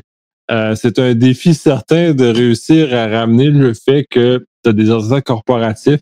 [0.49, 4.89] euh, c'est un défi certain de réussir à ramener le fait que tu as des
[4.89, 5.99] ordinateurs corporatifs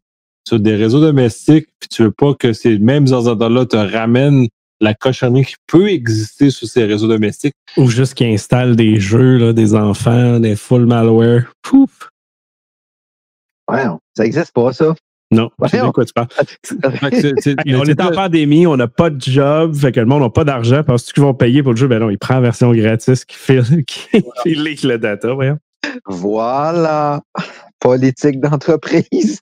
[0.48, 4.48] sur des réseaux domestiques, puis tu veux pas que ces mêmes ordinateurs-là te ramènent
[4.80, 7.56] la cochonnerie qui peut exister sur ces réseaux domestiques.
[7.78, 11.52] Ou juste qu'ils installent des jeux, là, des enfants, des full malware.
[11.62, 12.10] Pouf!
[13.70, 14.94] Ouais, non, ça n'existe pas, ça.
[15.32, 15.88] Non, je sais Voyons.
[15.88, 16.28] de quoi tu parles.
[16.64, 20.00] C'est- c'est- Hey, on c'est est en pandémie, on n'a pas de job, fait que
[20.00, 20.84] le monde n'a pas d'argent.
[20.84, 21.88] Penses-tu qu'ils vont payer pour le jeu?
[21.88, 25.58] Ben non, il prend la version gratis qui fait, qui, leak le data, voyons.
[26.06, 27.22] Voilà.
[27.80, 29.40] Politique d'entreprise.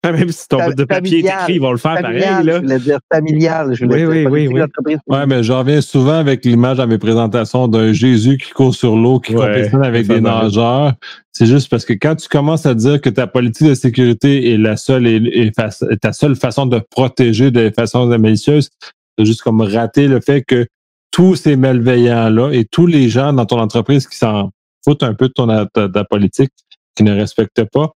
[0.04, 2.54] Même si ton de papier est écrit, ils vont le faire pareil, Familial, là.
[2.56, 3.74] je voulais dire familial.
[3.74, 4.96] Je voulais Oui, dire oui, oui, oui.
[5.08, 8.96] Ouais, mais j'en reviens souvent avec l'image dans mes présentations d'un Jésus qui court sur
[8.96, 10.92] l'eau, qui Ouais, compétitionne avec des nageurs.
[11.32, 14.56] C'est juste parce que quand tu commences à dire que ta politique de sécurité est
[14.56, 15.70] la seule et, et fa-
[16.00, 18.70] ta seule façon de protéger de façon malicieuse,
[19.18, 20.66] c'est juste comme rater le fait que
[21.10, 24.50] tous ces malveillants-là et tous les gens dans ton entreprise qui s'en
[24.84, 26.50] foutent un peu de ton ta, ta politique,
[26.94, 27.90] qui ne respectent pas,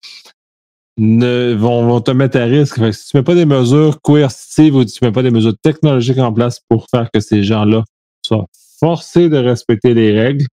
[0.98, 2.78] ne, vont, vont te mettre à risque.
[2.78, 5.56] Fait que si tu mets pas des mesures coercitives ou tu mets pas des mesures
[5.62, 7.84] technologiques en place pour faire que ces gens-là
[8.24, 8.46] soient
[8.78, 10.46] forcés de respecter les règles,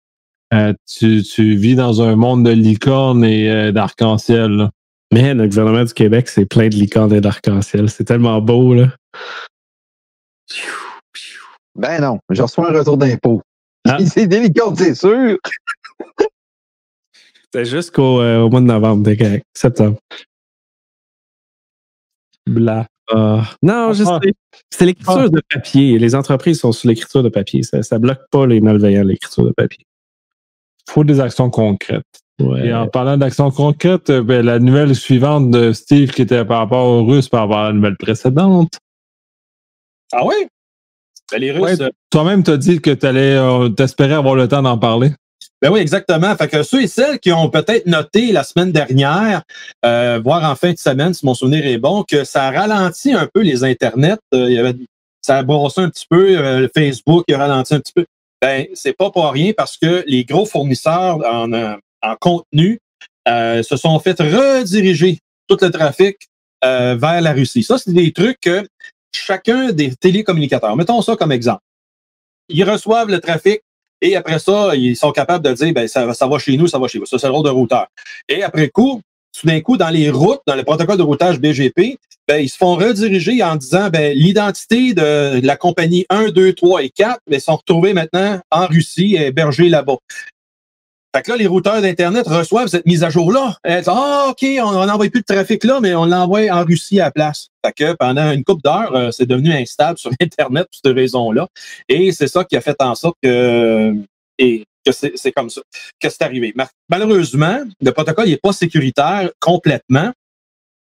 [0.54, 4.70] euh, tu, tu vis dans un monde de licornes et euh, d'arc-en-ciel.
[5.14, 7.90] Mais le gouvernement du Québec, c'est plein de licornes et d'arc-en-ciel.
[7.90, 8.88] C'est tellement beau, là.
[11.76, 13.42] Ben non, je reçois un retour d'impôt.
[13.88, 13.98] Ah.
[14.06, 15.38] C'est délicat, c'est sûr.
[17.66, 19.46] Jusqu'au euh, au mois de novembre, t'es correct.
[19.54, 19.98] Septembre.
[22.46, 22.86] Blah.
[23.10, 23.44] Ah.
[23.62, 24.20] non, je Ah.
[24.24, 24.34] sais.
[24.70, 25.98] C'est l'écriture de papier.
[25.98, 27.64] Les entreprises sont sous l'écriture de papier.
[27.64, 29.86] Ça, ça bloque pas les malveillants, l'écriture de papier.
[30.90, 32.06] faut des actions concrètes.
[32.42, 32.68] Ouais.
[32.68, 36.60] Et en parlant d'actions concrètes, euh, ben, la nouvelle suivante de Steve qui était par
[36.60, 38.78] rapport aux Russes par rapport à la nouvelle précédente.
[40.14, 40.36] Ah oui?
[41.30, 41.82] Ben, les Russes, Ouais.
[41.82, 45.10] euh, Toi-même, t'as dit que t'allais, euh, t'espérais avoir le temps d'en parler.
[45.62, 46.36] Ben oui, exactement.
[46.36, 49.42] Fait que ceux et celles qui ont peut-être noté la semaine dernière,
[49.86, 53.28] euh, voire en fin de semaine, si mon souvenir est bon, que ça ralentit un
[53.34, 54.18] peu les internets.
[54.36, 54.76] Euh, il y avait,
[55.22, 58.06] ça a brossé un petit peu, euh, Facebook a ralenti un petit peu.
[58.40, 62.80] Ben, c'est pas pour rien parce que les gros fournisseurs en, euh, en contenu
[63.28, 65.18] euh, se sont fait rediriger
[65.48, 66.18] tout le trafic
[66.64, 67.64] euh, vers la Russie.
[67.64, 68.68] Ça, c'est des trucs que
[69.12, 71.62] chacun des télécommunicateurs, mettons ça comme exemple,
[72.50, 73.62] ils reçoivent le trafic
[74.02, 76.78] et après ça, ils sont capables de dire, ben, ça, ça va chez nous, ça
[76.78, 77.06] va chez vous.
[77.06, 77.88] Ça, c'est le rôle d'un routeur.
[78.30, 79.02] Et après coup,
[79.40, 81.98] tout d'un coup, dans les routes, dans le protocole de routage BGP,
[82.28, 86.84] ben, ils se font rediriger en disant, ben, l'identité de la compagnie 1, 2, 3
[86.84, 89.98] et 4, ben, sont retrouvés maintenant en Russie, hébergés là-bas.
[91.18, 93.58] Fait que là, les routeurs d'Internet reçoivent cette mise à jour-là.
[93.64, 97.12] Ah, OK, on n'envoie plus de trafic là, mais on l'envoie en Russie à la
[97.12, 97.48] place.
[97.66, 101.48] Fait que pendant une couple d'heures, euh, c'est devenu instable sur Internet pour cette raison-là.
[101.90, 103.96] Et c'est ça qui a fait en sorte que,
[104.38, 105.62] que c'est comme ça
[106.00, 106.54] que c'est arrivé.
[106.56, 110.12] Ma- Malheureusement, le protocole n'est pas sécuritaire complètement.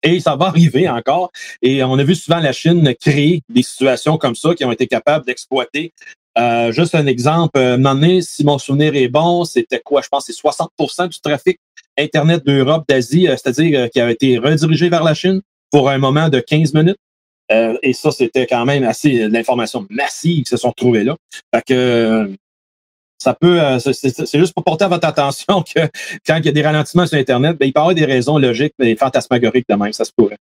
[0.02, 1.32] Et ça va arriver encore.
[1.60, 4.86] Et on a vu souvent la Chine créer des situations comme ça qui ont été
[4.86, 5.92] capables d'exploiter.
[6.36, 10.02] Euh, juste un exemple, euh, un si mon souvenir est bon, c'était quoi?
[10.02, 11.60] Je pense que c'est 60% du trafic
[11.96, 15.40] Internet d'Europe, d'Asie, euh, c'est-à-dire euh, qui a été redirigé vers la Chine
[15.70, 16.96] pour un moment de 15 minutes.
[17.52, 21.16] Euh, et ça, c'était quand même assez l'information massive qui se sont trouvées là.
[21.54, 22.30] Fait que
[23.18, 25.80] ça peut, c'est- juste pour porter à votre attention que
[26.26, 28.38] quand il y a des ralentissements sur Internet, ben, il peut y avoir des raisons
[28.38, 30.38] logiques, mais fantasmagoriques de même, ça se pourrait.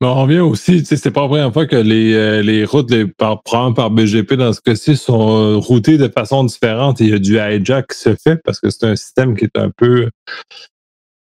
[0.00, 3.06] Mais on revient aussi, c'est pas la première fois que les, euh, les routes les
[3.06, 7.12] par, par, par BGP dans ce cas-ci sont euh, routées de façon différente il y
[7.14, 10.10] a du hijack qui se fait parce que c'est un système qui est un peu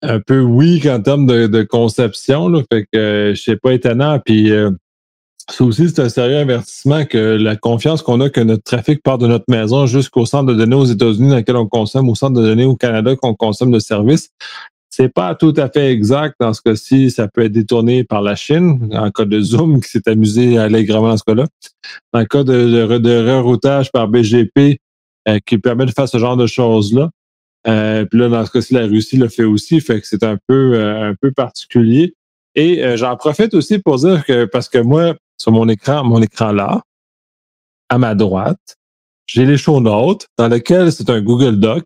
[0.03, 2.49] un peu weak en termes de, de conception.
[2.49, 4.19] Là, fait que euh, sais pas étonnant.
[4.19, 4.71] Puis euh,
[5.49, 9.19] ça aussi, c'est un sérieux avertissement que la confiance qu'on a que notre trafic part
[9.19, 12.41] de notre maison jusqu'au centre de données aux États-Unis dans lequel on consomme, au centre
[12.41, 14.31] de données au Canada qu'on consomme de services,
[14.95, 16.37] C'est pas tout à fait exact.
[16.39, 19.89] Dans ce cas-ci, ça peut être détourné par la Chine, en cas de Zoom, qui
[19.89, 21.47] s'est amusé allègrement dans ce cas-là.
[22.13, 24.79] Dans cas de, reroutage par BGP,
[25.29, 27.09] euh, qui permet de faire ce genre de choses-là.
[27.67, 30.37] Euh, puis là, dans ce cas-ci, la Russie le fait aussi, fait que c'est un
[30.47, 32.15] peu euh, un peu particulier.
[32.55, 36.21] Et euh, j'en profite aussi pour dire que parce que moi, sur mon écran, mon
[36.21, 36.83] écran là,
[37.89, 38.77] à ma droite,
[39.25, 41.85] j'ai les show notes dans lesquels c'est un Google Doc,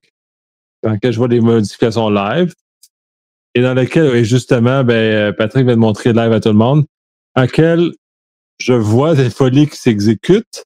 [0.83, 2.53] dans lequel je vois des modifications live,
[3.57, 6.85] et dans lequel, justement, ben, Patrick vient de montrer live à tout le monde,
[7.35, 7.91] à lequel
[8.59, 10.63] je vois des folies qui s'exécutent.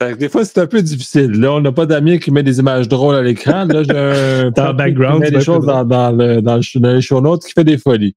[0.00, 1.32] Des fois, c'est un peu difficile.
[1.32, 3.64] Là, on n'a pas Damien qui met des images drôles à l'écran.
[3.64, 6.80] Là, j'ai un Dans le background, qui met des choses dans, dans, le, dans, le,
[6.80, 8.14] dans les show notes qui fait des folies.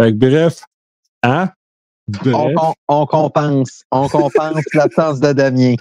[0.00, 0.62] Fait que, bref,
[1.22, 1.50] hein?
[2.08, 3.82] On, Bref, on- on compense.
[3.90, 5.74] On compense l'absence de Damien.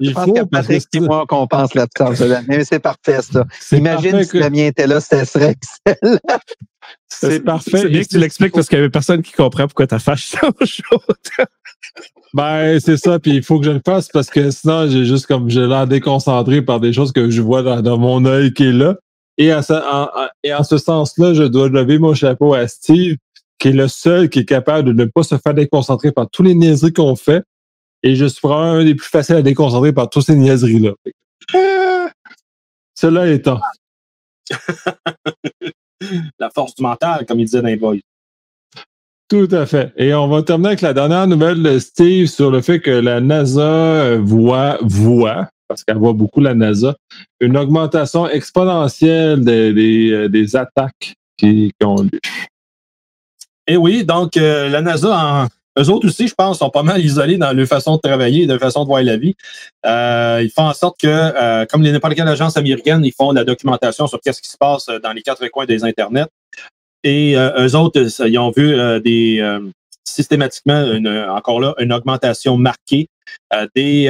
[0.00, 2.44] il Je pense faut que Patrick et moi, on compense l'absence de Damien.
[2.48, 3.44] Mais c'est parfait, ça.
[3.72, 5.54] Imagine parfait si que- Damien était là, ce serait
[5.86, 6.18] excellent.
[7.08, 7.78] c'est parfait.
[7.78, 10.20] C'est bien que tu l'expliques parce qu'il y avait personne qui comprend pourquoi ta face
[10.40, 11.00] change chaud.
[12.34, 15.26] Ben, c'est ça, puis il faut que je le fasse parce que sinon, j'ai juste
[15.26, 18.64] comme j'ai l'air déconcentré par des choses que je vois dans, dans mon œil qui
[18.64, 18.96] est là.
[19.38, 22.66] Et, à ce, en, en- et en ce sens-là, je dois lever mon chapeau à
[22.66, 23.16] Steve,
[23.58, 26.42] qui est le seul qui est capable de ne pas se faire déconcentrer par tous
[26.42, 27.42] les niaiseries qu'on fait.
[28.02, 30.92] Et je suis probablement un des plus faciles à déconcentrer par toutes ces niaiseries-là.
[31.54, 32.08] Euh,
[32.94, 33.60] Cela étant.
[36.38, 37.96] La force du mental, comme il disait dans les boys.
[39.28, 39.92] Tout à fait.
[39.96, 43.20] Et on va terminer avec la dernière nouvelle de Steve sur le fait que la
[43.20, 46.96] NASA voit, voit, parce qu'elle voit beaucoup la NASA,
[47.40, 52.20] une augmentation exponentielle des, des, euh, des attaques qui, qui ont lieu.
[53.68, 55.46] Et oui, donc euh, la NASA, en,
[55.78, 58.46] eux autres aussi, je pense, sont pas mal isolés dans leur façon de travailler et
[58.46, 59.36] leur façon de voir la vie.
[59.86, 63.32] Euh, ils font en sorte que, euh, comme les n'importe quelle agence américaine, ils font
[63.32, 66.26] de la documentation sur qu'est-ce qui se passe euh, dans les quatre coins des Internets.
[67.04, 69.44] Et euh, eux autres, ils ont vu euh, des
[70.04, 73.08] systématiquement, une, encore là, une augmentation marquée
[73.76, 74.08] des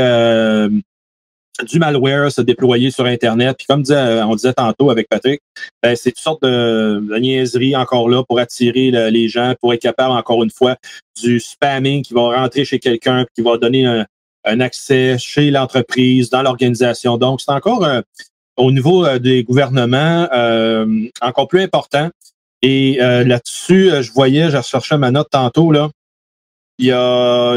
[1.65, 3.57] du malware se déployer sur Internet.
[3.59, 5.41] Puis comme disait, on disait tantôt avec Patrick,
[5.83, 9.73] ben, c'est toutes sortes de, de niaiseries encore là pour attirer le- les gens, pour
[9.75, 10.77] être capable, encore une fois,
[11.21, 14.07] du spamming qui va rentrer chez quelqu'un, qui va donner un,
[14.61, 17.19] accès chez l'entreprise, dans l'organisation.
[17.19, 18.01] Donc, c'est encore euh,
[18.57, 20.87] au niveau euh, des gouvernements euh,
[21.21, 22.09] encore plus important.
[22.63, 25.91] Et euh, là-dessus, euh, je voyais, je recherchais ma note tantôt, là.
[26.79, 27.57] Il y a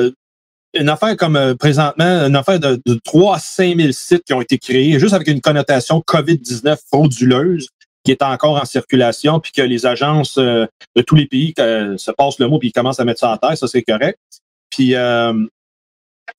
[0.74, 4.34] une affaire comme euh, présentement, une affaire de, de 3 à 5 000 sites qui
[4.34, 7.68] ont été créés, juste avec une connotation COVID-19 frauduleuse
[8.04, 10.66] qui est encore en circulation, puis que les agences euh,
[10.96, 13.30] de tous les pays euh, se passent le mot puis ils commencent à mettre ça
[13.30, 14.18] en terre, ça c'est correct.
[14.70, 15.34] Puis euh,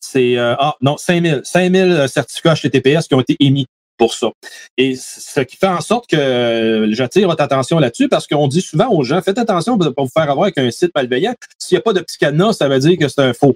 [0.01, 3.67] c'est euh, ah non 5000 5000 certificats HTTPS qui ont été émis
[3.99, 4.33] pour ça.
[4.79, 8.63] Et ce qui fait en sorte que euh, j'attire votre attention là-dessus parce qu'on dit
[8.63, 11.35] souvent aux gens faites attention pas vous faire avoir avec un site malveillant.
[11.59, 13.55] S'il n'y a pas de petit cadenas, ça veut dire que c'est un faux.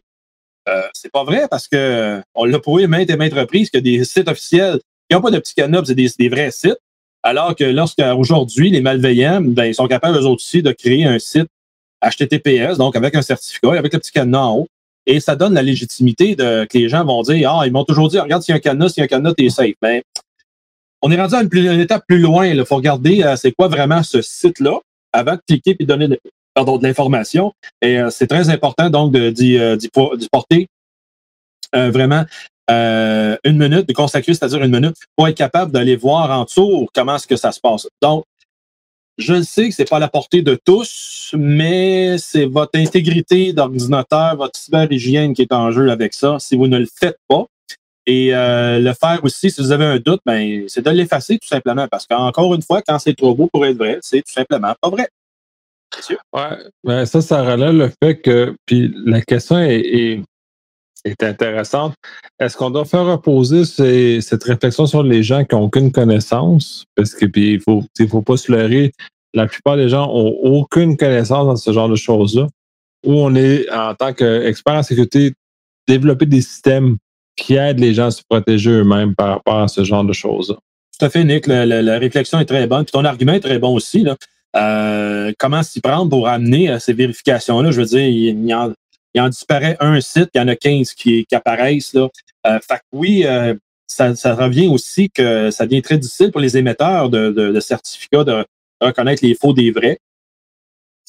[0.69, 4.05] Euh, c'est pas vrai parce que on l'a prouvé maintes et maintes reprises que des
[4.05, 6.79] sites officiels qui n'ont pas de petits cadenas, c'est des, vrais sites.
[7.23, 11.47] Alors que lorsqu'aujourd'hui, les malveillants, ben, ils sont capables eux aussi de créer un site
[12.05, 14.67] HTTPS, donc avec un certificat, avec le petit cadenas en haut.
[15.07, 18.09] Et ça donne la légitimité de que les gens vont dire Ah, ils m'ont toujours
[18.09, 19.75] dit, regarde s'il y a un cadenas, s'il y a un cadenas, t'es safe.
[19.81, 20.03] Ben,
[21.03, 22.47] on est rendu à une, plus- une étape plus loin.
[22.47, 24.81] Il faut regarder euh, c'est quoi vraiment ce site-là
[25.13, 26.19] avant de cliquer et donner de,
[26.57, 27.53] pardon, de l'information.
[27.83, 30.67] Et euh, c'est très important donc euh, d'y po- d'y porter
[31.75, 32.25] euh, vraiment
[32.69, 37.15] une minute, de consacrer, c'est-à-dire une minute, pour être capable d'aller voir en dessous comment
[37.15, 37.87] est-ce que ça se passe.
[38.03, 38.25] Donc,
[39.19, 43.53] je le sais que c'est pas à la portée de tous, mais c'est votre intégrité
[43.53, 46.39] d'ordinateur, votre cyberhygiène qui est en jeu avec ça.
[46.41, 47.47] Si vous ne le faites pas,
[48.07, 51.87] et le faire aussi, si vous avez un doute, ben, c'est de l'effacer tout simplement.
[51.89, 54.91] Parce qu'encore une fois, quand c'est trop beau pour être vrai, c'est tout simplement pas
[54.91, 55.09] vrai.
[56.33, 60.23] Ouais, ben ça, ça relève le fait que, puis la question est, est,
[61.05, 61.95] est intéressante.
[62.39, 66.85] Est-ce qu'on doit faire reposer ces- cette réflexion sur les gens qui n'ont aucune connaissance?
[66.97, 68.93] Parce que, puis, il faut, il faut pas se leurrer.
[69.35, 72.47] La plupart des gens ont aucune connaissance dans ce genre de choses-là.
[73.05, 75.33] Où on est, en tant qu'expert en sécurité,
[75.87, 76.97] développer des systèmes
[77.37, 80.57] qui aident les gens à se protéger eux-mêmes par rapport à ce genre de choses-là.
[80.99, 81.47] Tout à fait, Nick.
[81.47, 82.85] La, la- la réflexion est très bonne.
[82.85, 84.01] Puis ton argument est très bon aussi.
[84.03, 84.17] Là.
[84.57, 87.71] Euh, comment s'y prendre pour amener à ces vérifications-là?
[87.71, 88.73] Je veux dire, il, il en,
[89.15, 91.95] il en disparaît un site, il y en a 15 qui, qui apparaissent.
[91.95, 92.09] Là.
[92.47, 93.55] Euh, fait que oui, euh,
[93.87, 97.61] ça, ça revient aussi que ça devient très difficile pour les émetteurs de, de- de
[97.61, 98.45] certificats de
[98.81, 99.99] reconnaître les faux des vrais.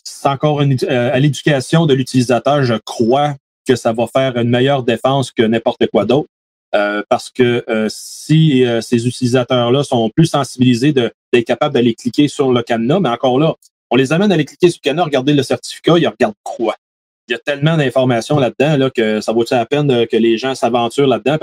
[0.04, 3.36] C'est encore une, euh, à l'éducation de l'utilisateur, je crois
[3.68, 6.30] que ça va faire une meilleure défense que n'importe quoi d'autre.
[6.76, 11.94] Euh, parce que euh, si euh, ces utilisateurs-là sont plus sensibilisés de d'être capable d'aller
[11.94, 13.56] cliquer sur le cadenas, mais encore là,
[13.90, 16.76] on les amène à aller cliquer sur le cadenas, regarder le certificat, ils regardent quoi?
[17.28, 20.56] Il y a tellement d'informations là-dedans là, que ça vaut la peine que les gens
[20.56, 21.38] s'aventurent là-dedans?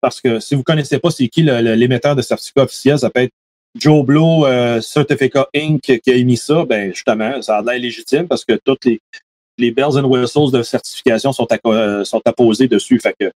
[0.00, 3.20] Parce que si vous ne connaissez pas c'est qui l'émetteur de certificat officiel, ça peut
[3.20, 3.32] être
[3.76, 5.80] Joe Blow euh, Certificate Inc.
[5.80, 9.00] qui a émis ça, ben justement, ça a l'air légitime parce que toutes les,
[9.58, 11.58] les bells and whistles de certification sont, à,
[12.24, 12.98] apposés dessus.
[12.98, 13.30] Fait que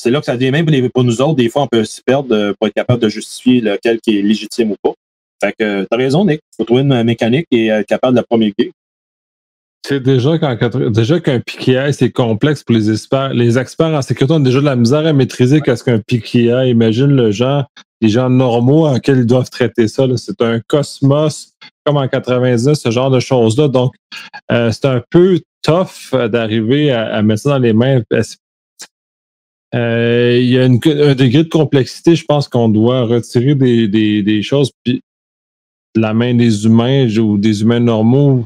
[0.00, 2.34] c'est là que ça devient même pour nous autres, des fois, on peut s'y perdre
[2.34, 4.94] euh, pour être capable de justifier lequel qui est légitime ou pas.
[5.42, 6.40] Fait que t'as raison, Nick.
[6.56, 8.72] Faut trouver une mécanique et être capable de la promulguer.
[9.86, 10.38] C'est déjà
[10.90, 13.32] déjà qu'un PKI, c'est complexe pour les experts.
[13.32, 16.68] Les experts en sécurité ont déjà de la misère à maîtriser qu'est-ce qu'un PKI.
[16.68, 17.64] Imagine le genre,
[18.02, 20.04] les gens normaux en quels ils doivent traiter ça.
[20.16, 21.52] C'est un cosmos
[21.86, 23.68] comme en 90, ce genre de choses-là.
[23.68, 23.94] Donc,
[24.52, 28.02] euh, c'est un peu tough d'arriver à, mettre ça dans les mains.
[29.74, 34.22] Euh, il y a un degré de complexité, je pense qu'on doit retirer des, des,
[34.22, 34.72] des choses.
[34.84, 35.00] Puis,
[35.96, 38.44] la main des humains ou des humains normaux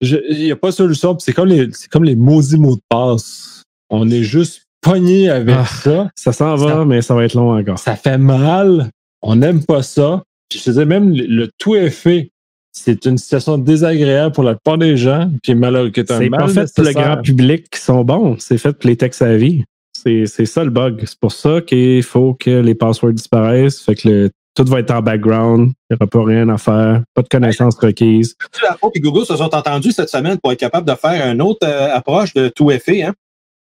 [0.00, 1.18] il n'y a pas de solution.
[1.18, 3.62] C'est comme, les, comme les maudits mots de passe.
[3.90, 6.10] On est juste pogné avec ah, ça.
[6.14, 7.78] Ça s'en va, mais ça va être long encore.
[7.78, 8.90] Ça fait mal.
[9.22, 10.22] On n'aime pas ça.
[10.52, 12.30] je te disais, même le, tout est fait.
[12.72, 16.28] C'est une situation désagréable pour la plupart des gens, qui est malheureux, qui est un
[16.28, 16.50] mal.
[16.50, 18.36] C'est fait pour le grand public qui sont bons.
[18.38, 19.64] C'est fait pour les textes à vie.
[20.26, 21.02] C'est ça le bug.
[21.04, 23.80] C'est pour ça qu'il faut que les passwords disparaissent.
[23.80, 25.72] Fait que le tout va être en background.
[25.90, 27.02] Il n'y aura pas rien à faire.
[27.14, 28.34] Pas de connaissances requises.
[28.68, 31.66] Apple et Google se sont entendus cette semaine pour être capable de faire une autre
[31.66, 33.02] euh, approche de tout effet.
[33.02, 33.14] Hein?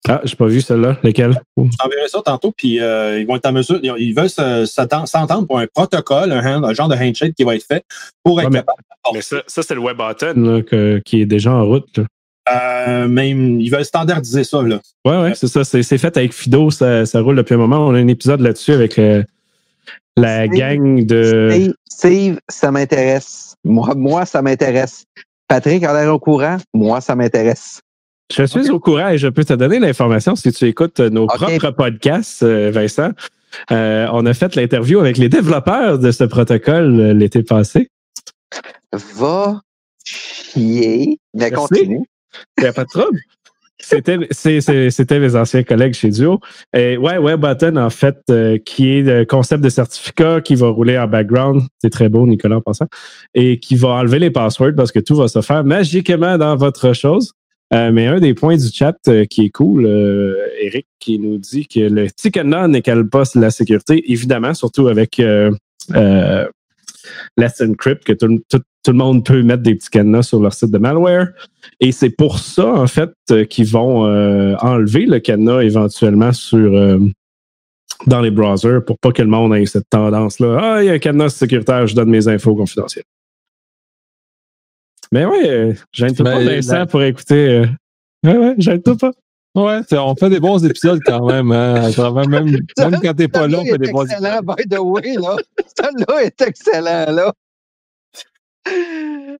[0.09, 0.99] Ah, j'ai pas vu celle-là.
[1.05, 1.41] Lesquelles?
[1.57, 3.79] Je t'enverrai ça tantôt, puis euh, ils vont être en mesure.
[3.81, 4.29] Ils veulent
[4.67, 7.85] s'entendre pour un protocole, un, genre de handshake qui va être fait
[8.25, 8.83] pour être capable.
[9.15, 10.63] Mais ça, c'est le web button
[11.05, 12.01] qui est déjà en route.
[12.51, 14.63] Euh, même, ils veulent standardiser ça.
[14.63, 14.81] Là.
[15.05, 15.65] Ouais, ouais, c'est ça.
[15.65, 17.87] C'est fait avec Fido, ça, ça, roule depuis un moment.
[17.87, 19.01] On a un épisode là-dessus avec
[20.17, 21.73] la gang de.
[21.89, 23.55] Steve, ça m'intéresse.
[23.65, 25.05] Moi, moi, ça m'intéresse.
[25.47, 26.57] Patrick a l'air au courant.
[26.75, 27.81] Moi, ça m'intéresse.
[28.35, 31.71] Je suis au courant et je peux te donner l'information si tu écoutes nos propres
[31.71, 33.11] podcasts, euh, Vincent.
[33.71, 37.91] Euh, on a fait l'interview avec les développeurs de ce protocole euh, l'été passé.
[39.15, 39.61] Va
[40.05, 42.05] chier, mais continue.
[42.59, 43.19] Il n'y a pas de trouble.
[43.83, 44.19] C'était,
[44.91, 46.39] c'était mes anciens collègues chez Duo.
[46.73, 50.97] Et ouais, WebButton, en fait, euh, qui est le concept de certificat qui va rouler
[50.99, 51.63] en background.
[51.79, 52.87] C'est très beau, Nicolas, en passant.
[53.35, 56.93] Et qui va enlever les passwords parce que tout va se faire magiquement dans votre
[56.93, 57.33] chose.
[57.75, 59.87] Euh, mais un des points du chat euh, qui est cool,
[60.61, 65.21] Eric, qui nous dit que le ticket-non n'écale pas la sécurité, évidemment, surtout avec
[67.37, 68.39] Let's Encrypt, que tout,
[68.91, 71.29] le monde peut mettre des petits cadenas sur leur site de malware.
[71.81, 76.75] Et c'est pour ça, en fait, euh, qu'ils vont euh, enlever le cadenas éventuellement sur
[76.75, 76.99] euh,
[78.07, 80.59] dans les browsers pour pas que le monde ait cette tendance-là.
[80.61, 83.05] Ah, il y a un cadenas sécuritaire, je donne mes infos confidentielles.
[85.13, 87.67] Mais ouais, j'aime tout pas Vincent pour écouter.
[88.25, 89.13] Ouais, ouais, j'aime tout pas.
[89.55, 91.53] Ouais, on fait des bons épisodes quand même.
[91.53, 92.45] Hein, même, même,
[92.79, 94.25] même quand t'es pas là, on fait des bons épisodes.
[94.25, 95.37] excellent, by the way, là.
[95.77, 97.33] Celle-là est excellent, là.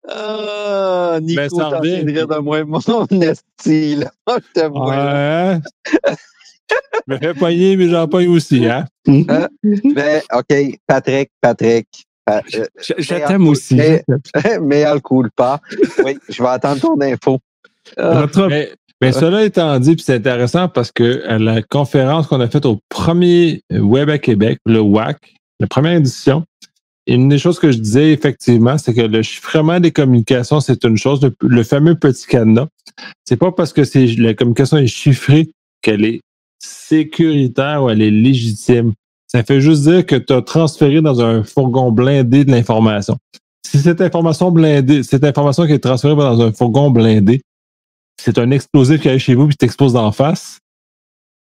[0.09, 2.05] Ah, Nico, mais ça revient.
[2.05, 2.81] de moi, mon
[3.23, 4.11] esti, là.
[4.29, 4.97] Je te vois.
[4.97, 5.61] Ouais.
[7.07, 8.87] me fais poigner, mais j'en pogne aussi, hein?
[9.07, 9.49] hein?
[9.63, 11.87] Mais, OK, Patrick, Patrick.
[12.31, 12.41] Euh,
[12.99, 13.75] je, t'aime aussi.
[13.75, 14.05] Mais,
[14.63, 15.61] mais elle coule pas.
[16.05, 17.39] Oui, je vais attendre ton info.
[17.97, 18.27] Ah.
[19.01, 22.67] Mais cela étant dit, puis c'est intéressant parce que à la conférence qu'on a faite
[22.67, 26.45] au premier Web à Québec, le WAC, la première édition,
[27.07, 30.97] une des choses que je disais effectivement, c'est que le chiffrement des communications, c'est une
[30.97, 32.69] chose, le, fameux petit cadenas.
[33.25, 35.51] C'est pas parce que c'est la communication est chiffrée
[35.81, 36.21] qu'elle est
[36.61, 38.93] sécuritaire ou elle est légitime.
[39.27, 43.17] Ça fait juste dire que tu as transféré dans un fourgon blindé de l'information.
[43.67, 47.41] Si cette information blindée, cette information qui est transférée dans un fourgon blindé,
[48.21, 50.59] c'est un explosif qui arrive chez vous puis t'explose d'en face.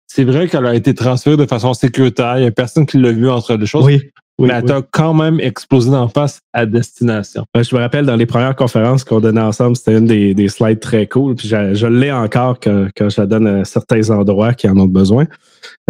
[0.06, 2.38] C'est vrai qu'elle a été transférée de façon sécuritaire.
[2.38, 3.86] Il n'y a personne qui l'a vu entre les choses.
[3.86, 4.10] Oui.
[4.40, 7.44] Mais elle t'a quand même explosé d'en face à destination.
[7.54, 11.06] je me rappelle dans les premières conférences qu'on donnait ensemble, c'était une des, slides très
[11.06, 11.34] cool.
[11.34, 15.26] Puis je, l'ai encore quand, je la donne à certains endroits qui en ont besoin.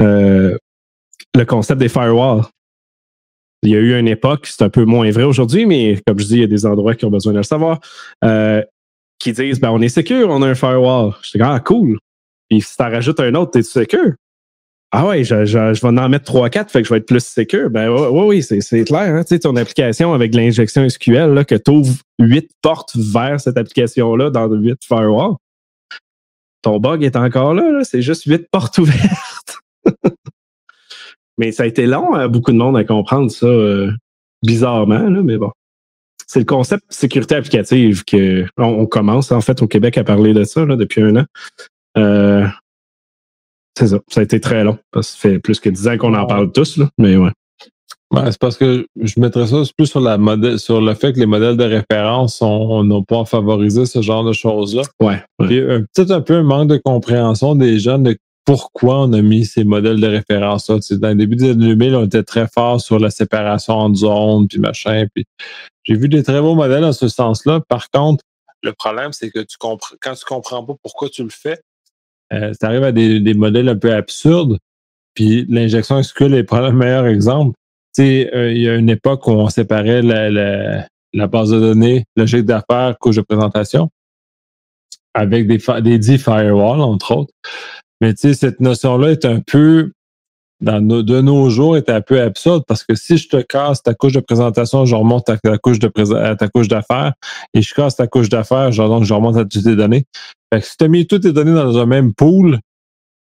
[0.01, 0.56] Euh,
[1.35, 2.43] le concept des firewalls.
[3.62, 6.27] Il y a eu une époque, c'est un peu moins vrai aujourd'hui, mais comme je
[6.27, 7.78] dis, il y a des endroits qui ont besoin de le savoir.
[8.24, 8.62] Euh,
[9.18, 11.12] qui disent ben, on est secure, on a un firewall.
[11.22, 11.98] Je dis ah cool.
[12.48, 14.14] Puis si t'en rajoutes un autre, t'es secure?
[14.93, 17.71] Ah ouais, je, je, vais en mettre 3-4, fait que je vais être plus secure.
[17.71, 19.15] Ben oui, oui, c'est clair.
[19.15, 19.23] Hein?
[19.23, 23.57] Tu sais, ton application avec l'injection SQL, là, que tu ouvres 8 portes vers cette
[23.57, 25.37] application-là dans 8 firewalls.
[26.62, 29.61] Ton bug est encore là, là c'est juste 8 portes ouvertes.
[31.39, 33.91] Mais ça a été long à beaucoup de monde à comprendre ça euh,
[34.43, 35.51] bizarrement, là, mais bon.
[36.27, 40.45] C'est le concept sécurité applicative que on, commence en fait au Québec à parler de
[40.45, 41.25] ça là, depuis un an.
[41.97, 42.47] Euh,
[43.77, 43.99] c'est ça.
[44.09, 46.27] Ça a été très long parce que ça fait plus que dix ans qu'on en
[46.27, 47.31] parle tous, là, mais ouais.
[48.27, 51.27] c'est parce que je mettrais ça plus sur la modèle, sur le fait que les
[51.27, 54.83] modèles de référence n'ont pas favorisé ce genre de choses-là.
[55.01, 55.23] Ouais.
[55.39, 55.81] ouais.
[55.95, 59.65] Peut-être un peu un manque de compréhension des jeunes de pourquoi on a mis ces
[59.65, 60.79] modèles de référence-là.
[60.99, 64.49] Dans le début des années 2000, on était très fort sur la séparation en zones,
[64.49, 65.07] puis machin.
[65.15, 65.25] Puis
[65.85, 67.61] j'ai vu des très beaux modèles dans ce sens-là.
[67.69, 68.25] Par contre,
[68.63, 71.61] le problème, c'est que tu comprends, quand tu comprends pas pourquoi tu le fais,
[72.32, 74.59] euh, ça arrive à des, modèles un peu absurdes.
[75.15, 77.57] Puis l'injection SQL est pas le meilleur exemple.
[77.94, 81.51] Tu sais, euh, il y a une époque où on séparait la, la, la base
[81.51, 83.90] de données, logique d'affaires, couche de présentation,
[85.15, 87.35] avec des, des dits firewall, entre autres.
[88.01, 89.93] Mais tu sais, cette notion-là est un peu,
[90.61, 93.82] dans nos, de nos jours, est un peu absurde parce que si je te casse
[93.82, 97.15] ta couche de présentation, je remonte ta couche de à ta couche d'affaires
[97.55, 100.05] et je casse ta couche d'affaires, donc je remonte à toutes tes données.
[100.53, 102.61] Fait que si tu as mis toutes tes données dans un même pool,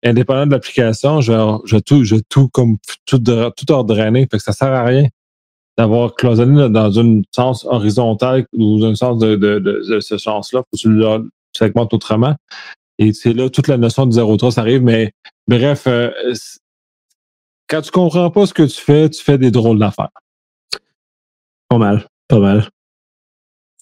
[0.04, 1.32] indépendant de l'application, je,
[1.64, 2.76] je tout, je tout comme
[3.06, 4.26] tout, tout ordonné.
[4.30, 5.08] Fait que ça sert à rien
[5.78, 10.60] d'avoir cloisonné dans un sens horizontal ou dans un sens de, de, de, ce sens-là.
[10.60, 12.34] Faut que tu le segmentes autrement.
[12.98, 14.82] Et c'est là toute la notion de 0,3 arrive.
[14.82, 15.12] Mais
[15.48, 16.10] bref, euh,
[17.72, 20.10] quand tu comprends pas ce que tu fais, tu fais des drôles d'affaires.
[21.70, 22.68] Pas mal, pas mal.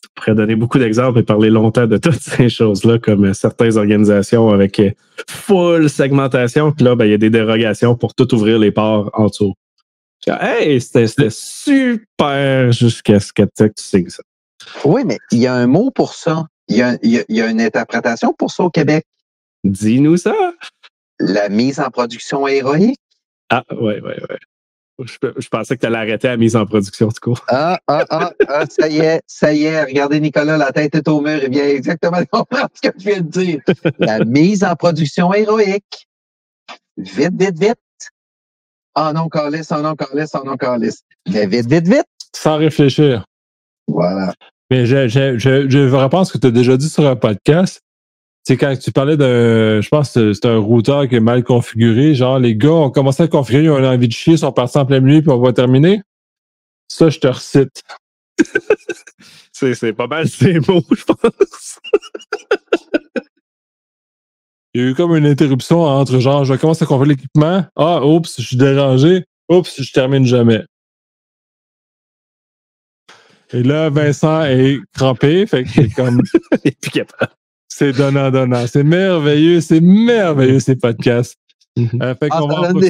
[0.05, 3.77] Je pourrais donner beaucoup d'exemples et parler longtemps de toutes ces choses-là, comme euh, certaines
[3.77, 4.93] organisations avec euh,
[5.29, 6.71] full segmentation.
[6.71, 9.55] Puis là, ben, il y a des dérogations pour tout ouvrir les ports en dessous.
[10.29, 14.23] Hey, c'était super jusqu'à ce que tu signes ça.
[14.85, 16.45] Oui, mais il y a un mot pour ça.
[16.69, 16.83] Il y,
[17.41, 19.05] a, une interprétation pour ça au Québec.
[19.65, 20.35] Dis-nous ça.
[21.19, 23.01] La mise en production héroïque.
[23.51, 24.37] Ah, oui, oui, oui.
[25.07, 27.37] Je, pensais que tu allais arrêter la mise en production, du coup.
[27.49, 29.85] Ah, ah, ah, ah, ça y est, ça y est.
[29.85, 31.41] Regardez, Nicolas, la tête est au mur.
[31.43, 33.61] Il vient exactement comprendre ce que je viens de dire.
[33.99, 36.07] La mise en production héroïque.
[36.97, 37.79] Vite, vite, vite.
[38.95, 40.99] Oh non, Carlis, oh non, Carlis, oh non, Carlis.
[41.33, 42.07] Mais vite, vite, vite.
[42.35, 43.25] Sans réfléchir.
[43.89, 44.35] Voilà.
[44.71, 47.81] Mais je, je, je, je repense que tu as déjà dit sur un podcast.
[48.45, 52.15] C'est quand tu parlais de, je pense que c'est un routeur qui est mal configuré.
[52.15, 54.79] Genre, les gars ont commencé à configurer, ils ont envie de chier, ils sont partis
[54.79, 56.03] en pleine nuit, puis on va terminer.
[56.89, 57.83] Ça, je te recite.
[59.53, 61.81] c'est pas mal ces mots, je pense.
[64.73, 67.65] Il y a eu comme une interruption entre genre, je commence à configurer l'équipement.
[67.75, 69.25] Ah, oups, je suis dérangé.
[69.49, 70.65] Oups, je termine jamais.
[73.53, 76.23] Et là, Vincent est crampé, fait que c'est comme.
[77.81, 78.67] c'est donnant, donnant.
[78.67, 81.39] C'est merveilleux, c'est merveilleux ces podcasts.
[81.79, 82.03] Mm-hmm.
[82.03, 82.81] Euh, fait qu'on ah, va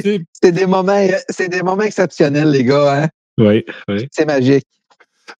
[0.43, 3.03] C'est des moments, c'est des moments exceptionnels, les gars.
[3.03, 3.07] Hein?
[3.37, 4.07] Oui, oui.
[4.11, 4.65] C'est magique.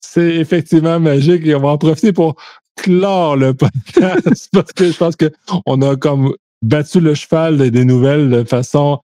[0.00, 2.36] C'est effectivement magique et on va en profiter pour
[2.76, 8.30] clore le podcast parce que je pense qu'on a comme battu le cheval des nouvelles
[8.30, 9.00] de façon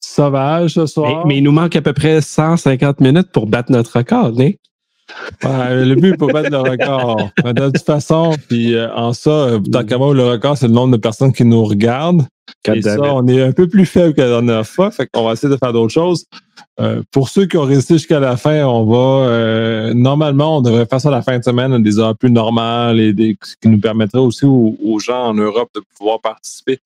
[0.00, 1.24] sauvage ce soir.
[1.24, 4.32] Mais, mais, il nous manque à peu près 150 minutes pour battre notre record,
[5.42, 7.30] Le but pas battre le record.
[7.44, 10.72] De toute façon, puis euh, en ça, euh, tant qu'à moi, le record, c'est le
[10.72, 12.24] nombre de personnes qui nous regardent.
[12.72, 15.32] Et ça, on est un peu plus faible que la dernière fois, fait qu'on va
[15.32, 16.26] essayer de faire d'autres choses.
[16.80, 21.00] Euh, pour ceux qui ont resté jusqu'à la fin, on va normalement, on devrait faire
[21.00, 24.20] ça la fin de semaine, des heures plus normales et des, ce qui nous permettrait
[24.20, 26.78] aussi aux, gens en Europe de pouvoir participer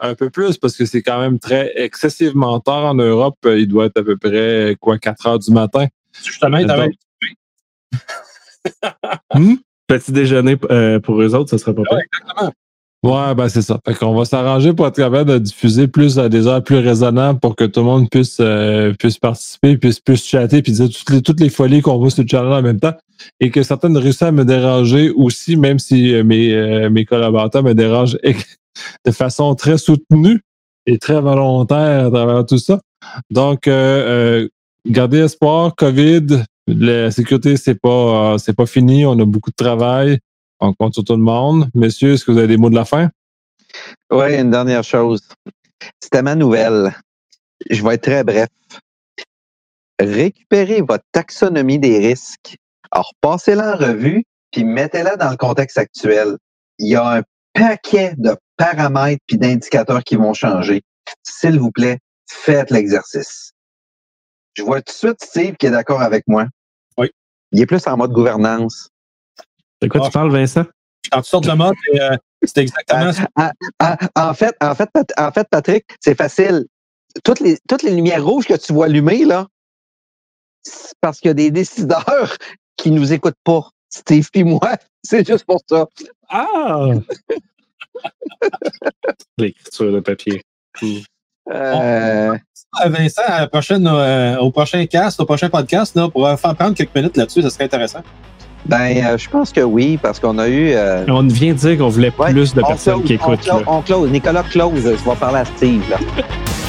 [0.00, 3.36] un peu plus parce que c'est quand même très excessivement tard en Europe.
[3.44, 5.86] Il doit être à peu près quoi 4 heures du matin.
[6.24, 6.66] Justement, il
[9.34, 9.54] Hmm?
[9.86, 12.52] Petit déjeuner euh, pour eux autres, ça sera pas ouais, Exactement.
[13.04, 13.78] Ouais, ben c'est ça.
[13.86, 17.38] Fait qu'on va s'arranger pour être capable de diffuser plus à des heures plus raisonnables
[17.38, 21.10] pour que tout le monde puisse, euh, puisse participer, puisse, puisse chatter, puis dire toutes
[21.10, 22.94] les, toutes les folies qu'on voit sur le channel en même temps.
[23.38, 27.74] Et que certaines réussissent à me déranger aussi, même si euh, mes, mes collaborateurs me
[27.74, 28.18] dérangent
[29.06, 30.40] de façon très soutenue
[30.86, 32.80] et très volontaire à travers tout ça.
[33.30, 33.68] Donc,
[34.88, 39.06] gardez espoir, COVID, la sécurité, c'est pas, euh, c'est pas fini.
[39.06, 40.18] On a beaucoup de travail.
[40.60, 41.68] On compte sur tout le monde.
[41.74, 43.10] Messieurs, est-ce que vous avez des mots de la fin?
[44.10, 45.20] Oui, une dernière chose.
[46.00, 46.94] C'était ma nouvelle.
[47.70, 48.48] Je vais être très bref.
[49.98, 52.56] Récupérez votre taxonomie des risques.
[52.90, 56.36] Alors, passez-la en revue, puis mettez-la dans le contexte actuel.
[56.78, 57.22] Il y a un
[57.52, 60.82] paquet de paramètres puis d'indicateurs qui vont changer.
[61.22, 61.98] S'il vous plaît,
[62.28, 63.52] faites l'exercice.
[64.54, 66.46] Je vois tout de suite Steve qui est d'accord avec moi.
[67.52, 68.90] Il est plus en mode gouvernance.
[69.80, 70.10] De quoi tu ah.
[70.10, 70.64] parles, Vincent?
[71.12, 73.28] En toutes sortes de mode, euh, c'est exactement ça.
[73.36, 76.66] Ah, ah, en, fait, en, fait, en fait, Patrick, c'est facile.
[77.22, 79.46] toutes les, toutes les lumières rouges que tu vois allumées, là,
[80.62, 82.36] c'est parce qu'il y a des décideurs
[82.76, 83.68] qui nous écoutent pas.
[83.88, 85.86] Steve puis moi, c'est juste pour ça.
[86.28, 86.90] Ah!
[89.38, 90.42] L'écriture de papier.
[91.52, 92.36] Euh,
[92.78, 96.36] Ah, Vincent, à la prochaine, euh, au prochain cast, au prochain podcast, là, pour euh,
[96.36, 98.00] faire prendre quelques minutes là-dessus, ça serait intéressant.
[98.66, 100.72] ben, euh, je pense que oui, parce qu'on a eu.
[100.74, 103.32] euh, On vient de dire qu'on voulait ouais, plus de on personnes close, qui on
[103.32, 103.40] écoutent.
[103.40, 103.66] close, là.
[103.68, 104.10] on close.
[104.10, 104.82] Nicolas close.
[104.82, 105.88] Je vais parler à Steve.
[105.88, 105.96] Là.